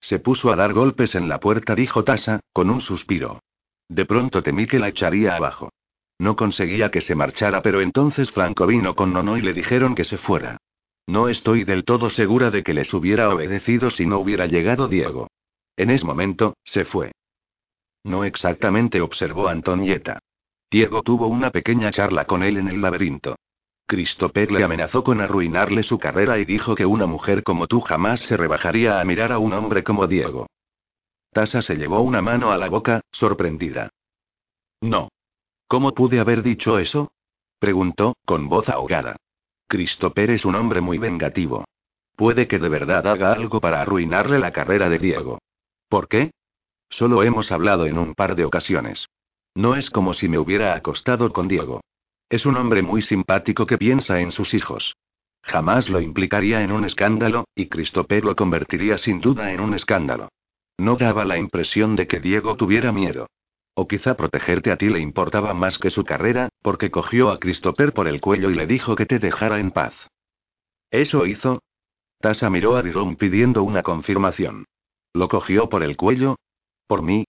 Se 0.00 0.18
puso 0.18 0.52
a 0.52 0.56
dar 0.56 0.72
golpes 0.72 1.14
en 1.14 1.28
la 1.28 1.40
puerta, 1.40 1.74
dijo 1.74 2.04
Tasa, 2.04 2.40
con 2.52 2.70
un 2.70 2.80
suspiro. 2.80 3.40
De 3.88 4.06
pronto 4.06 4.42
temí 4.42 4.66
que 4.66 4.78
la 4.78 4.88
echaría 4.88 5.36
abajo. 5.36 5.70
No 6.18 6.36
conseguía 6.36 6.90
que 6.90 7.00
se 7.00 7.14
marchara, 7.14 7.62
pero 7.62 7.80
entonces 7.80 8.30
Franco 8.30 8.66
vino 8.66 8.94
con 8.94 9.12
Nono 9.12 9.36
y 9.36 9.42
le 9.42 9.52
dijeron 9.52 9.94
que 9.94 10.04
se 10.04 10.16
fuera. 10.16 10.58
No 11.06 11.28
estoy 11.28 11.64
del 11.64 11.84
todo 11.84 12.08
segura 12.08 12.50
de 12.50 12.62
que 12.62 12.72
les 12.72 12.94
hubiera 12.94 13.28
obedecido 13.28 13.90
si 13.90 14.06
no 14.06 14.18
hubiera 14.18 14.46
llegado 14.46 14.88
Diego. 14.88 15.28
En 15.76 15.90
ese 15.90 16.04
momento, 16.04 16.56
se 16.64 16.84
fue. 16.84 17.12
No 18.04 18.24
exactamente, 18.24 19.00
observó 19.00 19.48
Antonieta. 19.48 20.18
Diego 20.70 21.02
tuvo 21.02 21.26
una 21.26 21.50
pequeña 21.50 21.90
charla 21.90 22.26
con 22.26 22.42
él 22.42 22.58
en 22.58 22.68
el 22.68 22.80
laberinto. 22.80 23.36
Christopher 23.86 24.50
le 24.50 24.64
amenazó 24.64 25.04
con 25.04 25.20
arruinarle 25.20 25.82
su 25.82 25.98
carrera 25.98 26.38
y 26.38 26.44
dijo 26.44 26.74
que 26.74 26.86
una 26.86 27.06
mujer 27.06 27.42
como 27.42 27.66
tú 27.66 27.80
jamás 27.80 28.20
se 28.20 28.36
rebajaría 28.36 29.00
a 29.00 29.04
mirar 29.04 29.32
a 29.32 29.38
un 29.38 29.52
hombre 29.52 29.84
como 29.84 30.06
Diego. 30.06 30.46
Tasa 31.32 31.62
se 31.62 31.76
llevó 31.76 32.00
una 32.00 32.22
mano 32.22 32.50
a 32.50 32.58
la 32.58 32.68
boca, 32.68 33.02
sorprendida. 33.12 33.90
No. 34.80 35.08
¿Cómo 35.66 35.92
pude 35.92 36.20
haber 36.20 36.42
dicho 36.42 36.78
eso? 36.78 37.12
preguntó, 37.58 38.16
con 38.24 38.48
voz 38.48 38.68
ahogada. 38.68 39.16
Christopher 39.66 40.30
es 40.30 40.44
un 40.44 40.54
hombre 40.54 40.80
muy 40.80 40.98
vengativo. 40.98 41.64
Puede 42.16 42.46
que 42.46 42.58
de 42.58 42.68
verdad 42.68 43.06
haga 43.06 43.32
algo 43.32 43.60
para 43.60 43.80
arruinarle 43.80 44.38
la 44.38 44.52
carrera 44.52 44.88
de 44.88 44.98
Diego. 44.98 45.38
¿Por 45.88 46.08
qué? 46.08 46.32
Solo 46.90 47.22
hemos 47.22 47.52
hablado 47.52 47.86
en 47.86 47.98
un 47.98 48.14
par 48.14 48.36
de 48.36 48.44
ocasiones. 48.44 49.08
No 49.54 49.76
es 49.76 49.90
como 49.90 50.14
si 50.14 50.28
me 50.28 50.38
hubiera 50.38 50.74
acostado 50.74 51.32
con 51.32 51.48
Diego. 51.48 51.80
Es 52.28 52.46
un 52.46 52.56
hombre 52.56 52.82
muy 52.82 53.02
simpático 53.02 53.66
que 53.66 53.78
piensa 53.78 54.20
en 54.20 54.32
sus 54.32 54.54
hijos. 54.54 54.96
Jamás 55.42 55.90
lo 55.90 56.00
implicaría 56.00 56.62
en 56.62 56.72
un 56.72 56.84
escándalo, 56.84 57.44
y 57.54 57.66
Christopher 57.66 58.24
lo 58.24 58.34
convertiría 58.34 58.98
sin 58.98 59.20
duda 59.20 59.52
en 59.52 59.60
un 59.60 59.74
escándalo. 59.74 60.28
No 60.78 60.96
daba 60.96 61.24
la 61.24 61.38
impresión 61.38 61.96
de 61.96 62.06
que 62.06 62.18
Diego 62.18 62.56
tuviera 62.56 62.92
miedo. 62.92 63.28
O 63.74 63.86
quizá 63.86 64.16
protegerte 64.16 64.70
a 64.72 64.76
ti 64.76 64.88
le 64.88 65.00
importaba 65.00 65.52
más 65.52 65.78
que 65.78 65.90
su 65.90 66.04
carrera, 66.04 66.48
porque 66.62 66.90
cogió 66.90 67.30
a 67.30 67.38
Christopher 67.38 67.92
por 67.92 68.08
el 68.08 68.20
cuello 68.20 68.50
y 68.50 68.54
le 68.54 68.66
dijo 68.66 68.96
que 68.96 69.06
te 69.06 69.18
dejara 69.18 69.58
en 69.58 69.70
paz. 69.70 69.94
¿Eso 70.90 71.26
hizo? 71.26 71.60
Tasa 72.20 72.48
miró 72.50 72.76
a 72.76 72.82
Diron 72.82 73.16
pidiendo 73.16 73.62
una 73.62 73.82
confirmación. 73.82 74.64
¿Lo 75.14 75.28
cogió 75.28 75.68
por 75.68 75.84
el 75.84 75.96
cuello? 75.96 76.36
¿Por 76.88 77.02
mí? 77.02 77.24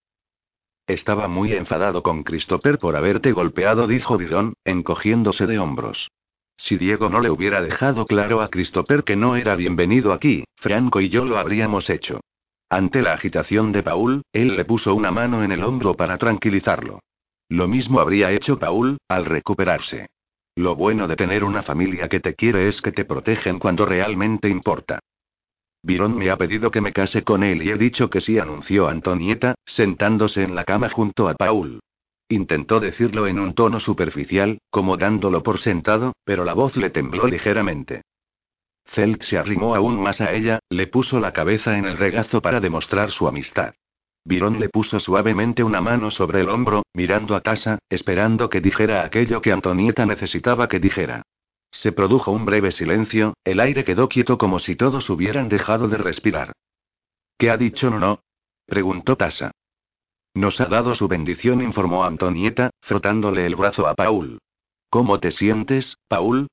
Estaba 0.87 1.27
muy 1.27 1.53
enfadado 1.53 2.01
con 2.01 2.23
Christopher 2.23 2.79
por 2.79 2.95
haberte 2.95 3.31
golpeado, 3.31 3.85
dijo 3.85 4.17
Byron, 4.17 4.55
encogiéndose 4.65 5.45
de 5.45 5.59
hombros. 5.59 6.09
Si 6.57 6.77
Diego 6.77 7.09
no 7.09 7.19
le 7.21 7.29
hubiera 7.29 7.61
dejado 7.61 8.07
claro 8.07 8.41
a 8.41 8.49
Christopher 8.49 9.03
que 9.03 9.15
no 9.15 9.35
era 9.35 9.55
bienvenido 9.55 10.13
aquí, 10.13 10.45
Franco 10.55 10.99
y 10.99 11.09
yo 11.09 11.25
lo 11.25 11.37
habríamos 11.37 11.91
hecho. 11.91 12.21
Ante 12.69 13.03
la 13.03 13.13
agitación 13.13 13.71
de 13.71 13.83
Paul, 13.83 14.23
él 14.33 14.55
le 14.55 14.65
puso 14.65 14.95
una 14.95 15.11
mano 15.11 15.43
en 15.43 15.51
el 15.51 15.63
hombro 15.63 15.93
para 15.93 16.17
tranquilizarlo. 16.17 17.01
Lo 17.49 17.67
mismo 17.67 17.99
habría 17.99 18.31
hecho 18.31 18.57
Paul, 18.57 18.97
al 19.07 19.25
recuperarse. 19.25 20.07
Lo 20.55 20.75
bueno 20.75 21.07
de 21.07 21.15
tener 21.15 21.43
una 21.43 21.61
familia 21.61 22.09
que 22.09 22.19
te 22.19 22.33
quiere 22.33 22.67
es 22.67 22.81
que 22.81 22.91
te 22.91 23.05
protegen 23.05 23.59
cuando 23.59 23.85
realmente 23.85 24.49
importa. 24.49 24.99
Byron 25.85 26.17
me 26.17 26.31
ha 26.31 26.37
pedido 26.37 26.71
que 26.71 26.81
me 26.81 26.91
case 26.91 27.23
con 27.23 27.43
él 27.43 27.61
y 27.61 27.69
he 27.69 27.77
dicho 27.77 28.09
que 28.09 28.19
sí, 28.19 28.39
anunció 28.39 28.87
Antonieta, 28.87 29.53
sentándose 29.65 30.41
en 30.41 30.55
la 30.55 30.63
cama 30.63 30.89
junto 30.89 31.29
a 31.29 31.35
Paul. 31.35 31.79
Intentó 32.27 32.79
decirlo 32.79 33.27
en 33.27 33.37
un 33.37 33.53
tono 33.53 33.79
superficial, 33.79 34.57
como 34.71 34.97
dándolo 34.97 35.43
por 35.43 35.59
sentado, 35.59 36.13
pero 36.23 36.43
la 36.43 36.53
voz 36.53 36.75
le 36.75 36.89
tembló 36.89 37.27
ligeramente. 37.27 38.01
Celt 38.83 39.21
se 39.21 39.37
arrimó 39.37 39.75
aún 39.75 40.01
más 40.01 40.21
a 40.21 40.33
ella, 40.33 40.57
le 40.69 40.87
puso 40.87 41.19
la 41.19 41.33
cabeza 41.33 41.77
en 41.77 41.85
el 41.85 41.97
regazo 41.97 42.41
para 42.41 42.59
demostrar 42.59 43.11
su 43.11 43.27
amistad. 43.27 43.75
Byron 44.23 44.59
le 44.59 44.69
puso 44.69 44.99
suavemente 44.99 45.63
una 45.63 45.81
mano 45.81 46.09
sobre 46.09 46.41
el 46.41 46.49
hombro, 46.49 46.81
mirando 46.95 47.35
a 47.35 47.41
Tasa, 47.41 47.77
esperando 47.89 48.49
que 48.49 48.59
dijera 48.59 49.05
aquello 49.05 49.39
que 49.39 49.51
Antonieta 49.51 50.07
necesitaba 50.07 50.67
que 50.67 50.79
dijera. 50.79 51.21
Se 51.75 51.91
produjo 51.91 52.31
un 52.31 52.45
breve 52.45 52.71
silencio, 52.71 53.33
el 53.43 53.59
aire 53.59 53.83
quedó 53.83 54.07
quieto 54.07 54.37
como 54.37 54.59
si 54.59 54.77
todos 54.77 55.09
hubieran 55.09 55.49
dejado 55.49 55.89
de 55.89 55.97
respirar. 55.97 56.53
¿Qué 57.37 57.49
ha 57.49 57.57
dicho 57.57 57.89
no 57.89 57.99
no? 57.99 58.19
preguntó 58.65 59.17
Tasa. 59.17 59.51
Nos 60.33 60.61
ha 60.61 60.67
dado 60.67 60.95
su 60.95 61.09
bendición, 61.09 61.61
informó 61.61 62.05
Antonieta, 62.05 62.71
frotándole 62.81 63.45
el 63.45 63.57
brazo 63.57 63.87
a 63.87 63.93
Paul. 63.93 64.39
¿Cómo 64.89 65.19
te 65.19 65.31
sientes, 65.31 65.97
Paul? 66.07 66.47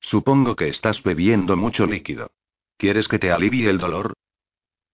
Supongo 0.00 0.54
que 0.54 0.68
estás 0.68 1.02
bebiendo 1.02 1.56
mucho 1.56 1.86
líquido. 1.86 2.30
¿Quieres 2.76 3.08
que 3.08 3.18
te 3.18 3.32
alivie 3.32 3.68
el 3.68 3.78
dolor? 3.78 4.14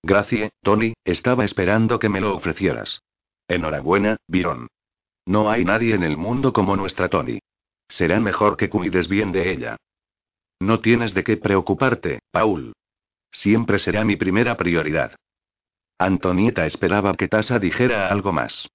Gracias, 0.03 0.53
Tony, 0.63 0.95
estaba 1.05 1.45
esperando 1.45 1.99
que 1.99 2.09
me 2.09 2.23
lo 2.23 2.35
ofrecieras. 2.35 3.03
Enhorabuena, 3.47 4.17
Byron. 4.27 4.69
No 5.27 5.51
hay 5.51 5.67
nadie 5.67 5.95
en 5.95 6.03
el 6.03 6.17
mundo 6.17 6.53
como 6.53 6.77
nuestra 6.77 7.09
Tony. 7.09 7.41
Será 7.89 8.21
mejor 8.21 8.57
que 8.57 8.69
cuides 8.69 9.09
bien 9.09 9.33
de 9.33 9.51
ella. 9.51 9.77
No 10.61 10.81
tienes 10.81 11.15
de 11.15 11.25
qué 11.25 11.37
preocuparte, 11.37 12.21
Paul. 12.31 12.73
Siempre 13.31 13.79
será 13.79 14.05
mi 14.05 14.17
primera 14.17 14.57
prioridad. 14.57 15.15
Antonieta 15.99 16.67
esperaba 16.67 17.15
que 17.15 17.29
Tasa 17.29 17.59
dijera 17.59 18.09
algo 18.09 18.33
más. 18.33 18.69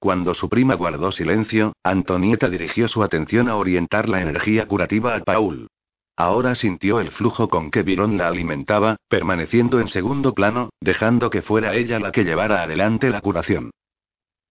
Cuando 0.00 0.34
su 0.34 0.48
prima 0.48 0.74
guardó 0.74 1.10
silencio, 1.10 1.72
Antonieta 1.82 2.48
dirigió 2.48 2.86
su 2.88 3.02
atención 3.02 3.48
a 3.48 3.56
orientar 3.56 4.08
la 4.08 4.20
energía 4.20 4.66
curativa 4.66 5.16
a 5.16 5.20
Paul. 5.20 5.68
Ahora 6.16 6.54
sintió 6.54 7.00
el 7.00 7.10
flujo 7.10 7.48
con 7.48 7.70
que 7.70 7.82
Byron 7.82 8.16
la 8.16 8.28
alimentaba, 8.28 8.96
permaneciendo 9.08 9.80
en 9.80 9.88
segundo 9.88 10.34
plano, 10.34 10.70
dejando 10.80 11.30
que 11.30 11.42
fuera 11.42 11.74
ella 11.74 12.00
la 12.00 12.10
que 12.10 12.24
llevara 12.24 12.62
adelante 12.62 13.10
la 13.10 13.20
curación. 13.20 13.70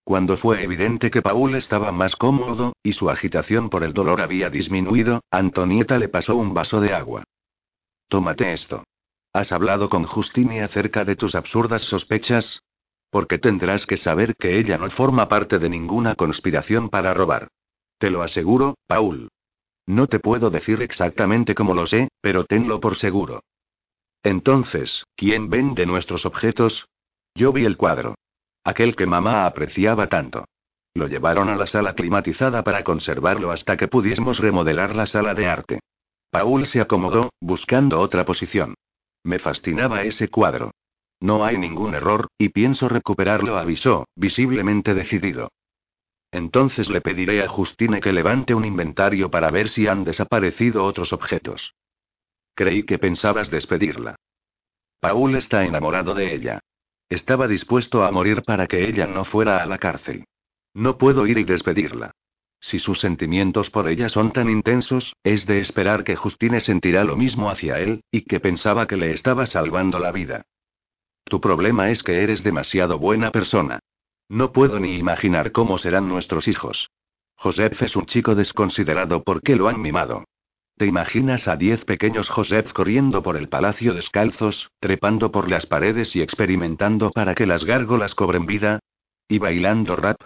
Cuando 0.07 0.37
fue 0.37 0.63
evidente 0.63 1.11
que 1.11 1.21
Paul 1.21 1.53
estaba 1.55 1.91
más 1.91 2.15
cómodo, 2.15 2.77
y 2.81 2.93
su 2.93 3.09
agitación 3.09 3.69
por 3.69 3.83
el 3.83 3.91
dolor 3.91 4.21
había 4.21 4.49
disminuido, 4.49 5.19
Antonieta 5.31 5.99
le 5.99 6.07
pasó 6.07 6.37
un 6.37 6.53
vaso 6.53 6.79
de 6.79 6.93
agua. 6.93 7.25
Tómate 8.07 8.53
esto. 8.53 8.85
¿Has 9.33 9.51
hablado 9.51 9.89
con 9.89 10.05
Justine 10.05 10.63
acerca 10.63 11.03
de 11.03 11.17
tus 11.17 11.35
absurdas 11.35 11.81
sospechas? 11.81 12.61
Porque 13.09 13.37
tendrás 13.37 13.85
que 13.85 13.97
saber 13.97 14.37
que 14.37 14.57
ella 14.57 14.77
no 14.77 14.89
forma 14.91 15.27
parte 15.27 15.59
de 15.59 15.67
ninguna 15.67 16.15
conspiración 16.15 16.87
para 16.87 17.13
robar. 17.13 17.49
Te 17.97 18.09
lo 18.09 18.23
aseguro, 18.23 18.77
Paul. 18.87 19.27
No 19.85 20.07
te 20.07 20.21
puedo 20.21 20.49
decir 20.49 20.81
exactamente 20.81 21.53
cómo 21.53 21.73
lo 21.73 21.85
sé, 21.85 22.07
pero 22.21 22.45
tenlo 22.45 22.79
por 22.79 22.95
seguro. 22.95 23.41
Entonces, 24.23 25.03
¿quién 25.17 25.49
vende 25.49 25.85
nuestros 25.85 26.25
objetos? 26.25 26.87
Yo 27.35 27.51
vi 27.51 27.65
el 27.65 27.75
cuadro. 27.75 28.15
Aquel 28.67 28.97
que 28.97 29.05
mamá 29.05 29.45
apreciaba 29.45 30.07
tanto. 30.07 30.43
Lo 30.93 31.07
llevaron 31.07 31.47
a 31.47 31.55
la 31.55 31.67
sala 31.67 31.93
climatizada 31.93 32.65
para 32.65 32.83
conservarlo 32.83 33.53
hasta 33.53 33.77
que 33.77 33.87
pudiésemos 33.87 34.39
remodelar 34.39 34.93
la 34.93 35.05
sala 35.05 35.33
de 35.33 35.47
arte. 35.47 35.79
Paul 36.31 36.65
se 36.65 36.81
acomodó, 36.81 37.29
buscando 37.39 37.97
otra 38.01 38.25
posición. 38.25 38.73
Me 39.23 39.39
fascinaba 39.39 40.01
ese 40.01 40.27
cuadro. 40.27 40.71
No 41.21 41.45
hay 41.45 41.57
ningún 41.57 41.95
error, 41.95 42.27
y 42.37 42.49
pienso 42.49 42.89
recuperarlo, 42.89 43.57
avisó, 43.57 44.05
visiblemente 44.17 44.93
decidido. 44.93 45.47
Entonces 46.29 46.89
le 46.89 46.99
pediré 46.99 47.45
a 47.45 47.47
Justine 47.47 48.01
que 48.01 48.11
levante 48.11 48.53
un 48.53 48.65
inventario 48.65 49.31
para 49.31 49.49
ver 49.49 49.69
si 49.69 49.87
han 49.87 50.03
desaparecido 50.03 50.83
otros 50.83 51.13
objetos. 51.13 51.73
Creí 52.53 52.83
que 52.83 52.99
pensabas 52.99 53.49
despedirla. 53.49 54.17
Paul 54.99 55.35
está 55.37 55.63
enamorado 55.63 56.13
de 56.13 56.35
ella. 56.35 56.59
Estaba 57.09 57.47
dispuesto 57.47 58.03
a 58.03 58.11
morir 58.11 58.43
para 58.43 58.67
que 58.67 58.87
ella 58.87 59.07
no 59.07 59.23
fuera 59.23 59.63
a 59.63 59.65
la 59.65 59.77
cárcel. 59.77 60.25
No 60.73 60.97
puedo 60.97 61.25
ir 61.25 61.37
y 61.37 61.43
despedirla. 61.43 62.11
Si 62.59 62.79
sus 62.79 62.99
sentimientos 62.99 63.69
por 63.69 63.87
ella 63.87 64.09
son 64.09 64.31
tan 64.31 64.49
intensos, 64.49 65.15
es 65.23 65.45
de 65.45 65.59
esperar 65.59 66.03
que 66.03 66.15
Justine 66.15 66.59
sentirá 66.59 67.03
lo 67.03 67.15
mismo 67.15 67.49
hacia 67.49 67.79
él, 67.79 68.01
y 68.11 68.21
que 68.21 68.39
pensaba 68.39 68.87
que 68.87 68.97
le 68.97 69.11
estaba 69.11 69.45
salvando 69.45 69.99
la 69.99 70.11
vida. 70.11 70.45
Tu 71.23 71.39
problema 71.39 71.91
es 71.91 72.03
que 72.03 72.23
eres 72.23 72.43
demasiado 72.43 72.97
buena 72.99 73.31
persona. 73.31 73.79
No 74.29 74.51
puedo 74.51 74.79
ni 74.79 74.97
imaginar 74.97 75.51
cómo 75.51 75.77
serán 75.77 76.07
nuestros 76.09 76.47
hijos. 76.47 76.89
Joseph 77.35 77.81
es 77.81 77.95
un 77.95 78.05
chico 78.05 78.33
desconsiderado 78.35 79.23
porque 79.23 79.55
lo 79.55 79.67
han 79.67 79.81
mimado. 79.81 80.25
¿Te 80.77 80.85
imaginas 80.85 81.47
a 81.47 81.55
diez 81.55 81.83
pequeños 81.85 82.29
Joseph 82.29 82.71
corriendo 82.71 83.23
por 83.23 83.35
el 83.35 83.49
palacio 83.49 83.95
descalzos, 83.95 84.69
trepando 84.79 85.31
por 85.31 85.49
las 85.49 85.65
paredes 85.65 86.15
y 86.15 86.21
experimentando 86.21 87.09
para 87.09 87.33
que 87.33 87.47
las 87.47 87.65
gárgolas 87.65 88.13
cobren 88.13 88.45
vida? 88.45 88.79
¿Y 89.27 89.39
bailando 89.39 89.95
rap? 89.95 90.21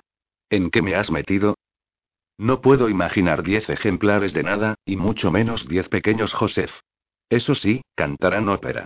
¿En 0.49 0.69
qué 0.69 0.81
me 0.81 0.95
has 0.95 1.09
metido? 1.09 1.55
No 2.37 2.59
puedo 2.59 2.89
imaginar 2.89 3.43
diez 3.43 3.69
ejemplares 3.69 4.33
de 4.33 4.43
nada, 4.43 4.75
y 4.83 4.97
mucho 4.97 5.31
menos 5.31 5.69
diez 5.69 5.87
pequeños 5.87 6.33
Joseph. 6.33 6.71
Eso 7.29 7.55
sí, 7.55 7.81
cantarán 7.95 8.49
ópera. 8.49 8.83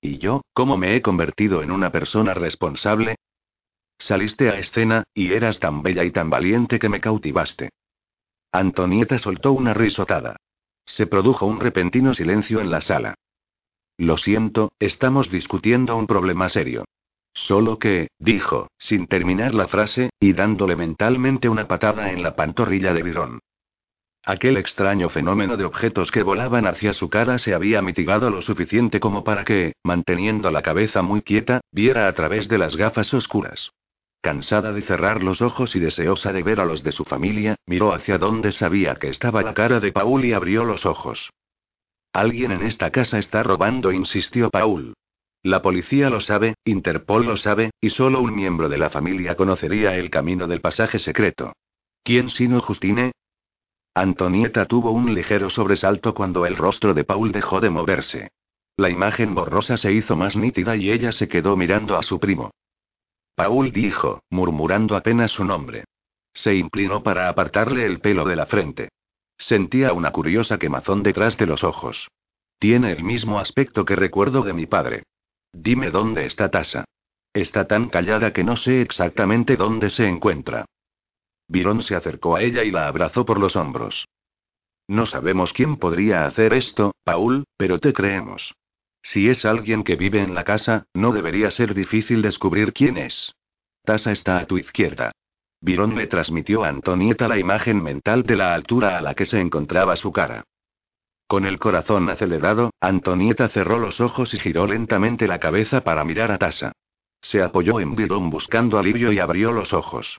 ¿Y 0.00 0.18
yo, 0.18 0.42
cómo 0.52 0.76
me 0.76 0.94
he 0.94 1.02
convertido 1.02 1.64
en 1.64 1.72
una 1.72 1.90
persona 1.90 2.32
responsable? 2.32 3.16
Saliste 3.98 4.50
a 4.50 4.58
escena, 4.60 5.02
y 5.12 5.32
eras 5.32 5.58
tan 5.58 5.82
bella 5.82 6.04
y 6.04 6.12
tan 6.12 6.30
valiente 6.30 6.78
que 6.78 6.88
me 6.88 7.00
cautivaste. 7.00 7.70
Antonieta 8.52 9.18
soltó 9.18 9.50
una 9.50 9.74
risotada. 9.74 10.36
Se 10.88 11.06
produjo 11.06 11.46
un 11.46 11.60
repentino 11.60 12.14
silencio 12.14 12.60
en 12.60 12.70
la 12.70 12.80
sala. 12.80 13.14
Lo 13.98 14.16
siento, 14.16 14.72
estamos 14.80 15.30
discutiendo 15.30 15.94
un 15.96 16.06
problema 16.06 16.48
serio. 16.48 16.86
Solo 17.34 17.78
que, 17.78 18.08
dijo, 18.18 18.68
sin 18.78 19.06
terminar 19.06 19.54
la 19.54 19.68
frase, 19.68 20.10
y 20.18 20.32
dándole 20.32 20.76
mentalmente 20.76 21.48
una 21.48 21.68
patada 21.68 22.10
en 22.10 22.22
la 22.22 22.34
pantorrilla 22.34 22.94
de 22.94 23.02
Bidón. 23.02 23.40
Aquel 24.24 24.56
extraño 24.56 25.08
fenómeno 25.10 25.56
de 25.56 25.64
objetos 25.64 26.10
que 26.10 26.22
volaban 26.22 26.66
hacia 26.66 26.92
su 26.94 27.08
cara 27.08 27.38
se 27.38 27.54
había 27.54 27.82
mitigado 27.82 28.30
lo 28.30 28.40
suficiente 28.40 28.98
como 28.98 29.24
para 29.24 29.44
que, 29.44 29.74
manteniendo 29.84 30.50
la 30.50 30.62
cabeza 30.62 31.02
muy 31.02 31.22
quieta, 31.22 31.60
viera 31.70 32.08
a 32.08 32.12
través 32.14 32.48
de 32.48 32.58
las 32.58 32.76
gafas 32.76 33.12
oscuras. 33.14 33.72
Cansada 34.20 34.72
de 34.72 34.82
cerrar 34.82 35.22
los 35.22 35.42
ojos 35.42 35.76
y 35.76 35.80
deseosa 35.80 36.32
de 36.32 36.42
ver 36.42 36.60
a 36.60 36.64
los 36.64 36.82
de 36.82 36.92
su 36.92 37.04
familia, 37.04 37.56
miró 37.66 37.94
hacia 37.94 38.18
donde 38.18 38.50
sabía 38.50 38.96
que 38.96 39.08
estaba 39.08 39.42
la 39.42 39.54
cara 39.54 39.78
de 39.78 39.92
Paul 39.92 40.24
y 40.24 40.32
abrió 40.32 40.64
los 40.64 40.86
ojos. 40.86 41.30
Alguien 42.12 42.50
en 42.50 42.62
esta 42.62 42.90
casa 42.90 43.18
está 43.18 43.42
robando, 43.42 43.92
insistió 43.92 44.50
Paul. 44.50 44.94
La 45.44 45.62
policía 45.62 46.10
lo 46.10 46.20
sabe, 46.20 46.54
Interpol 46.64 47.26
lo 47.26 47.36
sabe, 47.36 47.70
y 47.80 47.90
solo 47.90 48.20
un 48.20 48.34
miembro 48.34 48.68
de 48.68 48.78
la 48.78 48.90
familia 48.90 49.36
conocería 49.36 49.94
el 49.94 50.10
camino 50.10 50.48
del 50.48 50.60
pasaje 50.60 50.98
secreto. 50.98 51.52
¿Quién 52.02 52.28
sino 52.28 52.60
Justine? 52.60 53.12
Antonieta 53.94 54.66
tuvo 54.66 54.90
un 54.90 55.14
ligero 55.14 55.48
sobresalto 55.48 56.12
cuando 56.14 56.44
el 56.44 56.56
rostro 56.56 56.92
de 56.92 57.04
Paul 57.04 57.30
dejó 57.30 57.60
de 57.60 57.70
moverse. 57.70 58.30
La 58.76 58.90
imagen 58.90 59.34
borrosa 59.34 59.76
se 59.76 59.92
hizo 59.92 60.16
más 60.16 60.36
nítida 60.36 60.76
y 60.76 60.90
ella 60.90 61.12
se 61.12 61.28
quedó 61.28 61.56
mirando 61.56 61.96
a 61.96 62.02
su 62.02 62.18
primo. 62.18 62.50
Paul 63.38 63.70
dijo, 63.70 64.24
murmurando 64.30 64.96
apenas 64.96 65.30
su 65.30 65.44
nombre. 65.44 65.84
Se 66.34 66.56
inclinó 66.56 67.04
para 67.04 67.28
apartarle 67.28 67.86
el 67.86 68.00
pelo 68.00 68.24
de 68.24 68.34
la 68.34 68.46
frente. 68.46 68.88
Sentía 69.38 69.92
una 69.92 70.10
curiosa 70.10 70.58
quemazón 70.58 71.04
detrás 71.04 71.38
de 71.38 71.46
los 71.46 71.62
ojos. 71.62 72.08
Tiene 72.58 72.90
el 72.90 73.04
mismo 73.04 73.38
aspecto 73.38 73.84
que 73.84 73.94
recuerdo 73.94 74.42
de 74.42 74.54
mi 74.54 74.66
padre. 74.66 75.04
Dime 75.52 75.92
dónde 75.92 76.26
está 76.26 76.50
Tasa. 76.50 76.84
Está 77.32 77.68
tan 77.68 77.88
callada 77.90 78.32
que 78.32 78.42
no 78.42 78.56
sé 78.56 78.82
exactamente 78.82 79.54
dónde 79.54 79.90
se 79.90 80.08
encuentra. 80.08 80.64
Byron 81.46 81.84
se 81.84 81.94
acercó 81.94 82.34
a 82.34 82.42
ella 82.42 82.64
y 82.64 82.72
la 82.72 82.88
abrazó 82.88 83.24
por 83.24 83.38
los 83.38 83.54
hombros. 83.54 84.08
No 84.88 85.06
sabemos 85.06 85.52
quién 85.52 85.76
podría 85.76 86.26
hacer 86.26 86.54
esto, 86.54 86.90
Paul, 87.04 87.44
pero 87.56 87.78
te 87.78 87.92
creemos. 87.92 88.52
Si 89.02 89.28
es 89.28 89.44
alguien 89.44 89.84
que 89.84 89.96
vive 89.96 90.22
en 90.22 90.34
la 90.34 90.44
casa, 90.44 90.86
no 90.94 91.12
debería 91.12 91.50
ser 91.50 91.74
difícil 91.74 92.22
descubrir 92.22 92.72
quién 92.72 92.96
es. 92.96 93.34
Tasa 93.84 94.12
está 94.12 94.38
a 94.38 94.46
tu 94.46 94.58
izquierda. 94.58 95.12
Virón 95.60 95.96
le 95.96 96.06
transmitió 96.06 96.64
a 96.64 96.68
Antonieta 96.68 97.26
la 97.26 97.38
imagen 97.38 97.82
mental 97.82 98.22
de 98.22 98.36
la 98.36 98.54
altura 98.54 98.98
a 98.98 99.00
la 99.00 99.14
que 99.14 99.24
se 99.24 99.40
encontraba 99.40 99.96
su 99.96 100.12
cara. 100.12 100.44
Con 101.26 101.44
el 101.44 101.58
corazón 101.58 102.08
acelerado, 102.08 102.70
Antonieta 102.80 103.48
cerró 103.48 103.78
los 103.78 104.00
ojos 104.00 104.32
y 104.34 104.38
giró 104.38 104.66
lentamente 104.66 105.26
la 105.26 105.38
cabeza 105.38 105.82
para 105.82 106.04
mirar 106.04 106.30
a 106.30 106.38
Tasa. 106.38 106.72
Se 107.20 107.42
apoyó 107.42 107.80
en 107.80 107.96
Virón 107.96 108.30
buscando 108.30 108.78
alivio 108.78 109.12
y 109.12 109.18
abrió 109.18 109.52
los 109.52 109.72
ojos. 109.72 110.18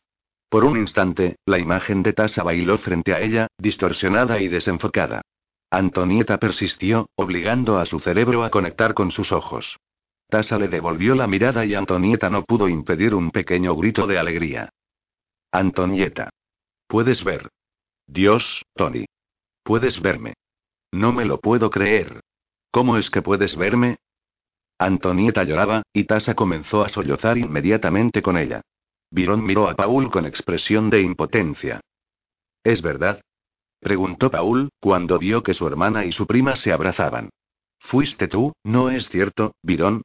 Por 0.49 0.65
un 0.65 0.77
instante, 0.77 1.37
la 1.45 1.59
imagen 1.59 2.03
de 2.03 2.13
Tasa 2.13 2.43
bailó 2.43 2.77
frente 2.77 3.13
a 3.13 3.21
ella, 3.21 3.47
distorsionada 3.57 4.39
y 4.41 4.47
desenfocada. 4.47 5.21
Antonieta 5.71 6.39
persistió, 6.39 7.09
obligando 7.15 7.77
a 7.77 7.85
su 7.85 7.99
cerebro 7.99 8.43
a 8.43 8.49
conectar 8.49 8.93
con 8.93 9.11
sus 9.11 9.31
ojos. 9.31 9.77
Tasa 10.27 10.57
le 10.57 10.67
devolvió 10.67 11.15
la 11.15 11.27
mirada 11.27 11.65
y 11.65 11.75
Antonieta 11.75 12.29
no 12.29 12.43
pudo 12.43 12.67
impedir 12.67 13.13
un 13.15 13.31
pequeño 13.31 13.75
grito 13.75 14.07
de 14.07 14.17
alegría. 14.17 14.69
Antonieta. 15.51 16.29
Puedes 16.87 17.23
ver. 17.23 17.49
Dios, 18.07 18.63
Tony. 18.75 19.05
Puedes 19.63 20.01
verme. 20.01 20.33
No 20.91 21.13
me 21.13 21.25
lo 21.25 21.39
puedo 21.39 21.69
creer. 21.69 22.21
¿Cómo 22.71 22.97
es 22.97 23.09
que 23.09 23.21
puedes 23.21 23.55
verme? 23.55 23.97
Antonieta 24.79 25.43
lloraba, 25.43 25.83
y 25.93 26.05
Tasa 26.05 26.35
comenzó 26.35 26.83
a 26.83 26.89
sollozar 26.89 27.37
inmediatamente 27.37 28.21
con 28.21 28.37
ella. 28.37 28.61
Virón 29.11 29.43
miró 29.43 29.67
a 29.67 29.75
Paul 29.75 30.09
con 30.09 30.25
expresión 30.25 30.89
de 30.89 31.01
impotencia. 31.01 31.81
¿Es 32.63 32.81
verdad? 32.81 33.21
Preguntó 33.79 34.29
Paul, 34.29 34.69
cuando 34.79 35.17
vio 35.17 35.43
que 35.43 35.53
su 35.53 35.67
hermana 35.67 36.05
y 36.05 36.11
su 36.11 36.27
prima 36.27 36.55
se 36.55 36.71
abrazaban. 36.71 37.29
Fuiste 37.79 38.27
tú, 38.27 38.53
¿no 38.63 38.89
es 38.89 39.09
cierto, 39.09 39.53
Virón? 39.63 40.03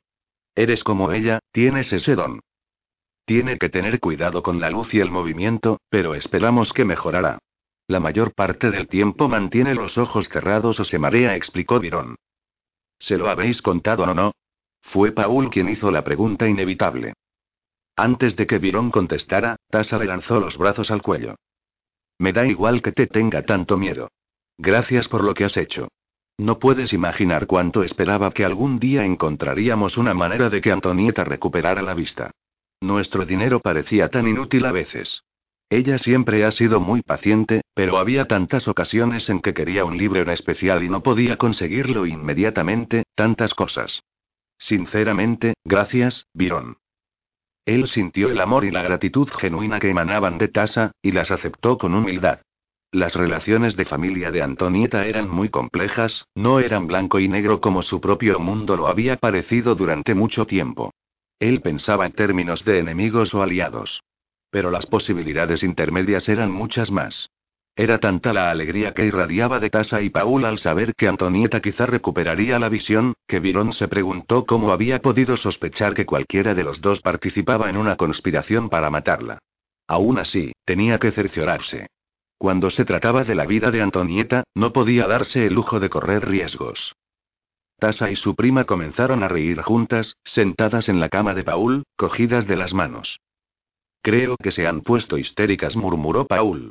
Eres 0.54 0.84
como 0.84 1.12
ella, 1.12 1.40
tienes 1.52 1.92
ese 1.92 2.14
don. 2.14 2.40
Tiene 3.24 3.58
que 3.58 3.68
tener 3.68 4.00
cuidado 4.00 4.42
con 4.42 4.60
la 4.60 4.70
luz 4.70 4.94
y 4.94 5.00
el 5.00 5.10
movimiento, 5.10 5.78
pero 5.88 6.14
esperamos 6.14 6.72
que 6.72 6.84
mejorará. 6.84 7.38
La 7.86 8.00
mayor 8.00 8.34
parte 8.34 8.70
del 8.70 8.88
tiempo 8.88 9.28
mantiene 9.28 9.74
los 9.74 9.98
ojos 9.98 10.28
cerrados 10.28 10.80
o 10.80 10.84
se 10.84 10.98
marea, 10.98 11.36
explicó 11.36 11.80
Virón. 11.80 12.16
¿Se 12.98 13.18
lo 13.18 13.28
habéis 13.28 13.60
contado 13.60 14.04
o 14.04 14.14
no? 14.14 14.32
Fue 14.82 15.12
Paul 15.12 15.50
quien 15.50 15.68
hizo 15.68 15.90
la 15.90 16.04
pregunta 16.04 16.46
inevitable. 16.46 17.14
Antes 17.96 18.36
de 18.36 18.46
que 18.46 18.58
Virón 18.58 18.90
contestara, 18.90 19.56
Tasa 19.70 19.98
le 19.98 20.06
lanzó 20.06 20.40
los 20.40 20.58
brazos 20.58 20.90
al 20.90 21.02
cuello. 21.02 21.36
Me 22.18 22.32
da 22.32 22.46
igual 22.46 22.82
que 22.82 22.92
te 22.92 23.06
tenga 23.06 23.42
tanto 23.42 23.76
miedo. 23.76 24.10
Gracias 24.58 25.08
por 25.08 25.24
lo 25.24 25.34
que 25.34 25.44
has 25.44 25.56
hecho. 25.56 25.88
No 26.38 26.58
puedes 26.58 26.92
imaginar 26.92 27.46
cuánto 27.46 27.84
esperaba 27.84 28.30
que 28.32 28.44
algún 28.44 28.78
día 28.78 29.04
encontraríamos 29.04 29.96
una 29.96 30.14
manera 30.14 30.50
de 30.50 30.60
que 30.60 30.72
Antonieta 30.72 31.24
recuperara 31.24 31.82
la 31.82 31.94
vista. 31.94 32.30
Nuestro 32.80 33.24
dinero 33.24 33.60
parecía 33.60 34.08
tan 34.08 34.26
inútil 34.26 34.66
a 34.66 34.72
veces. 34.72 35.22
Ella 35.70 35.98
siempre 35.98 36.44
ha 36.44 36.50
sido 36.50 36.80
muy 36.80 37.02
paciente, 37.02 37.62
pero 37.74 37.98
había 37.98 38.26
tantas 38.26 38.68
ocasiones 38.68 39.28
en 39.30 39.40
que 39.40 39.54
quería 39.54 39.84
un 39.84 39.96
libro 39.96 40.20
en 40.20 40.30
especial 40.30 40.82
y 40.82 40.88
no 40.88 41.02
podía 41.02 41.36
conseguirlo 41.36 42.06
inmediatamente, 42.06 43.04
tantas 43.14 43.54
cosas. 43.54 44.02
Sinceramente, 44.58 45.54
gracias, 45.64 46.26
Byron. 46.34 46.76
Él 47.66 47.88
sintió 47.88 48.30
el 48.30 48.40
amor 48.40 48.64
y 48.64 48.70
la 48.70 48.82
gratitud 48.82 49.28
genuina 49.28 49.80
que 49.80 49.90
emanaban 49.90 50.38
de 50.38 50.48
Tasa, 50.48 50.92
y 51.02 51.12
las 51.12 51.30
aceptó 51.30 51.78
con 51.78 51.94
humildad. 51.94 52.40
Las 52.92 53.16
relaciones 53.16 53.74
de 53.76 53.84
familia 53.84 54.30
de 54.30 54.42
Antonieta 54.42 55.06
eran 55.06 55.28
muy 55.28 55.48
complejas, 55.48 56.26
no 56.34 56.60
eran 56.60 56.86
blanco 56.86 57.18
y 57.18 57.26
negro 57.26 57.60
como 57.60 57.82
su 57.82 58.00
propio 58.00 58.38
mundo 58.38 58.76
lo 58.76 58.86
había 58.86 59.16
parecido 59.16 59.74
durante 59.74 60.14
mucho 60.14 60.46
tiempo. 60.46 60.92
Él 61.40 61.60
pensaba 61.60 62.06
en 62.06 62.12
términos 62.12 62.64
de 62.64 62.78
enemigos 62.78 63.34
o 63.34 63.42
aliados. 63.42 64.02
Pero 64.50 64.70
las 64.70 64.86
posibilidades 64.86 65.64
intermedias 65.64 66.28
eran 66.28 66.52
muchas 66.52 66.90
más. 66.90 67.30
Era 67.76 67.98
tanta 67.98 68.32
la 68.32 68.50
alegría 68.50 68.94
que 68.94 69.04
irradiaba 69.04 69.58
de 69.58 69.68
Tasa 69.68 70.00
y 70.00 70.08
Paul 70.08 70.44
al 70.44 70.60
saber 70.60 70.94
que 70.94 71.08
Antonieta 71.08 71.60
quizá 71.60 71.86
recuperaría 71.86 72.58
la 72.60 72.68
visión, 72.68 73.14
que 73.26 73.40
Virón 73.40 73.72
se 73.72 73.88
preguntó 73.88 74.46
cómo 74.46 74.70
había 74.70 75.02
podido 75.02 75.36
sospechar 75.36 75.92
que 75.92 76.06
cualquiera 76.06 76.54
de 76.54 76.62
los 76.62 76.80
dos 76.80 77.00
participaba 77.00 77.68
en 77.68 77.76
una 77.76 77.96
conspiración 77.96 78.68
para 78.68 78.90
matarla. 78.90 79.38
Aún 79.88 80.18
así, 80.18 80.52
tenía 80.64 80.98
que 80.98 81.10
cerciorarse. 81.10 81.88
Cuando 82.38 82.70
se 82.70 82.84
trataba 82.84 83.24
de 83.24 83.34
la 83.34 83.44
vida 83.44 83.72
de 83.72 83.82
Antonieta, 83.82 84.44
no 84.54 84.72
podía 84.72 85.08
darse 85.08 85.46
el 85.46 85.54
lujo 85.54 85.80
de 85.80 85.90
correr 85.90 86.28
riesgos. 86.28 86.94
Tasa 87.80 88.08
y 88.08 88.16
su 88.16 88.36
prima 88.36 88.64
comenzaron 88.64 89.24
a 89.24 89.28
reír 89.28 89.60
juntas, 89.62 90.16
sentadas 90.22 90.88
en 90.88 91.00
la 91.00 91.08
cama 91.08 91.34
de 91.34 91.42
Paul, 91.42 91.82
cogidas 91.96 92.46
de 92.46 92.56
las 92.56 92.72
manos. 92.72 93.18
Creo 94.00 94.36
que 94.36 94.52
se 94.52 94.66
han 94.66 94.82
puesto 94.82 95.18
histéricas, 95.18 95.74
murmuró 95.74 96.26
Paul. 96.26 96.70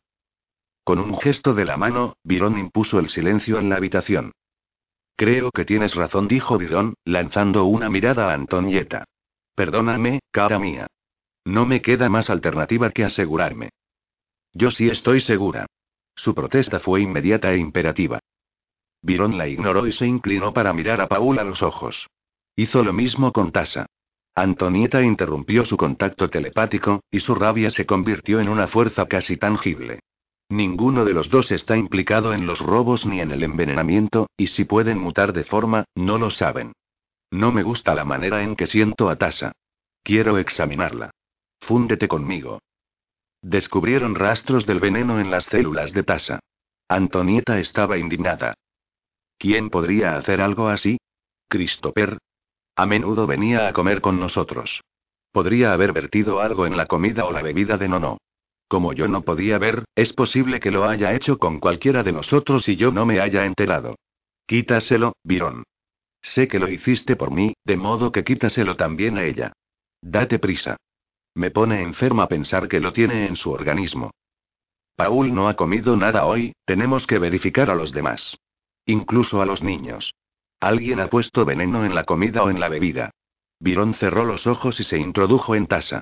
Con 0.83 0.99
un 0.99 1.17
gesto 1.17 1.53
de 1.53 1.65
la 1.65 1.77
mano, 1.77 2.17
Virón 2.23 2.57
impuso 2.57 2.99
el 2.99 3.09
silencio 3.09 3.57
en 3.57 3.69
la 3.69 3.77
habitación. 3.77 4.33
Creo 5.15 5.51
que 5.51 5.63
tienes 5.63 5.95
razón, 5.95 6.27
dijo 6.27 6.57
Virón, 6.57 6.95
lanzando 7.05 7.65
una 7.65 7.89
mirada 7.89 8.29
a 8.29 8.33
Antonieta. 8.33 9.05
Perdóname, 9.55 10.19
cara 10.31 10.59
mía. 10.59 10.87
No 11.45 11.65
me 11.65 11.81
queda 11.81 12.09
más 12.09 12.29
alternativa 12.29 12.89
que 12.89 13.03
asegurarme. 13.03 13.69
Yo 14.53 14.71
sí 14.71 14.89
estoy 14.89 15.21
segura. 15.21 15.67
Su 16.15 16.35
protesta 16.35 16.79
fue 16.79 17.01
inmediata 17.01 17.53
e 17.53 17.57
imperativa. 17.57 18.19
Virón 19.01 19.37
la 19.37 19.47
ignoró 19.47 19.87
y 19.87 19.91
se 19.91 20.05
inclinó 20.05 20.53
para 20.53 20.73
mirar 20.73 21.01
a 21.01 21.07
Paul 21.07 21.39
a 21.39 21.43
los 21.43 21.61
ojos. 21.61 22.07
Hizo 22.55 22.83
lo 22.83 22.93
mismo 22.93 23.31
con 23.31 23.51
Tasa. 23.51 23.85
Antonieta 24.35 25.01
interrumpió 25.01 25.63
su 25.63 25.77
contacto 25.77 26.29
telepático, 26.29 27.03
y 27.11 27.19
su 27.19 27.35
rabia 27.35 27.69
se 27.71 27.85
convirtió 27.85 28.39
en 28.39 28.49
una 28.49 28.67
fuerza 28.67 29.05
casi 29.07 29.37
tangible. 29.37 29.99
Ninguno 30.53 31.03
de 31.03 31.13
los 31.13 31.31
dos 31.31 31.51
está 31.51 31.77
implicado 31.77 32.31
en 32.31 32.45
los 32.45 32.59
robos 32.59 33.07
ni 33.07 33.21
en 33.21 33.31
el 33.31 33.41
envenenamiento, 33.41 34.29
y 34.37 34.45
si 34.45 34.65
pueden 34.65 34.99
mutar 34.99 35.33
de 35.33 35.45
forma, 35.45 35.85
no 35.95 36.19
lo 36.19 36.29
saben. 36.29 36.73
No 37.31 37.51
me 37.51 37.63
gusta 37.63 37.95
la 37.95 38.05
manera 38.05 38.43
en 38.43 38.55
que 38.55 38.67
siento 38.67 39.09
a 39.09 39.15
Tasa. 39.15 39.53
Quiero 40.03 40.37
examinarla. 40.37 41.09
Fúndete 41.59 42.07
conmigo. 42.07 42.59
Descubrieron 43.41 44.13
rastros 44.13 44.67
del 44.67 44.79
veneno 44.79 45.19
en 45.19 45.31
las 45.31 45.45
células 45.45 45.91
de 45.91 46.03
Tasa. 46.03 46.39
Antonieta 46.87 47.57
estaba 47.57 47.97
indignada. 47.97 48.53
¿Quién 49.39 49.71
podría 49.71 50.17
hacer 50.17 50.39
algo 50.39 50.67
así? 50.67 50.99
Christopher. 51.49 52.19
A 52.75 52.85
menudo 52.85 53.25
venía 53.25 53.67
a 53.67 53.73
comer 53.73 54.01
con 54.01 54.19
nosotros. 54.19 54.81
Podría 55.31 55.73
haber 55.73 55.93
vertido 55.93 56.41
algo 56.41 56.67
en 56.67 56.77
la 56.77 56.85
comida 56.85 57.25
o 57.25 57.31
la 57.31 57.41
bebida 57.41 57.77
de 57.77 57.87
Nono. 57.87 58.19
Como 58.73 58.93
yo 58.93 59.07
no 59.07 59.21
podía 59.21 59.59
ver, 59.59 59.85
es 59.93 60.13
posible 60.13 60.59
que 60.59 60.71
lo 60.71 60.85
haya 60.85 61.13
hecho 61.13 61.37
con 61.37 61.59
cualquiera 61.59 62.01
de 62.01 62.11
nosotros 62.11 62.67
y 62.67 62.75
yo 62.75 62.91
no 62.91 63.05
me 63.05 63.19
haya 63.19 63.45
enterado. 63.45 63.97
Quítaselo, 64.47 65.13
Byron. 65.23 65.61
Sé 66.23 66.47
que 66.47 66.57
lo 66.57 66.67
hiciste 66.67 67.15
por 67.15 67.29
mí, 67.29 67.53
de 67.65 67.77
modo 67.77 68.11
que 68.11 68.23
quítaselo 68.23 68.75
también 68.75 69.19
a 69.19 69.25
ella. 69.25 69.53
Date 70.01 70.39
prisa. 70.39 70.77
Me 71.35 71.51
pone 71.51 71.83
enferma 71.83 72.27
pensar 72.27 72.67
que 72.67 72.79
lo 72.79 72.93
tiene 72.93 73.27
en 73.27 73.35
su 73.35 73.51
organismo. 73.51 74.09
Paul 74.95 75.35
no 75.35 75.49
ha 75.49 75.53
comido 75.53 75.95
nada 75.95 76.25
hoy, 76.25 76.53
tenemos 76.65 77.05
que 77.05 77.19
verificar 77.19 77.69
a 77.69 77.75
los 77.75 77.91
demás. 77.91 78.39
Incluso 78.87 79.39
a 79.43 79.45
los 79.45 79.61
niños. 79.61 80.15
Alguien 80.59 80.99
ha 80.99 81.11
puesto 81.11 81.45
veneno 81.45 81.85
en 81.85 81.93
la 81.93 82.05
comida 82.05 82.41
o 82.41 82.49
en 82.49 82.59
la 82.59 82.69
bebida. 82.69 83.11
Byron 83.59 83.93
cerró 83.93 84.25
los 84.25 84.47
ojos 84.47 84.79
y 84.79 84.83
se 84.83 84.97
introdujo 84.97 85.53
en 85.53 85.67
tasa. 85.67 86.01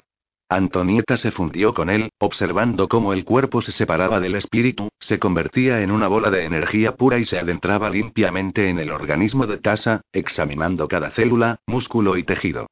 Antonieta 0.52 1.16
se 1.16 1.32
fundió 1.32 1.74
con 1.74 1.90
él, 1.90 2.10
observando 2.20 2.90
cómo 2.90 3.14
el 3.14 3.24
cuerpo 3.24 3.62
se 3.62 3.72
separaba 3.72 4.20
del 4.20 4.36
espíritu, 4.36 4.90
se 5.00 5.18
convertía 5.18 5.82
en 5.82 5.92
una 5.92 6.10
bola 6.10 6.30
de 6.30 6.44
energía 6.44 6.98
pura 6.98 7.20
y 7.20 7.24
se 7.24 7.40
adentraba 7.40 7.90
limpiamente 7.90 8.68
en 8.68 8.78
el 8.78 8.92
organismo 8.92 9.48
de 9.48 9.60
Tasa, 9.60 10.02
examinando 10.12 10.90
cada 10.90 11.12
célula, 11.12 11.62
músculo 11.68 12.18
y 12.18 12.24
tejido. 12.24 12.68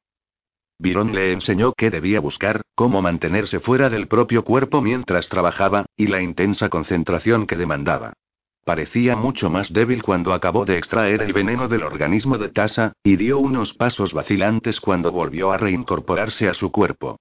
Virón 0.78 1.14
le 1.14 1.32
enseñó 1.32 1.72
qué 1.72 1.88
debía 1.88 2.20
buscar, 2.20 2.60
cómo 2.74 3.00
mantenerse 3.00 3.60
fuera 3.60 3.88
del 3.88 4.08
propio 4.08 4.44
cuerpo 4.44 4.82
mientras 4.82 5.30
trabajaba, 5.30 5.86
y 5.96 6.08
la 6.08 6.20
intensa 6.20 6.68
concentración 6.68 7.46
que 7.46 7.56
demandaba. 7.56 8.12
Parecía 8.62 9.16
mucho 9.16 9.48
más 9.48 9.72
débil 9.72 10.02
cuando 10.02 10.34
acabó 10.34 10.66
de 10.66 10.76
extraer 10.76 11.22
el 11.22 11.32
veneno 11.32 11.66
del 11.66 11.84
organismo 11.84 12.36
de 12.36 12.50
Tasa, 12.50 12.92
y 13.02 13.16
dio 13.16 13.38
unos 13.38 13.72
pasos 13.72 14.12
vacilantes 14.12 14.82
cuando 14.82 15.12
volvió 15.12 15.50
a 15.50 15.56
reincorporarse 15.56 16.46
a 16.46 16.52
su 16.52 16.70
cuerpo. 16.70 17.16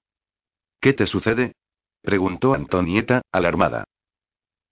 ¿Qué 0.81 0.93
te 0.93 1.05
sucede? 1.05 1.53
preguntó 2.01 2.53
Antonieta, 2.53 3.21
alarmada. 3.31 3.85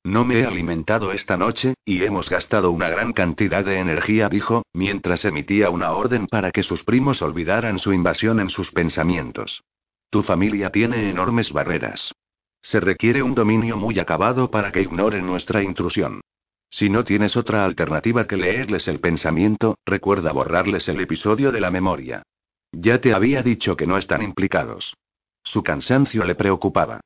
No 0.03 0.23
me 0.23 0.39
he 0.39 0.45
alimentado 0.45 1.11
esta 1.11 1.35
noche, 1.35 1.73
y 1.83 2.01
hemos 2.03 2.29
gastado 2.29 2.71
una 2.71 2.87
gran 2.87 3.11
cantidad 3.11 3.65
de 3.65 3.79
energía, 3.79 4.29
dijo, 4.29 4.63
mientras 4.73 5.25
emitía 5.25 5.69
una 5.69 5.91
orden 5.91 6.27
para 6.27 6.51
que 6.51 6.63
sus 6.63 6.83
primos 6.83 7.21
olvidaran 7.21 7.77
su 7.77 7.91
invasión 7.91 8.39
en 8.39 8.49
sus 8.49 8.71
pensamientos. 8.71 9.63
Tu 10.09 10.23
familia 10.23 10.71
tiene 10.71 11.09
enormes 11.09 11.51
barreras. 11.51 12.13
Se 12.61 12.79
requiere 12.79 13.21
un 13.21 13.35
dominio 13.35 13.75
muy 13.75 13.99
acabado 13.99 14.49
para 14.49 14.71
que 14.71 14.81
ignoren 14.81 15.25
nuestra 15.25 15.61
intrusión. 15.61 16.21
Si 16.69 16.89
no 16.89 17.03
tienes 17.03 17.35
otra 17.35 17.65
alternativa 17.65 18.27
que 18.27 18.37
leerles 18.37 18.87
el 18.87 19.01
pensamiento, 19.01 19.77
recuerda 19.85 20.31
borrarles 20.31 20.87
el 20.87 21.01
episodio 21.01 21.51
de 21.51 21.59
la 21.59 21.71
memoria. 21.71 22.23
Ya 22.71 23.01
te 23.01 23.13
había 23.13 23.43
dicho 23.43 23.75
que 23.75 23.87
no 23.87 23.97
están 23.97 24.21
implicados. 24.21 24.93
Su 25.47 25.63
cansancio 25.63 26.25
le 26.25 26.35
preocupaba. 26.35 26.99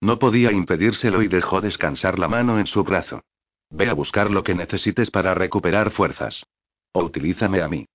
No 0.00 0.20
podía 0.20 0.52
impedírselo 0.52 1.20
y 1.20 1.26
dejó 1.26 1.60
descansar 1.60 2.16
la 2.16 2.28
mano 2.28 2.60
en 2.60 2.68
su 2.68 2.84
brazo. 2.84 3.22
Ve 3.70 3.88
a 3.88 3.92
buscar 3.92 4.30
lo 4.30 4.44
que 4.44 4.54
necesites 4.54 5.10
para 5.10 5.34
recuperar 5.34 5.90
fuerzas. 5.90 6.46
O 6.92 7.02
utilízame 7.02 7.60
a 7.60 7.66
mí. 7.66 7.86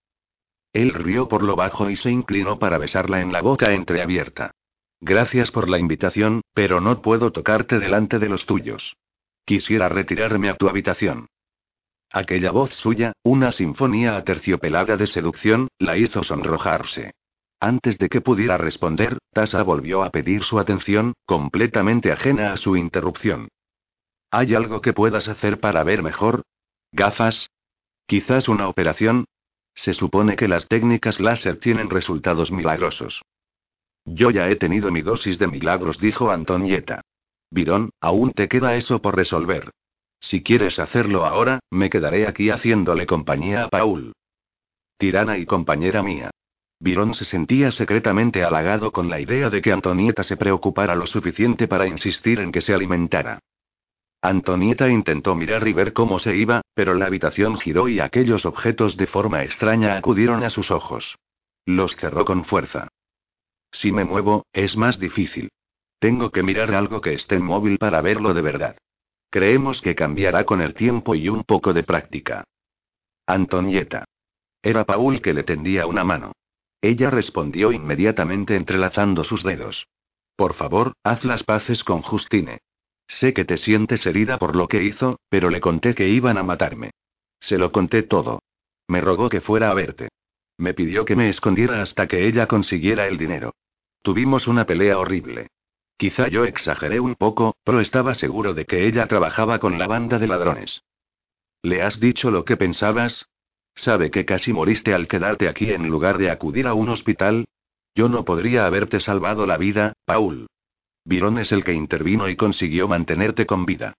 Él 0.74 0.94
rió 0.94 1.30
por 1.30 1.42
lo 1.42 1.56
bajo 1.56 1.90
y 1.90 1.96
se 1.96 2.12
inclinó 2.12 2.60
para 2.60 2.78
besarla 2.78 3.22
en 3.22 3.32
la 3.32 3.42
boca 3.42 3.72
entreabierta. 3.72 4.52
Gracias 5.00 5.52
por 5.52 5.70
la 5.70 5.80
invitación, 5.80 6.42
pero 6.54 6.82
no 6.82 7.02
puedo 7.02 7.32
tocarte 7.32 7.80
delante 7.80 8.20
de 8.20 8.28
los 8.28 8.46
tuyos. 8.46 8.98
Quisiera 9.46 9.88
retirarme 9.88 10.50
a 10.50 10.56
tu 10.56 10.68
habitación. 10.68 11.28
Aquella 12.12 12.52
voz 12.52 12.74
suya, 12.74 13.14
una 13.24 13.54
sinfonía 13.54 14.18
aterciopelada 14.18 14.98
de 14.98 15.08
seducción, 15.08 15.70
la 15.80 15.96
hizo 15.96 16.24
sonrojarse. 16.24 17.14
Antes 17.64 17.98
de 17.98 18.10
que 18.10 18.20
pudiera 18.20 18.58
responder, 18.58 19.20
Tasa 19.32 19.64
volvió 19.64 20.04
a 20.04 20.10
pedir 20.10 20.44
su 20.44 20.60
atención, 20.60 21.14
completamente 21.26 22.12
ajena 22.12 22.52
a 22.52 22.58
su 22.58 22.76
interrupción. 22.76 23.48
¿Hay 24.32 24.54
algo 24.54 24.82
que 24.82 24.92
puedas 24.92 25.30
hacer 25.30 25.62
para 25.62 25.82
ver 25.86 26.04
mejor? 26.04 26.42
¿Gafas? 26.92 27.52
¿Quizás 28.06 28.50
una 28.50 28.68
operación? 28.68 29.24
Se 29.74 29.94
supone 29.94 30.36
que 30.36 30.50
las 30.50 30.68
técnicas 30.68 31.22
láser 31.22 31.58
tienen 31.62 31.90
resultados 31.90 32.52
milagrosos. 32.52 33.22
Yo 34.04 34.30
ya 34.30 34.50
he 34.50 34.58
tenido 34.58 34.92
mi 34.92 35.02
dosis 35.02 35.40
de 35.40 35.48
milagros, 35.48 36.00
dijo 36.00 36.32
Antonieta. 36.32 37.00
Virón, 37.50 37.92
aún 38.02 38.34
te 38.34 38.50
queda 38.50 38.76
eso 38.76 39.02
por 39.02 39.16
resolver. 39.16 39.72
Si 40.20 40.44
quieres 40.44 40.80
hacerlo 40.80 41.26
ahora, 41.26 41.62
me 41.72 41.90
quedaré 41.90 42.28
aquí 42.28 42.50
haciéndole 42.50 43.06
compañía 43.06 43.64
a 43.64 43.70
Paul. 43.70 44.12
Tirana 44.98 45.38
y 45.38 45.46
compañera 45.46 46.04
mía. 46.04 46.30
Virón 46.84 47.14
se 47.14 47.24
sentía 47.24 47.72
secretamente 47.72 48.44
halagado 48.44 48.92
con 48.92 49.10
la 49.10 49.22
idea 49.22 49.50
de 49.50 49.62
que 49.62 49.72
Antonieta 49.72 50.22
se 50.22 50.36
preocupara 50.36 50.96
lo 50.96 51.08
suficiente 51.08 51.66
para 51.66 51.88
insistir 51.88 52.42
en 52.42 52.52
que 52.52 52.60
se 52.60 52.74
alimentara. 52.74 53.40
Antonieta 54.22 54.90
intentó 54.90 55.34
mirar 55.34 55.66
y 55.66 55.72
ver 55.72 55.94
cómo 55.94 56.20
se 56.20 56.36
iba, 56.36 56.62
pero 56.74 56.94
la 56.94 57.06
habitación 57.06 57.58
giró 57.58 57.88
y 57.88 58.02
aquellos 58.02 58.46
objetos 58.46 58.98
de 58.98 59.08
forma 59.08 59.46
extraña 59.46 59.96
acudieron 59.96 60.44
a 60.44 60.50
sus 60.50 60.72
ojos. 60.72 61.16
Los 61.66 61.96
cerró 61.96 62.26
con 62.26 62.44
fuerza. 62.44 62.90
Si 63.72 63.94
me 63.94 64.04
muevo, 64.04 64.46
es 64.52 64.76
más 64.76 65.00
difícil. 65.00 65.52
Tengo 66.00 66.32
que 66.32 66.44
mirar 66.44 66.76
algo 66.76 67.00
que 67.00 67.14
esté 67.14 67.40
móvil 67.40 67.78
para 67.78 68.02
verlo 68.02 68.34
de 68.34 68.42
verdad. 68.42 68.78
Creemos 69.30 69.82
que 69.82 69.96
cambiará 69.96 70.44
con 70.44 70.60
el 70.60 70.74
tiempo 70.74 71.16
y 71.16 71.30
un 71.30 71.46
poco 71.46 71.72
de 71.72 71.84
práctica. 71.84 72.44
Antonieta. 73.26 74.04
Era 74.62 74.84
Paul 74.84 75.22
que 75.22 75.34
le 75.34 75.44
tendía 75.44 75.88
una 75.88 76.04
mano. 76.04 76.34
Ella 76.84 77.10
respondió 77.10 77.72
inmediatamente 77.72 78.58
entrelazando 78.58 79.24
sus 79.24 79.42
dedos. 79.42 79.88
Por 80.36 80.54
favor, 80.54 80.92
haz 81.02 81.24
las 81.24 81.44
paces 81.44 81.82
con 81.86 82.02
Justine. 82.02 82.60
Sé 83.08 83.34
que 83.34 83.46
te 83.46 83.56
sientes 83.56 84.06
herida 84.06 84.38
por 84.38 84.54
lo 84.54 84.68
que 84.68 84.84
hizo, 84.84 85.18
pero 85.30 85.50
le 85.50 85.62
conté 85.62 85.96
que 85.96 86.10
iban 86.10 86.38
a 86.38 86.44
matarme. 86.44 86.92
Se 87.40 87.58
lo 87.58 87.72
conté 87.72 88.04
todo. 88.04 88.42
Me 88.90 89.00
rogó 89.00 89.30
que 89.30 89.40
fuera 89.40 89.70
a 89.70 89.74
verte. 89.74 90.10
Me 90.58 90.74
pidió 90.74 91.06
que 91.06 91.16
me 91.16 91.30
escondiera 91.30 91.82
hasta 91.82 92.06
que 92.06 92.28
ella 92.28 92.48
consiguiera 92.48 93.08
el 93.08 93.18
dinero. 93.18 93.54
Tuvimos 94.02 94.50
una 94.50 94.66
pelea 94.66 95.00
horrible. 95.00 95.48
Quizá 95.96 96.28
yo 96.28 96.44
exageré 96.44 97.00
un 97.00 97.16
poco, 97.16 97.56
pero 97.64 97.80
estaba 97.80 98.14
seguro 98.14 98.54
de 98.54 98.66
que 98.66 98.86
ella 98.88 99.08
trabajaba 99.08 99.60
con 99.60 99.80
la 99.80 99.88
banda 99.88 100.20
de 100.20 100.28
ladrones. 100.28 100.84
¿Le 101.62 101.82
has 101.82 102.02
dicho 102.02 102.30
lo 102.30 102.44
que 102.44 102.58
pensabas? 102.58 103.30
¿Sabe 103.76 104.12
que 104.12 104.26
casi 104.26 104.54
moriste 104.54 104.94
al 104.94 105.08
quedarte 105.08 105.48
aquí 105.48 105.72
en 105.72 105.88
lugar 105.88 106.18
de 106.18 106.30
acudir 106.30 106.68
a 106.68 106.74
un 106.74 106.90
hospital? 106.90 107.46
Yo 107.96 108.10
no 108.10 108.26
podría 108.26 108.66
haberte 108.66 109.00
salvado 109.00 109.46
la 109.46 109.58
vida, 109.58 109.94
Paul. 110.06 110.48
Virón 111.06 111.38
es 111.38 111.52
el 111.52 111.64
que 111.64 111.74
intervino 111.74 112.30
y 112.30 112.36
consiguió 112.36 112.88
mantenerte 112.88 113.46
con 113.46 113.66
vida. 113.66 113.94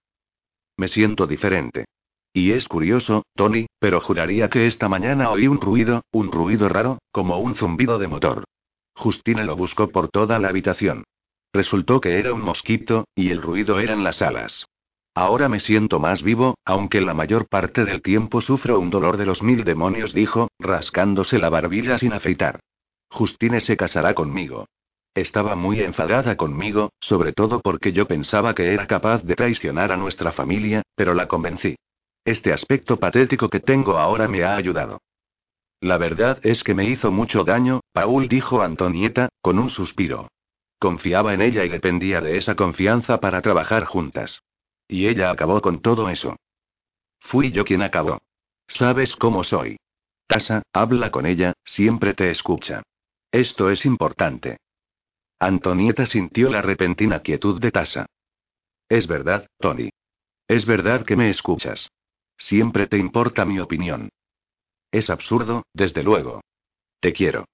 Me 0.76 0.88
siento 0.88 1.26
diferente. 1.26 1.84
Y 2.32 2.52
es 2.52 2.66
curioso, 2.66 3.22
Tony, 3.36 3.66
pero 3.78 4.00
juraría 4.00 4.48
que 4.48 4.66
esta 4.66 4.88
mañana 4.88 5.30
oí 5.30 5.46
un 5.46 5.60
ruido, 5.60 6.02
un 6.12 6.32
ruido 6.32 6.68
raro, 6.68 6.98
como 7.12 7.38
un 7.38 7.54
zumbido 7.54 7.98
de 7.98 8.08
motor. 8.08 8.44
Justina 8.96 9.44
lo 9.44 9.54
buscó 9.54 9.88
por 9.88 10.08
toda 10.08 10.38
la 10.38 10.48
habitación. 10.48 11.04
Resultó 11.52 12.00
que 12.00 12.18
era 12.18 12.32
un 12.32 12.40
mosquito, 12.40 13.04
y 13.14 13.30
el 13.30 13.40
ruido 13.40 13.78
eran 13.78 14.02
las 14.02 14.22
alas. 14.22 14.66
Ahora 15.16 15.48
me 15.48 15.60
siento 15.60 16.00
más 16.00 16.22
vivo, 16.22 16.56
aunque 16.64 17.00
la 17.00 17.14
mayor 17.14 17.46
parte 17.46 17.84
del 17.84 18.02
tiempo 18.02 18.40
sufro 18.40 18.80
un 18.80 18.90
dolor 18.90 19.16
de 19.16 19.26
los 19.26 19.42
mil 19.42 19.62
demonios, 19.62 20.12
dijo, 20.12 20.48
rascándose 20.58 21.38
la 21.38 21.50
barbilla 21.50 21.98
sin 21.98 22.12
afeitar. 22.12 22.58
Justine 23.10 23.60
se 23.60 23.76
casará 23.76 24.14
conmigo. 24.14 24.66
Estaba 25.14 25.54
muy 25.54 25.80
enfadada 25.80 26.36
conmigo, 26.36 26.90
sobre 26.98 27.32
todo 27.32 27.60
porque 27.60 27.92
yo 27.92 28.06
pensaba 28.06 28.56
que 28.56 28.74
era 28.74 28.88
capaz 28.88 29.22
de 29.22 29.36
traicionar 29.36 29.92
a 29.92 29.96
nuestra 29.96 30.32
familia, 30.32 30.82
pero 30.96 31.14
la 31.14 31.28
convencí. 31.28 31.76
Este 32.24 32.52
aspecto 32.52 32.98
patético 32.98 33.48
que 33.48 33.60
tengo 33.60 33.98
ahora 33.98 34.26
me 34.26 34.42
ha 34.42 34.56
ayudado. 34.56 35.00
La 35.80 35.96
verdad 35.96 36.40
es 36.42 36.64
que 36.64 36.74
me 36.74 36.88
hizo 36.88 37.12
mucho 37.12 37.44
daño, 37.44 37.80
Paul 37.92 38.26
dijo 38.26 38.62
Antonieta, 38.62 39.28
con 39.40 39.60
un 39.60 39.70
suspiro. 39.70 40.26
Confiaba 40.80 41.34
en 41.34 41.42
ella 41.42 41.64
y 41.64 41.68
dependía 41.68 42.20
de 42.20 42.36
esa 42.36 42.56
confianza 42.56 43.20
para 43.20 43.40
trabajar 43.42 43.84
juntas. 43.84 44.40
Y 44.88 45.06
ella 45.06 45.30
acabó 45.30 45.60
con 45.60 45.80
todo 45.80 46.08
eso. 46.08 46.36
Fui 47.20 47.52
yo 47.52 47.64
quien 47.64 47.82
acabó. 47.82 48.20
Sabes 48.66 49.16
cómo 49.16 49.44
soy. 49.44 49.76
Tasa, 50.26 50.62
habla 50.72 51.10
con 51.10 51.26
ella, 51.26 51.54
siempre 51.64 52.14
te 52.14 52.30
escucha. 52.30 52.82
Esto 53.30 53.70
es 53.70 53.84
importante. 53.84 54.58
Antonieta 55.38 56.06
sintió 56.06 56.48
la 56.50 56.62
repentina 56.62 57.20
quietud 57.20 57.60
de 57.60 57.70
Tasa. 57.70 58.06
Es 58.88 59.06
verdad, 59.06 59.48
Tony. 59.58 59.90
Es 60.48 60.66
verdad 60.66 61.04
que 61.04 61.16
me 61.16 61.30
escuchas. 61.30 61.90
Siempre 62.36 62.86
te 62.86 62.98
importa 62.98 63.44
mi 63.44 63.60
opinión. 63.60 64.10
Es 64.90 65.10
absurdo, 65.10 65.64
desde 65.72 66.02
luego. 66.02 66.42
Te 67.00 67.12
quiero. 67.12 67.46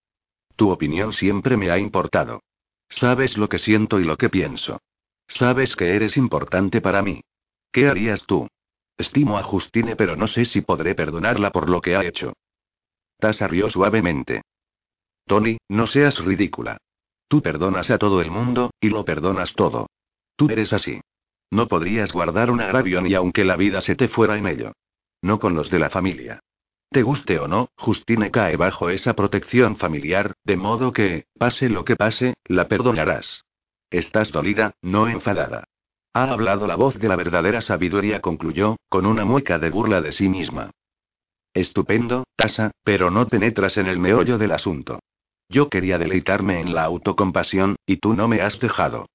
Tu 0.57 0.71
opinión 0.71 1.13
siempre 1.13 1.57
me 1.57 1.71
ha 1.71 1.79
importado. 1.79 2.43
Sabes 2.89 3.39
lo 3.39 3.49
que 3.49 3.59
siento 3.59 4.01
y 4.01 4.05
lo 4.05 4.17
que 4.17 4.29
pienso. 4.29 4.81
Sabes 5.31 5.77
que 5.77 5.95
eres 5.95 6.17
importante 6.17 6.81
para 6.81 7.03
mí. 7.03 7.23
¿Qué 7.73 7.89
harías 7.89 8.27
tú? 8.27 8.49
Estimo 8.99 9.39
a 9.39 9.43
Justine, 9.43 9.97
pero 9.97 10.17
no 10.17 10.27
sé 10.27 10.45
si 10.45 10.61
podré 10.61 10.95
perdonarla 10.95 11.51
por 11.51 11.71
lo 11.71 11.81
que 11.81 11.97
ha 11.97 12.05
hecho. 12.05 12.35
Tasa 13.19 13.47
rió 13.47 13.71
suavemente. 13.71 14.43
Tony, 15.27 15.59
no 15.69 15.87
seas 15.87 16.23
ridícula. 16.23 16.79
Tú 17.29 17.41
perdonas 17.41 17.91
a 17.91 17.99
todo 17.99 18.21
el 18.21 18.31
mundo, 18.31 18.73
y 18.81 18.91
lo 18.91 19.05
perdonas 19.05 19.55
todo. 19.55 19.87
Tú 20.37 20.51
eres 20.51 20.73
así. 20.73 21.01
No 21.51 21.69
podrías 21.69 22.13
guardar 22.13 22.51
un 22.51 22.61
agravio 22.61 23.01
ni 23.01 23.15
aunque 23.15 23.45
la 23.45 23.57
vida 23.57 23.81
se 23.81 23.95
te 23.95 24.09
fuera 24.09 24.37
en 24.37 24.47
ello. 24.47 24.73
No 25.23 25.39
con 25.39 25.55
los 25.55 25.71
de 25.71 25.79
la 25.79 25.91
familia. 25.91 26.41
Te 26.91 27.03
guste 27.03 27.39
o 27.39 27.47
no, 27.47 27.69
Justine 27.77 28.33
cae 28.33 28.57
bajo 28.57 28.91
esa 28.91 29.15
protección 29.15 29.77
familiar, 29.77 30.35
de 30.45 30.57
modo 30.57 30.93
que, 30.93 31.27
pase 31.39 31.69
lo 31.69 31.85
que 31.85 31.95
pase, 31.95 32.35
la 32.45 32.67
perdonarás. 32.67 33.45
Estás 33.91 34.31
dolida, 34.31 34.75
no 34.83 35.09
enfadada. 35.09 35.65
Ha 36.15 36.31
hablado 36.31 36.67
la 36.67 36.77
voz 36.77 36.99
de 36.99 37.09
la 37.09 37.17
verdadera 37.17 37.61
sabiduría, 37.61 38.21
concluyó, 38.21 38.77
con 38.89 39.05
una 39.05 39.25
mueca 39.25 39.59
de 39.59 39.71
burla 39.71 40.01
de 40.01 40.13
sí 40.13 40.29
misma. 40.29 40.71
Estupendo, 41.53 42.25
Tasa, 42.37 42.71
pero 42.85 43.11
no 43.11 43.27
penetras 43.27 43.77
en 43.79 43.87
el 43.87 43.99
meollo 43.99 44.39
del 44.39 44.53
asunto. 44.53 45.01
Yo 45.49 45.69
quería 45.69 45.99
deleitarme 45.99 46.61
en 46.61 46.75
la 46.75 46.85
autocompasión, 46.85 47.77
y 47.85 47.97
tú 47.97 48.15
no 48.15 48.29
me 48.29 48.41
has 48.41 48.61
dejado. 48.61 49.07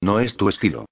No 0.00 0.18
es 0.18 0.36
tu 0.36 0.48
estilo. 0.48 0.86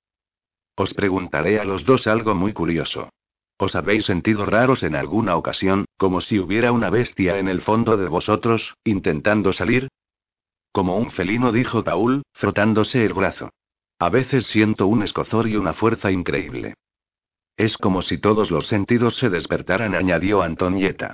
Os 0.76 0.94
preguntaré 0.94 1.58
a 1.58 1.64
los 1.64 1.84
dos 1.84 2.06
algo 2.06 2.34
muy 2.36 2.52
curioso. 2.52 3.10
¿Os 3.58 3.74
habéis 3.74 4.04
sentido 4.04 4.46
raros 4.46 4.84
en 4.84 4.94
alguna 4.94 5.36
ocasión, 5.36 5.84
como 5.98 6.20
si 6.20 6.38
hubiera 6.38 6.70
una 6.72 6.88
bestia 6.88 7.38
en 7.38 7.48
el 7.48 7.60
fondo 7.60 7.96
de 7.96 8.08
vosotros, 8.08 8.74
intentando 8.84 9.52
salir? 9.52 9.88
Como 10.72 10.96
un 10.96 11.10
felino, 11.10 11.52
dijo 11.52 11.82
Paul, 11.82 12.22
frotándose 12.32 13.04
el 13.04 13.12
brazo. 13.12 13.50
A 13.98 14.08
veces 14.08 14.46
siento 14.46 14.86
un 14.86 15.02
escozor 15.02 15.48
y 15.48 15.56
una 15.56 15.74
fuerza 15.74 16.10
increíble. 16.10 16.74
Es 17.56 17.76
como 17.76 18.00
si 18.02 18.18
todos 18.18 18.50
los 18.50 18.66
sentidos 18.66 19.16
se 19.16 19.28
despertaran, 19.28 19.94
añadió 19.94 20.42
Antonieta. 20.42 21.12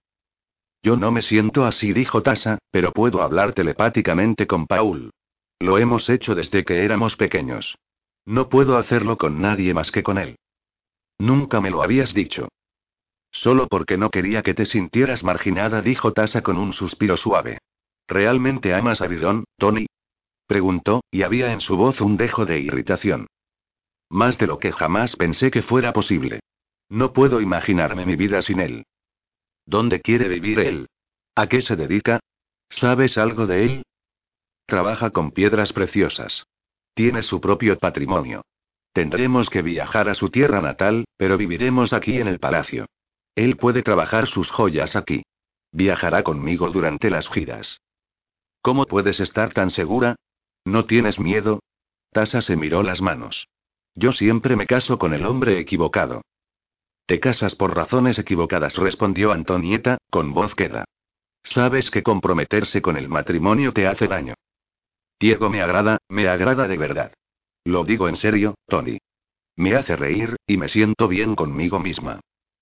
Yo 0.82 0.96
no 0.96 1.10
me 1.10 1.22
siento 1.22 1.64
así, 1.64 1.92
dijo 1.92 2.22
Tasa, 2.22 2.58
pero 2.70 2.92
puedo 2.92 3.22
hablar 3.22 3.54
telepáticamente 3.54 4.46
con 4.46 4.66
Paul. 4.66 5.10
Lo 5.58 5.78
hemos 5.78 6.08
hecho 6.08 6.34
desde 6.34 6.64
que 6.64 6.84
éramos 6.84 7.16
pequeños. 7.16 7.76
No 8.24 8.48
puedo 8.48 8.76
hacerlo 8.76 9.16
con 9.16 9.40
nadie 9.40 9.74
más 9.74 9.90
que 9.90 10.02
con 10.02 10.18
él. 10.18 10.36
Nunca 11.18 11.60
me 11.60 11.70
lo 11.70 11.82
habías 11.82 12.14
dicho. 12.14 12.48
Solo 13.32 13.66
porque 13.66 13.96
no 13.96 14.10
quería 14.10 14.42
que 14.42 14.54
te 14.54 14.66
sintieras 14.66 15.24
marginada, 15.24 15.82
dijo 15.82 16.12
Tasa 16.12 16.42
con 16.42 16.56
un 16.56 16.72
suspiro 16.72 17.16
suave. 17.16 17.58
¿Realmente 18.08 18.74
amas 18.74 19.00
a 19.00 19.06
Bidón, 19.06 19.44
Tony? 19.58 19.86
Preguntó, 20.46 21.02
y 21.10 21.22
había 21.22 21.52
en 21.52 21.60
su 21.60 21.76
voz 21.76 22.00
un 22.00 22.16
dejo 22.16 22.46
de 22.46 22.60
irritación. 22.60 23.26
Más 24.08 24.38
de 24.38 24.46
lo 24.46 24.58
que 24.58 24.72
jamás 24.72 25.16
pensé 25.16 25.50
que 25.50 25.62
fuera 25.62 25.92
posible. 25.92 26.40
No 26.88 27.12
puedo 27.12 27.40
imaginarme 27.40 28.06
mi 28.06 28.14
vida 28.14 28.42
sin 28.42 28.60
él. 28.60 28.84
¿Dónde 29.64 30.00
quiere 30.00 30.28
vivir 30.28 30.60
él? 30.60 30.86
¿A 31.34 31.48
qué 31.48 31.60
se 31.60 31.74
dedica? 31.74 32.20
¿Sabes 32.70 33.18
algo 33.18 33.46
de 33.46 33.64
él? 33.64 33.82
Trabaja 34.66 35.10
con 35.10 35.32
piedras 35.32 35.72
preciosas. 35.72 36.46
Tiene 36.94 37.22
su 37.22 37.40
propio 37.40 37.78
patrimonio. 37.78 38.42
Tendremos 38.92 39.50
que 39.50 39.62
viajar 39.62 40.08
a 40.08 40.14
su 40.14 40.30
tierra 40.30 40.60
natal, 40.60 41.04
pero 41.16 41.36
viviremos 41.36 41.92
aquí 41.92 42.18
en 42.18 42.28
el 42.28 42.38
palacio. 42.38 42.86
Él 43.34 43.56
puede 43.56 43.82
trabajar 43.82 44.26
sus 44.28 44.50
joyas 44.50 44.96
aquí. 44.96 45.24
Viajará 45.72 46.22
conmigo 46.22 46.70
durante 46.70 47.10
las 47.10 47.28
giras. 47.28 47.80
¿Cómo 48.66 48.86
puedes 48.86 49.20
estar 49.20 49.52
tan 49.52 49.70
segura? 49.70 50.16
¿No 50.64 50.86
tienes 50.86 51.20
miedo? 51.20 51.60
Tasa 52.10 52.42
se 52.42 52.56
miró 52.56 52.82
las 52.82 53.00
manos. 53.00 53.46
Yo 53.94 54.10
siempre 54.10 54.56
me 54.56 54.66
caso 54.66 54.98
con 54.98 55.14
el 55.14 55.24
hombre 55.24 55.60
equivocado. 55.60 56.22
Te 57.06 57.20
casas 57.20 57.54
por 57.54 57.76
razones 57.76 58.18
equivocadas, 58.18 58.76
respondió 58.76 59.30
Antonieta, 59.30 59.98
con 60.10 60.34
voz 60.34 60.56
queda. 60.56 60.84
Sabes 61.44 61.92
que 61.92 62.02
comprometerse 62.02 62.82
con 62.82 62.96
el 62.96 63.08
matrimonio 63.08 63.72
te 63.72 63.86
hace 63.86 64.08
daño. 64.08 64.34
Diego 65.20 65.48
me 65.48 65.62
agrada, 65.62 65.98
me 66.08 66.26
agrada 66.26 66.66
de 66.66 66.76
verdad. 66.76 67.12
Lo 67.62 67.84
digo 67.84 68.08
en 68.08 68.16
serio, 68.16 68.56
Tony. 68.66 68.98
Me 69.54 69.76
hace 69.76 69.94
reír, 69.94 70.34
y 70.44 70.56
me 70.56 70.68
siento 70.68 71.06
bien 71.06 71.36
conmigo 71.36 71.78
misma. 71.78 72.18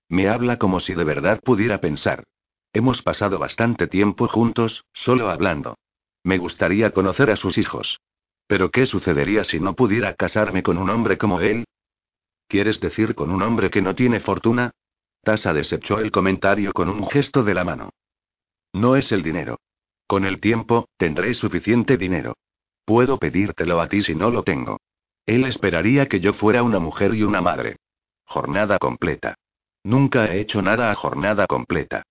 Me 0.09 0.29
habla 0.29 0.59
como 0.59 0.81
si 0.81 0.93
de 0.93 1.03
verdad 1.03 1.39
pudiera 1.43 1.81
pensar. 1.81 2.25
Hemos 2.73 3.01
pasado 3.01 3.39
bastante 3.39 3.87
tiempo 3.87 4.27
juntos, 4.27 4.85
solo 4.93 5.31
hablando. 5.31 5.77
Me 6.25 6.39
gustaría 6.39 6.89
conocer 6.89 7.29
a 7.29 7.35
sus 7.35 7.59
hijos. 7.59 8.01
Pero 8.47 8.71
¿qué 8.71 8.87
sucedería 8.87 9.43
si 9.43 9.59
no 9.59 9.75
pudiera 9.75 10.15
casarme 10.15 10.63
con 10.63 10.79
un 10.79 10.89
hombre 10.89 11.19
como 11.19 11.39
él? 11.39 11.65
¿Quieres 12.47 12.79
decir 12.79 13.13
con 13.13 13.29
un 13.29 13.43
hombre 13.43 13.69
que 13.69 13.83
no 13.83 13.93
tiene 13.93 14.19
fortuna? 14.19 14.71
Tasa 15.21 15.53
desechó 15.53 15.99
el 15.99 16.09
comentario 16.11 16.73
con 16.73 16.89
un 16.89 17.07
gesto 17.07 17.43
de 17.43 17.53
la 17.53 17.63
mano. 17.63 17.91
No 18.73 18.95
es 18.95 19.11
el 19.11 19.21
dinero. 19.21 19.59
Con 20.07 20.25
el 20.25 20.41
tiempo, 20.41 20.89
tendré 20.97 21.35
suficiente 21.35 21.95
dinero. 21.95 22.33
Puedo 22.85 23.19
pedírtelo 23.19 23.79
a 23.79 23.87
ti 23.87 24.01
si 24.01 24.15
no 24.15 24.31
lo 24.31 24.41
tengo. 24.41 24.79
Él 25.27 25.45
esperaría 25.45 26.07
que 26.07 26.21
yo 26.21 26.33
fuera 26.33 26.63
una 26.63 26.79
mujer 26.79 27.13
y 27.13 27.21
una 27.21 27.41
madre. 27.41 27.77
Jornada 28.25 28.79
completa. 28.79 29.35
Nunca 29.83 30.25
he 30.25 30.39
hecho 30.39 30.63
nada 30.63 30.89
a 30.89 30.95
jornada 30.95 31.45
completa. 31.45 32.01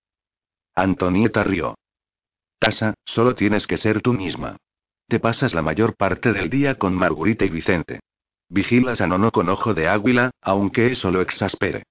Antonieta 0.73 1.43
rió. 1.43 1.75
Tasa, 2.65 2.95
solo 3.05 3.35
tienes 3.35 3.67
que 3.67 3.77
ser 3.77 4.01
tú 4.01 4.11
misma. 4.13 4.57
Te 5.07 5.19
pasas 5.19 5.53
la 5.53 5.61
mayor 5.61 5.95
parte 5.95 6.33
del 6.33 6.49
día 6.49 6.79
con 6.79 6.95
Margarita 6.95 7.45
y 7.45 7.49
Vicente. 7.49 7.99
Vigilas 8.49 9.01
a 9.01 9.07
Nono 9.07 9.29
con 9.31 9.49
ojo 9.49 9.75
de 9.75 9.87
águila, 9.87 10.31
aunque 10.41 10.91
eso 10.91 11.11
lo 11.11 11.21
exaspere. 11.21 11.83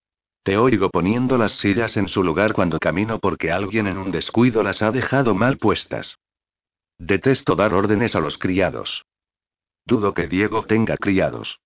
Te 0.43 0.57
oigo 0.57 0.91
poniendo 0.91 1.39
las 1.39 1.53
sillas 1.53 1.97
en 1.97 2.09
su 2.09 2.25
lugar 2.25 2.55
cuando 2.55 2.81
camino 2.81 3.21
porque 3.21 3.53
alguien 3.53 3.87
en 3.87 3.99
un 3.99 4.11
descuido 4.11 4.65
las 4.65 4.83
ha 4.83 4.91
dejado 4.91 5.37
mal 5.37 5.59
puestas. 5.59 6.19
Detesto 6.99 7.55
dar 7.55 7.73
órdenes 7.73 8.17
a 8.17 8.21
los 8.21 8.37
criados. 8.37 9.05
Dudo 9.87 10.13
que 10.13 10.27
Diego 10.27 10.65
tenga 10.65 10.97
criados. 10.97 11.61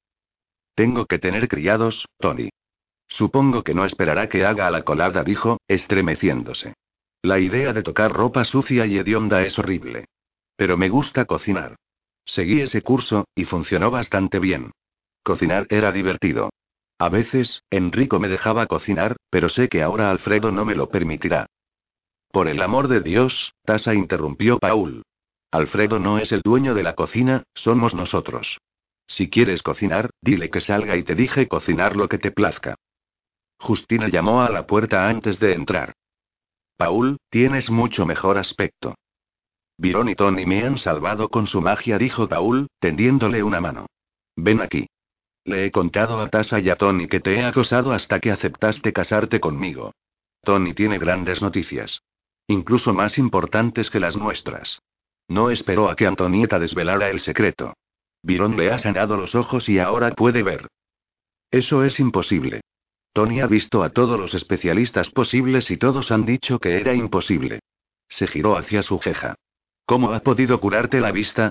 Tengo 0.75 1.07
que 1.07 1.19
tener 1.19 1.49
criados, 1.49 2.07
Tony. 2.19 2.51
Supongo 3.09 3.65
que 3.65 3.73
no 3.73 3.87
esperará 3.87 4.29
que 4.29 4.45
haga 4.45 4.71
la 4.71 4.83
colada, 4.83 5.25
dijo, 5.25 5.57
estremeciéndose. 5.67 6.75
La 7.29 7.39
idea 7.39 7.74
de 7.74 7.83
tocar 7.83 8.11
ropa 8.11 8.43
sucia 8.43 8.87
y 8.87 8.97
hedionda 8.97 9.43
es 9.43 9.59
horrible. 9.59 10.07
Pero 10.57 10.79
me 10.79 10.89
gusta 10.89 11.26
cocinar. 11.26 11.76
Seguí 12.24 12.62
ese 12.62 12.81
curso, 12.81 13.26
y 13.35 13.45
funcionó 13.45 13.91
bastante 13.91 14.39
bien. 14.39 14.70
Cocinar 15.22 15.66
era 15.68 15.93
divertido. 15.93 16.49
A 16.99 17.11
veces, 17.11 17.62
Enrico 17.68 18.18
me 18.18 18.29
dejaba 18.29 18.66
cocinar, 18.66 19.16
pero 19.29 19.51
sé 19.51 19.68
que 19.68 19.83
ahora 19.83 20.11
Alfredo 20.11 20.53
no 20.53 20.64
me 20.64 20.74
lo 20.74 20.89
permitirá. 20.89 21.45
Por 22.33 22.49
el 22.49 22.62
amor 22.62 22.89
de 22.89 23.03
Dios, 23.03 23.53
Tasa 23.62 23.93
interrumpió 23.93 24.59
Paul. 24.59 25.03
Alfredo 25.51 25.99
no 25.99 26.16
es 26.16 26.33
el 26.33 26.41
dueño 26.41 26.72
de 26.74 26.83
la 26.83 26.95
cocina, 26.95 27.43
somos 27.53 27.95
nosotros. 27.95 28.57
Si 29.07 29.29
quieres 29.29 29.62
cocinar, 29.62 30.09
dile 30.22 30.49
que 30.49 30.61
salga 30.61 30.97
y 30.97 31.03
te 31.03 31.14
dije 31.14 31.47
cocinar 31.47 31.95
lo 31.95 32.09
que 32.09 32.16
te 32.16 32.31
plazca. 32.31 32.76
Justina 33.59 34.09
llamó 34.09 34.41
a 34.41 34.49
la 34.49 34.66
puerta 34.66 35.11
antes 35.11 35.39
de 35.39 35.53
entrar. 35.53 35.93
Paul, 36.79 37.18
tienes 37.29 37.70
mucho 37.70 38.07
mejor 38.07 38.39
aspecto. 38.39 38.95
Byron 39.79 40.09
y 40.09 40.14
Tony 40.14 40.47
me 40.47 40.64
han 40.64 40.79
salvado 40.79 41.29
con 41.29 41.49
su 41.49 41.61
magia, 41.61 41.99
dijo 41.99 42.29
Paul, 42.29 42.68
tendiéndole 42.79 43.43
una 43.43 43.61
mano. 43.61 43.87
Ven 44.37 44.61
aquí. 44.61 44.87
Le 45.45 45.66
he 45.66 45.70
contado 45.72 46.20
a 46.20 46.29
Tasa 46.29 46.61
y 46.61 46.70
a 46.70 46.76
Tony 46.76 47.09
que 47.09 47.18
te 47.18 47.35
he 47.35 47.45
acosado 47.45 47.93
hasta 47.93 48.20
que 48.20 48.31
aceptaste 48.31 48.93
casarte 48.93 49.41
conmigo. 49.41 49.93
Tony 50.45 50.72
tiene 50.72 50.99
grandes 50.99 51.43
noticias. 51.43 52.01
Incluso 52.47 52.95
más 52.95 53.18
importantes 53.18 53.91
que 53.91 53.99
las 53.99 54.16
nuestras. 54.16 54.81
No 55.26 55.51
esperó 55.51 55.91
a 55.91 55.97
que 55.97 56.07
Antonieta 56.07 56.61
desvelara 56.61 57.11
el 57.11 57.18
secreto. 57.18 57.74
Byron 58.22 58.57
le 58.57 58.70
ha 58.70 58.79
sanado 58.79 59.16
los 59.16 59.35
ojos 59.35 59.68
y 59.68 59.81
ahora 59.81 60.12
puede 60.12 60.45
ver. 60.45 60.68
Eso 61.51 61.83
es 61.83 61.99
imposible. 61.99 62.61
Tony 63.19 63.41
ha 63.41 63.49
visto 63.49 63.83
a 63.83 63.91
todos 63.91 64.16
los 64.16 64.33
especialistas 64.33 65.11
posibles 65.11 65.73
y 65.73 65.77
todos 65.77 66.12
han 66.12 66.25
dicho 66.25 66.61
que 66.61 66.77
era 66.77 66.95
imposible. 66.95 67.59
Se 68.09 68.29
giró 68.29 68.57
hacia 68.57 68.81
su 68.85 69.01
jeja. 69.01 69.35
¿Cómo 69.87 70.12
ha 70.12 70.21
podido 70.21 70.61
curarte 70.61 71.01
la 71.01 71.11
vista? 71.11 71.51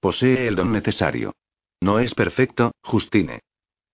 Posee 0.00 0.48
el 0.48 0.56
don 0.56 0.72
necesario. 0.72 1.36
No 1.80 2.00
es 2.00 2.16
perfecto, 2.16 2.72
Justine. 2.82 3.42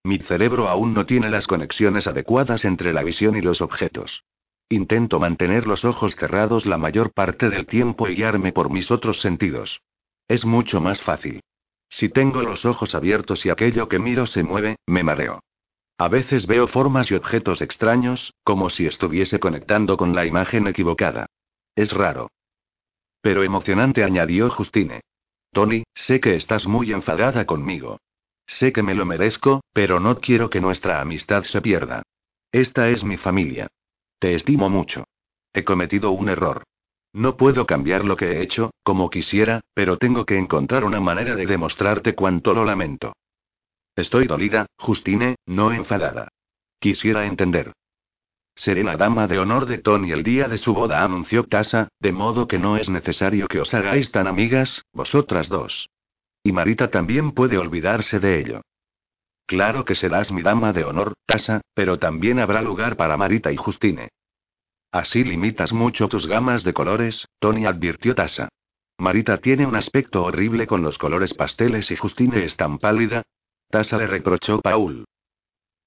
Mi 0.02 0.16
cerebro 0.16 0.66
aún 0.66 0.94
no 0.94 1.04
tiene 1.04 1.28
las 1.28 1.46
conexiones 1.46 2.06
adecuadas 2.06 2.64
entre 2.64 2.94
la 2.94 3.02
visión 3.02 3.36
y 3.36 3.42
los 3.42 3.60
objetos. 3.60 4.24
Intento 4.70 5.20
mantener 5.20 5.66
los 5.66 5.84
ojos 5.84 6.16
cerrados 6.16 6.64
la 6.64 6.78
mayor 6.78 7.12
parte 7.12 7.50
del 7.50 7.66
tiempo 7.66 8.08
y 8.08 8.14
guiarme 8.14 8.52
por 8.52 8.70
mis 8.70 8.90
otros 8.90 9.20
sentidos. 9.20 9.82
Es 10.26 10.46
mucho 10.46 10.80
más 10.80 11.02
fácil. 11.02 11.42
Si 11.90 12.08
tengo 12.08 12.40
los 12.40 12.64
ojos 12.64 12.94
abiertos 12.94 13.44
y 13.44 13.50
aquello 13.50 13.90
que 13.90 13.98
miro 13.98 14.24
se 14.24 14.42
mueve, 14.42 14.76
me 14.86 15.02
mareo. 15.02 15.42
A 15.98 16.06
veces 16.06 16.46
veo 16.46 16.68
formas 16.68 17.10
y 17.10 17.16
objetos 17.16 17.60
extraños, 17.60 18.32
como 18.44 18.70
si 18.70 18.86
estuviese 18.86 19.40
conectando 19.40 19.96
con 19.96 20.14
la 20.14 20.24
imagen 20.26 20.68
equivocada. 20.68 21.26
Es 21.74 21.92
raro. 21.92 22.30
Pero 23.20 23.42
emocionante, 23.42 24.04
añadió 24.04 24.48
Justine. 24.48 25.00
Tony, 25.52 25.82
sé 25.94 26.20
que 26.20 26.36
estás 26.36 26.68
muy 26.68 26.92
enfadada 26.92 27.46
conmigo. 27.46 27.98
Sé 28.46 28.72
que 28.72 28.84
me 28.84 28.94
lo 28.94 29.06
merezco, 29.06 29.60
pero 29.72 29.98
no 29.98 30.20
quiero 30.20 30.48
que 30.50 30.60
nuestra 30.60 31.00
amistad 31.00 31.42
se 31.42 31.60
pierda. 31.60 32.04
Esta 32.52 32.88
es 32.90 33.02
mi 33.02 33.16
familia. 33.16 33.66
Te 34.20 34.34
estimo 34.34 34.70
mucho. 34.70 35.04
He 35.52 35.64
cometido 35.64 36.12
un 36.12 36.28
error. 36.28 36.62
No 37.12 37.36
puedo 37.36 37.66
cambiar 37.66 38.04
lo 38.04 38.16
que 38.16 38.32
he 38.32 38.42
hecho, 38.42 38.70
como 38.84 39.10
quisiera, 39.10 39.62
pero 39.74 39.96
tengo 39.96 40.24
que 40.24 40.38
encontrar 40.38 40.84
una 40.84 41.00
manera 41.00 41.34
de 41.34 41.46
demostrarte 41.46 42.14
cuánto 42.14 42.54
lo 42.54 42.64
lamento. 42.64 43.14
Estoy 43.98 44.28
dolida, 44.28 44.66
Justine, 44.78 45.34
no 45.44 45.72
enfadada. 45.72 46.28
Quisiera 46.78 47.26
entender. 47.26 47.72
Seré 48.54 48.84
la 48.84 48.96
dama 48.96 49.26
de 49.26 49.40
honor 49.40 49.66
de 49.66 49.78
Tony 49.78 50.12
el 50.12 50.22
día 50.22 50.46
de 50.46 50.56
su 50.56 50.72
boda, 50.72 51.02
anunció 51.02 51.42
Tasa, 51.42 51.88
de 51.98 52.12
modo 52.12 52.46
que 52.46 52.60
no 52.60 52.76
es 52.76 52.88
necesario 52.88 53.48
que 53.48 53.58
os 53.58 53.74
hagáis 53.74 54.12
tan 54.12 54.28
amigas, 54.28 54.84
vosotras 54.92 55.48
dos. 55.48 55.88
Y 56.44 56.52
Marita 56.52 56.92
también 56.92 57.32
puede 57.32 57.58
olvidarse 57.58 58.20
de 58.20 58.38
ello. 58.38 58.60
Claro 59.46 59.84
que 59.84 59.96
serás 59.96 60.30
mi 60.30 60.42
dama 60.42 60.72
de 60.72 60.84
honor, 60.84 61.14
Tasa, 61.26 61.60
pero 61.74 61.98
también 61.98 62.38
habrá 62.38 62.62
lugar 62.62 62.96
para 62.96 63.16
Marita 63.16 63.50
y 63.50 63.56
Justine. 63.56 64.10
Así 64.92 65.24
limitas 65.24 65.72
mucho 65.72 66.08
tus 66.08 66.28
gamas 66.28 66.62
de 66.62 66.72
colores, 66.72 67.26
Tony 67.40 67.66
advirtió 67.66 68.14
Tasa. 68.14 68.48
Marita 68.96 69.38
tiene 69.38 69.66
un 69.66 69.74
aspecto 69.74 70.22
horrible 70.22 70.68
con 70.68 70.82
los 70.82 70.98
colores 70.98 71.34
pasteles 71.34 71.90
y 71.90 71.96
Justine 71.96 72.44
es 72.44 72.56
tan 72.56 72.78
pálida. 72.78 73.24
Tasa 73.70 73.98
le 73.98 74.06
reprochó 74.06 74.60
Paul. 74.60 75.04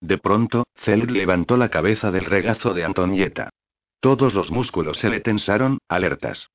De 0.02 0.18
pronto, 0.20 0.66
Cel 0.76 1.12
levantó 1.12 1.58
la 1.58 1.70
cabeza 1.70 2.12
del 2.12 2.26
regazo 2.26 2.74
de 2.74 2.84
Antonieta. 2.84 3.50
Todos 4.00 4.36
los 4.36 4.52
músculos 4.52 5.00
se 5.00 5.10
le 5.10 5.20
tensaron, 5.20 5.80
alertas. 5.88 6.50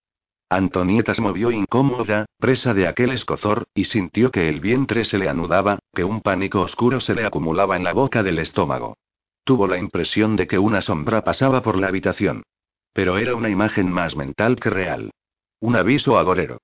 Antonieta 0.48 1.15
se 1.15 1.23
movió 1.23 1.51
incómoda, 1.51 2.27
presa 2.39 2.74
de 2.74 2.86
aquel 2.86 3.11
escozor, 3.11 3.65
y 3.74 3.85
sintió 3.85 4.31
que 4.31 4.48
el 4.48 4.61
vientre 4.61 5.05
se 5.05 5.19
le 5.19 5.28
anudaba, 5.28 5.81
que 5.93 6.05
un 6.05 6.20
pánico 6.20 6.61
oscuro 6.61 7.01
se 7.01 7.15
le 7.15 7.24
acumulaba 7.24 7.77
en 7.77 7.82
la 7.82 7.93
boca 7.93 8.23
del 8.23 8.39
estómago. 8.39 8.97
Tuvo 9.43 9.66
la 9.66 9.78
impresión 9.78 10.36
de 10.36 10.47
que 10.47 10.59
una 10.59 10.81
sombra 10.81 11.23
pasaba 11.23 11.62
por 11.62 11.77
la 11.77 11.89
habitación. 11.89 12.44
Pero 12.93 13.19
era 13.19 13.35
una 13.35 13.48
imagen 13.48 13.90
más 13.90 14.15
mental 14.15 14.61
que 14.61 14.70
real. 14.70 15.11
Un 15.59 15.74
aviso 15.74 16.19
agorero. 16.19 16.59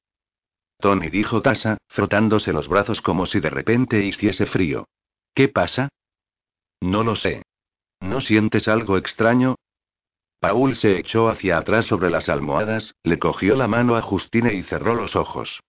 Tony 0.83 1.11
dijo 1.11 1.43
Tasa, 1.43 1.79
frotándose 1.87 2.53
los 2.53 2.67
brazos 2.67 3.01
como 3.01 3.27
si 3.27 3.39
de 3.39 3.51
repente 3.51 4.05
hiciese 4.05 4.47
frío. 4.47 4.89
¿Qué 5.33 5.47
pasa? 5.49 5.91
No 6.81 7.05
lo 7.05 7.15
sé. 7.15 7.45
¿No 8.01 8.21
sientes 8.21 8.67
algo 8.67 8.97
extraño? 8.99 9.55
Paul 10.41 10.75
se 10.75 10.99
echó 10.99 11.29
hacia 11.29 11.59
atrás 11.59 11.87
sobre 11.87 12.11
las 12.11 12.29
almohadas, 12.29 12.97
le 13.05 13.21
cogió 13.21 13.55
la 13.55 13.69
mano 13.69 13.95
a 13.95 14.03
Justine 14.03 14.55
y 14.55 14.65
cerró 14.65 14.97
los 14.97 15.15
ojos. 15.15 15.61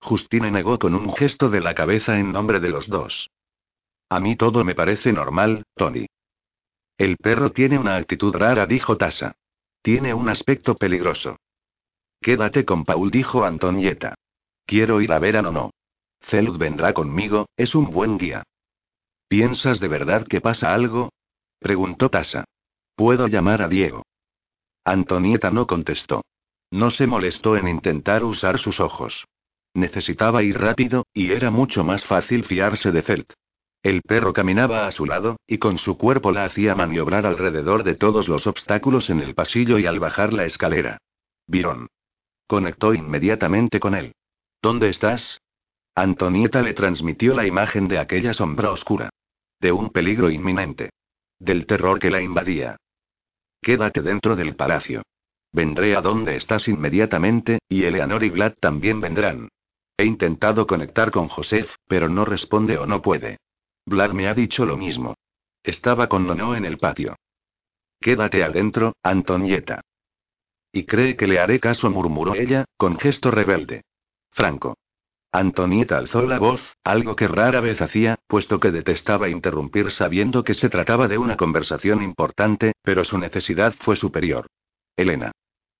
Justine 0.00 0.50
negó 0.50 0.78
con 0.78 0.94
un 0.94 1.12
gesto 1.12 1.50
de 1.50 1.60
la 1.60 1.74
cabeza 1.74 2.18
en 2.18 2.32
nombre 2.32 2.58
de 2.58 2.70
los 2.70 2.88
dos. 2.88 3.28
A 4.08 4.20
mí 4.20 4.36
todo 4.36 4.64
me 4.64 4.74
parece 4.74 5.12
normal, 5.12 5.64
Tony. 5.74 6.06
El 6.96 7.18
perro 7.18 7.52
tiene 7.52 7.78
una 7.78 7.96
actitud 7.96 8.34
rara, 8.34 8.64
dijo 8.64 8.96
Tasa. 8.96 9.36
Tiene 9.82 10.14
un 10.14 10.30
aspecto 10.30 10.76
peligroso. 10.76 11.36
Quédate 12.22 12.64
con 12.64 12.86
Paul, 12.86 13.10
dijo 13.10 13.44
Antonieta. 13.44 14.14
Quiero 14.66 15.00
ir 15.00 15.12
a 15.12 15.18
ver 15.18 15.36
a 15.36 15.42
Nono. 15.42 15.70
Celud 16.20 16.56
vendrá 16.56 16.92
conmigo, 16.92 17.46
es 17.56 17.74
un 17.74 17.90
buen 17.90 18.18
guía. 18.18 18.42
¿Piensas 19.28 19.80
de 19.80 19.88
verdad 19.88 20.26
que 20.26 20.40
pasa 20.40 20.74
algo? 20.74 21.10
preguntó 21.58 22.10
Tasa. 22.10 22.44
¿Puedo 22.94 23.26
llamar 23.28 23.62
a 23.62 23.68
Diego? 23.68 24.04
Antonieta 24.84 25.50
no 25.50 25.66
contestó. 25.66 26.22
No 26.70 26.90
se 26.90 27.06
molestó 27.06 27.56
en 27.56 27.68
intentar 27.68 28.24
usar 28.24 28.58
sus 28.58 28.80
ojos. 28.80 29.26
Necesitaba 29.74 30.42
ir 30.42 30.58
rápido, 30.58 31.06
y 31.14 31.32
era 31.32 31.50
mucho 31.50 31.84
más 31.84 32.04
fácil 32.04 32.44
fiarse 32.44 32.92
de 32.92 33.02
Celt. 33.02 33.32
El 33.82 34.02
perro 34.02 34.32
caminaba 34.32 34.86
a 34.86 34.92
su 34.92 35.06
lado, 35.06 35.36
y 35.46 35.58
con 35.58 35.78
su 35.78 35.98
cuerpo 35.98 36.30
la 36.30 36.44
hacía 36.44 36.74
maniobrar 36.74 37.26
alrededor 37.26 37.82
de 37.82 37.94
todos 37.94 38.28
los 38.28 38.46
obstáculos 38.46 39.10
en 39.10 39.20
el 39.20 39.34
pasillo 39.34 39.78
y 39.78 39.86
al 39.86 39.98
bajar 39.98 40.32
la 40.32 40.44
escalera. 40.44 40.98
Virón. 41.46 41.88
Conectó 42.46 42.94
inmediatamente 42.94 43.80
con 43.80 43.94
él. 43.94 44.12
¿Dónde 44.62 44.90
estás? 44.90 45.42
Antonieta 45.96 46.62
le 46.62 46.72
transmitió 46.72 47.34
la 47.34 47.44
imagen 47.44 47.88
de 47.88 47.98
aquella 47.98 48.32
sombra 48.32 48.70
oscura. 48.70 49.10
De 49.60 49.72
un 49.72 49.90
peligro 49.90 50.30
inminente. 50.30 50.90
Del 51.40 51.66
terror 51.66 51.98
que 51.98 52.10
la 52.10 52.22
invadía. 52.22 52.76
Quédate 53.60 54.02
dentro 54.02 54.36
del 54.36 54.54
palacio. 54.54 55.02
Vendré 55.52 55.96
a 55.96 56.00
donde 56.00 56.36
estás 56.36 56.68
inmediatamente, 56.68 57.58
y 57.68 57.82
Eleanor 57.82 58.22
y 58.22 58.30
Vlad 58.30 58.54
también 58.60 59.00
vendrán. 59.00 59.48
He 59.96 60.04
intentado 60.04 60.66
conectar 60.66 61.10
con 61.10 61.28
Joseph, 61.28 61.74
pero 61.88 62.08
no 62.08 62.24
responde 62.24 62.78
o 62.78 62.86
no 62.86 63.02
puede. 63.02 63.38
Vlad 63.84 64.12
me 64.12 64.28
ha 64.28 64.34
dicho 64.34 64.64
lo 64.64 64.76
mismo. 64.76 65.16
Estaba 65.64 66.08
con 66.08 66.24
Nono 66.26 66.54
en 66.54 66.64
el 66.64 66.78
patio. 66.78 67.16
Quédate 68.00 68.44
adentro, 68.44 68.94
Antonieta. 69.02 69.80
Y 70.72 70.84
cree 70.86 71.16
que 71.16 71.26
le 71.26 71.40
haré 71.40 71.58
caso, 71.58 71.90
murmuró 71.90 72.34
ella, 72.34 72.64
con 72.76 72.96
gesto 72.98 73.30
rebelde. 73.30 73.82
Franco. 74.32 74.76
Antonieta 75.30 75.96
alzó 75.96 76.26
la 76.26 76.38
voz, 76.38 76.76
algo 76.84 77.16
que 77.16 77.28
rara 77.28 77.60
vez 77.60 77.80
hacía, 77.80 78.18
puesto 78.26 78.60
que 78.60 78.70
detestaba 78.70 79.30
interrumpir 79.30 79.90
sabiendo 79.90 80.44
que 80.44 80.54
se 80.54 80.68
trataba 80.68 81.08
de 81.08 81.16
una 81.16 81.36
conversación 81.36 82.02
importante, 82.02 82.72
pero 82.82 83.04
su 83.04 83.18
necesidad 83.18 83.74
fue 83.80 83.96
superior. 83.96 84.46
Elena. 84.96 85.32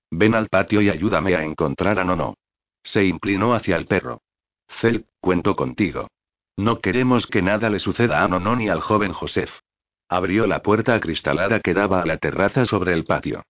Ven 0.09 0.33
al 0.33 0.49
patio 0.49 0.81
y 0.81 0.89
ayúdame 0.89 1.35
a 1.35 1.43
encontrar 1.43 1.99
a 1.99 2.03
Nono. 2.03 2.35
Se 2.83 3.03
inclinó 3.03 3.53
hacia 3.53 3.75
el 3.75 3.85
perro. 3.85 4.21
Cel, 4.67 5.05
cuento 5.19 5.55
contigo. 5.55 6.07
No 6.57 6.79
queremos 6.79 7.27
que 7.27 7.41
nada 7.41 7.69
le 7.69 7.79
suceda 7.79 8.23
a 8.23 8.27
Nono 8.27 8.55
ni 8.55 8.69
al 8.69 8.81
joven 8.81 9.13
Joseph. 9.13 9.51
Abrió 10.09 10.45
la 10.47 10.61
puerta 10.61 10.95
acristalada 10.95 11.59
que 11.59 11.73
daba 11.73 12.01
a 12.01 12.05
la 12.05 12.17
terraza 12.17 12.65
sobre 12.65 12.93
el 12.93 13.05
patio. 13.05 13.43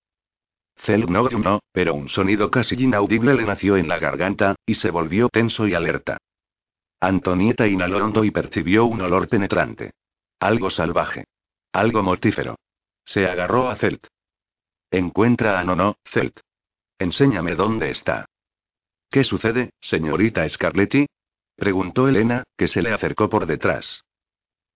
Cel 0.75 1.09
no 1.09 1.29
no, 1.29 1.61
pero 1.71 1.93
un 1.93 2.09
sonido 2.09 2.51
casi 2.51 2.75
inaudible 2.75 3.33
le 3.35 3.45
nació 3.45 3.77
en 3.77 3.87
la 3.87 3.99
garganta, 3.99 4.55
y 4.65 4.75
se 4.75 4.91
volvió 4.91 5.29
tenso 5.29 5.67
y 5.67 5.73
alerta. 5.73 6.17
Antonieta 6.99 7.67
inhaló 7.67 8.03
hondo 8.03 8.23
y 8.23 8.31
percibió 8.31 8.85
un 8.85 9.01
olor 9.01 9.27
penetrante. 9.27 9.91
Algo 10.39 10.69
salvaje. 10.69 11.25
Algo 11.71 12.03
mortífero. 12.03 12.55
Se 13.05 13.25
agarró 13.27 13.69
a 13.69 13.75
Celt. 13.75 14.07
Encuentra 14.91 15.59
a 15.59 15.63
Nono, 15.63 15.97
Celt. 16.05 16.39
Enséñame 16.99 17.55
dónde 17.55 17.89
está. 17.89 18.25
¿Qué 19.09 19.23
sucede, 19.23 19.71
señorita 19.79 20.47
Scarletti? 20.47 21.05
preguntó 21.55 22.07
Elena, 22.07 22.43
que 22.57 22.67
se 22.67 22.81
le 22.81 22.93
acercó 22.93 23.29
por 23.29 23.45
detrás. 23.45 24.03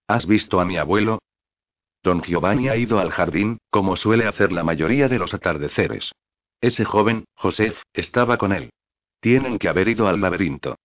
¿Has 0.08 0.26
visto 0.26 0.60
a 0.60 0.66
mi 0.66 0.78
abuelo? 0.78 1.20
Don 2.08 2.22
Giovanni 2.22 2.70
ha 2.70 2.78
ido 2.78 3.00
al 3.00 3.12
jardín, 3.12 3.58
como 3.70 3.98
suele 3.98 4.28
hacer 4.28 4.54
la 4.54 4.64
mayoría 4.64 5.10
de 5.10 5.20
los 5.20 5.34
atardeceres. 5.34 6.14
Ese 6.62 6.86
joven, 6.86 7.26
Joseph, 7.36 7.82
estaba 7.92 8.38
con 8.38 8.54
él. 8.54 8.70
Tienen 9.20 9.60
que 9.60 9.68
haber 9.68 9.90
ido 9.90 10.08
al 10.08 10.22
laberinto. 10.22 10.78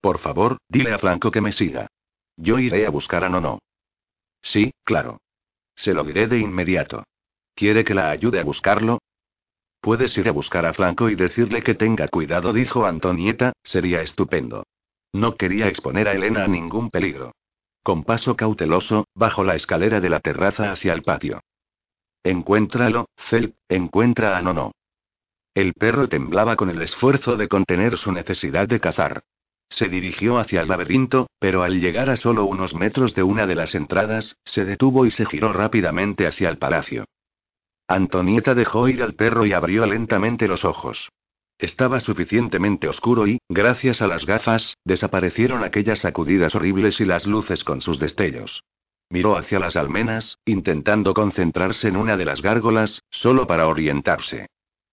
Por 0.00 0.18
favor, 0.20 0.56
dile 0.66 0.94
a 0.94 0.98
Franco 0.98 1.30
que 1.30 1.42
me 1.42 1.52
siga. 1.52 1.88
Yo 2.38 2.58
iré 2.58 2.86
a 2.86 2.90
buscar 2.90 3.24
a 3.24 3.28
Nono. 3.28 3.58
Sí, 4.40 4.72
claro. 4.84 5.20
Se 5.76 5.92
lo 5.92 6.02
diré 6.02 6.28
de 6.28 6.38
inmediato. 6.38 7.04
¿Quiere 7.54 7.84
que 7.84 7.92
la 7.92 8.08
ayude 8.08 8.40
a 8.40 8.44
buscarlo? 8.44 9.00
Puedes 9.82 10.16
ir 10.16 10.30
a 10.30 10.32
buscar 10.32 10.64
a 10.64 10.72
Franco 10.72 11.10
y 11.10 11.14
decirle 11.14 11.62
que 11.62 11.74
tenga 11.74 12.08
cuidado, 12.08 12.54
dijo 12.54 12.86
Antonieta, 12.86 13.52
sería 13.62 14.00
estupendo. 14.00 14.64
No 15.12 15.36
quería 15.36 15.68
exponer 15.68 16.08
a 16.08 16.12
Elena 16.12 16.44
a 16.44 16.48
ningún 16.48 16.88
peligro. 16.88 17.34
Con 17.82 18.04
paso 18.04 18.36
cauteloso, 18.36 19.06
bajó 19.14 19.44
la 19.44 19.54
escalera 19.54 20.00
de 20.00 20.10
la 20.10 20.20
terraza 20.20 20.72
hacia 20.72 20.92
el 20.92 21.02
patio. 21.02 21.40
Encuéntralo, 22.22 23.08
Cel, 23.16 23.54
encuentra 23.68 24.36
a 24.36 24.42
Nono. 24.42 24.72
El 25.54 25.74
perro 25.74 26.08
temblaba 26.08 26.56
con 26.56 26.70
el 26.70 26.82
esfuerzo 26.82 27.36
de 27.36 27.48
contener 27.48 27.96
su 27.96 28.12
necesidad 28.12 28.68
de 28.68 28.80
cazar. 28.80 29.22
Se 29.70 29.88
dirigió 29.88 30.38
hacia 30.38 30.62
el 30.62 30.68
laberinto, 30.68 31.28
pero 31.38 31.62
al 31.62 31.80
llegar 31.80 32.10
a 32.10 32.16
solo 32.16 32.44
unos 32.44 32.74
metros 32.74 33.14
de 33.14 33.22
una 33.22 33.46
de 33.46 33.54
las 33.54 33.74
entradas, 33.74 34.36
se 34.44 34.64
detuvo 34.64 35.04
y 35.04 35.10
se 35.10 35.26
giró 35.26 35.52
rápidamente 35.52 36.26
hacia 36.26 36.48
el 36.48 36.58
palacio. 36.58 37.04
Antonieta 37.86 38.54
dejó 38.54 38.88
ir 38.88 39.02
al 39.02 39.14
perro 39.14 39.46
y 39.46 39.52
abrió 39.52 39.86
lentamente 39.86 40.46
los 40.46 40.64
ojos. 40.64 41.10
Estaba 41.58 41.98
suficientemente 41.98 42.88
oscuro 42.88 43.26
y, 43.26 43.38
gracias 43.48 44.00
a 44.00 44.06
las 44.06 44.24
gafas, 44.26 44.76
desaparecieron 44.84 45.64
aquellas 45.64 45.98
sacudidas 46.00 46.54
horribles 46.54 47.00
y 47.00 47.04
las 47.04 47.26
luces 47.26 47.64
con 47.64 47.82
sus 47.82 47.98
destellos. 47.98 48.62
Miró 49.10 49.36
hacia 49.36 49.58
las 49.58 49.74
almenas, 49.74 50.38
intentando 50.44 51.14
concentrarse 51.14 51.88
en 51.88 51.96
una 51.96 52.16
de 52.16 52.26
las 52.26 52.42
gárgolas, 52.42 53.02
solo 53.10 53.48
para 53.48 53.66
orientarse. 53.66 54.46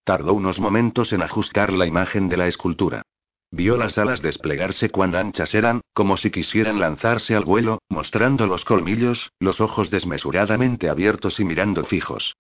Tardó 0.04 0.34
unos 0.34 0.60
momentos 0.60 1.14
en 1.14 1.22
ajustar 1.22 1.72
la 1.72 1.86
imagen 1.86 2.30
de 2.30 2.38
la 2.38 2.48
escultura. 2.48 3.04
Vio 3.52 3.78
las 3.78 3.98
alas 4.00 4.22
desplegarse 4.24 4.90
cuán 4.90 5.16
anchas 5.16 5.54
eran, 5.54 5.82
como 5.94 6.18
si 6.18 6.32
quisieran 6.32 6.80
lanzarse 6.80 7.36
al 7.36 7.46
vuelo, 7.46 7.80
mostrando 7.90 8.48
los 8.48 8.66
colmillos, 8.66 9.32
los 9.40 9.62
ojos 9.62 9.92
desmesuradamente 9.92 10.90
abiertos 10.90 11.40
y 11.40 11.46
mirando 11.46 11.86
fijos. 11.86 12.36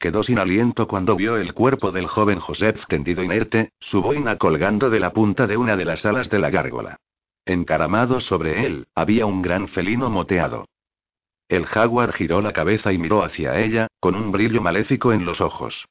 Quedó 0.00 0.22
sin 0.22 0.38
aliento 0.38 0.88
cuando 0.88 1.14
vio 1.14 1.36
el 1.36 1.52
cuerpo 1.52 1.92
del 1.92 2.06
joven 2.06 2.40
Joseph 2.40 2.86
tendido 2.88 3.22
inerte, 3.22 3.74
su 3.80 4.00
boina 4.00 4.36
colgando 4.36 4.88
de 4.88 4.98
la 4.98 5.12
punta 5.12 5.46
de 5.46 5.58
una 5.58 5.76
de 5.76 5.84
las 5.84 6.06
alas 6.06 6.30
de 6.30 6.38
la 6.38 6.48
gárgola. 6.48 6.96
Encaramado 7.44 8.18
sobre 8.20 8.64
él, 8.64 8.86
había 8.94 9.26
un 9.26 9.42
gran 9.42 9.68
felino 9.68 10.08
moteado. 10.08 10.64
El 11.48 11.66
jaguar 11.66 12.14
giró 12.14 12.40
la 12.40 12.54
cabeza 12.54 12.94
y 12.94 12.98
miró 12.98 13.22
hacia 13.22 13.60
ella, 13.60 13.88
con 14.00 14.14
un 14.14 14.32
brillo 14.32 14.62
maléfico 14.62 15.12
en 15.12 15.26
los 15.26 15.42
ojos. 15.42 15.86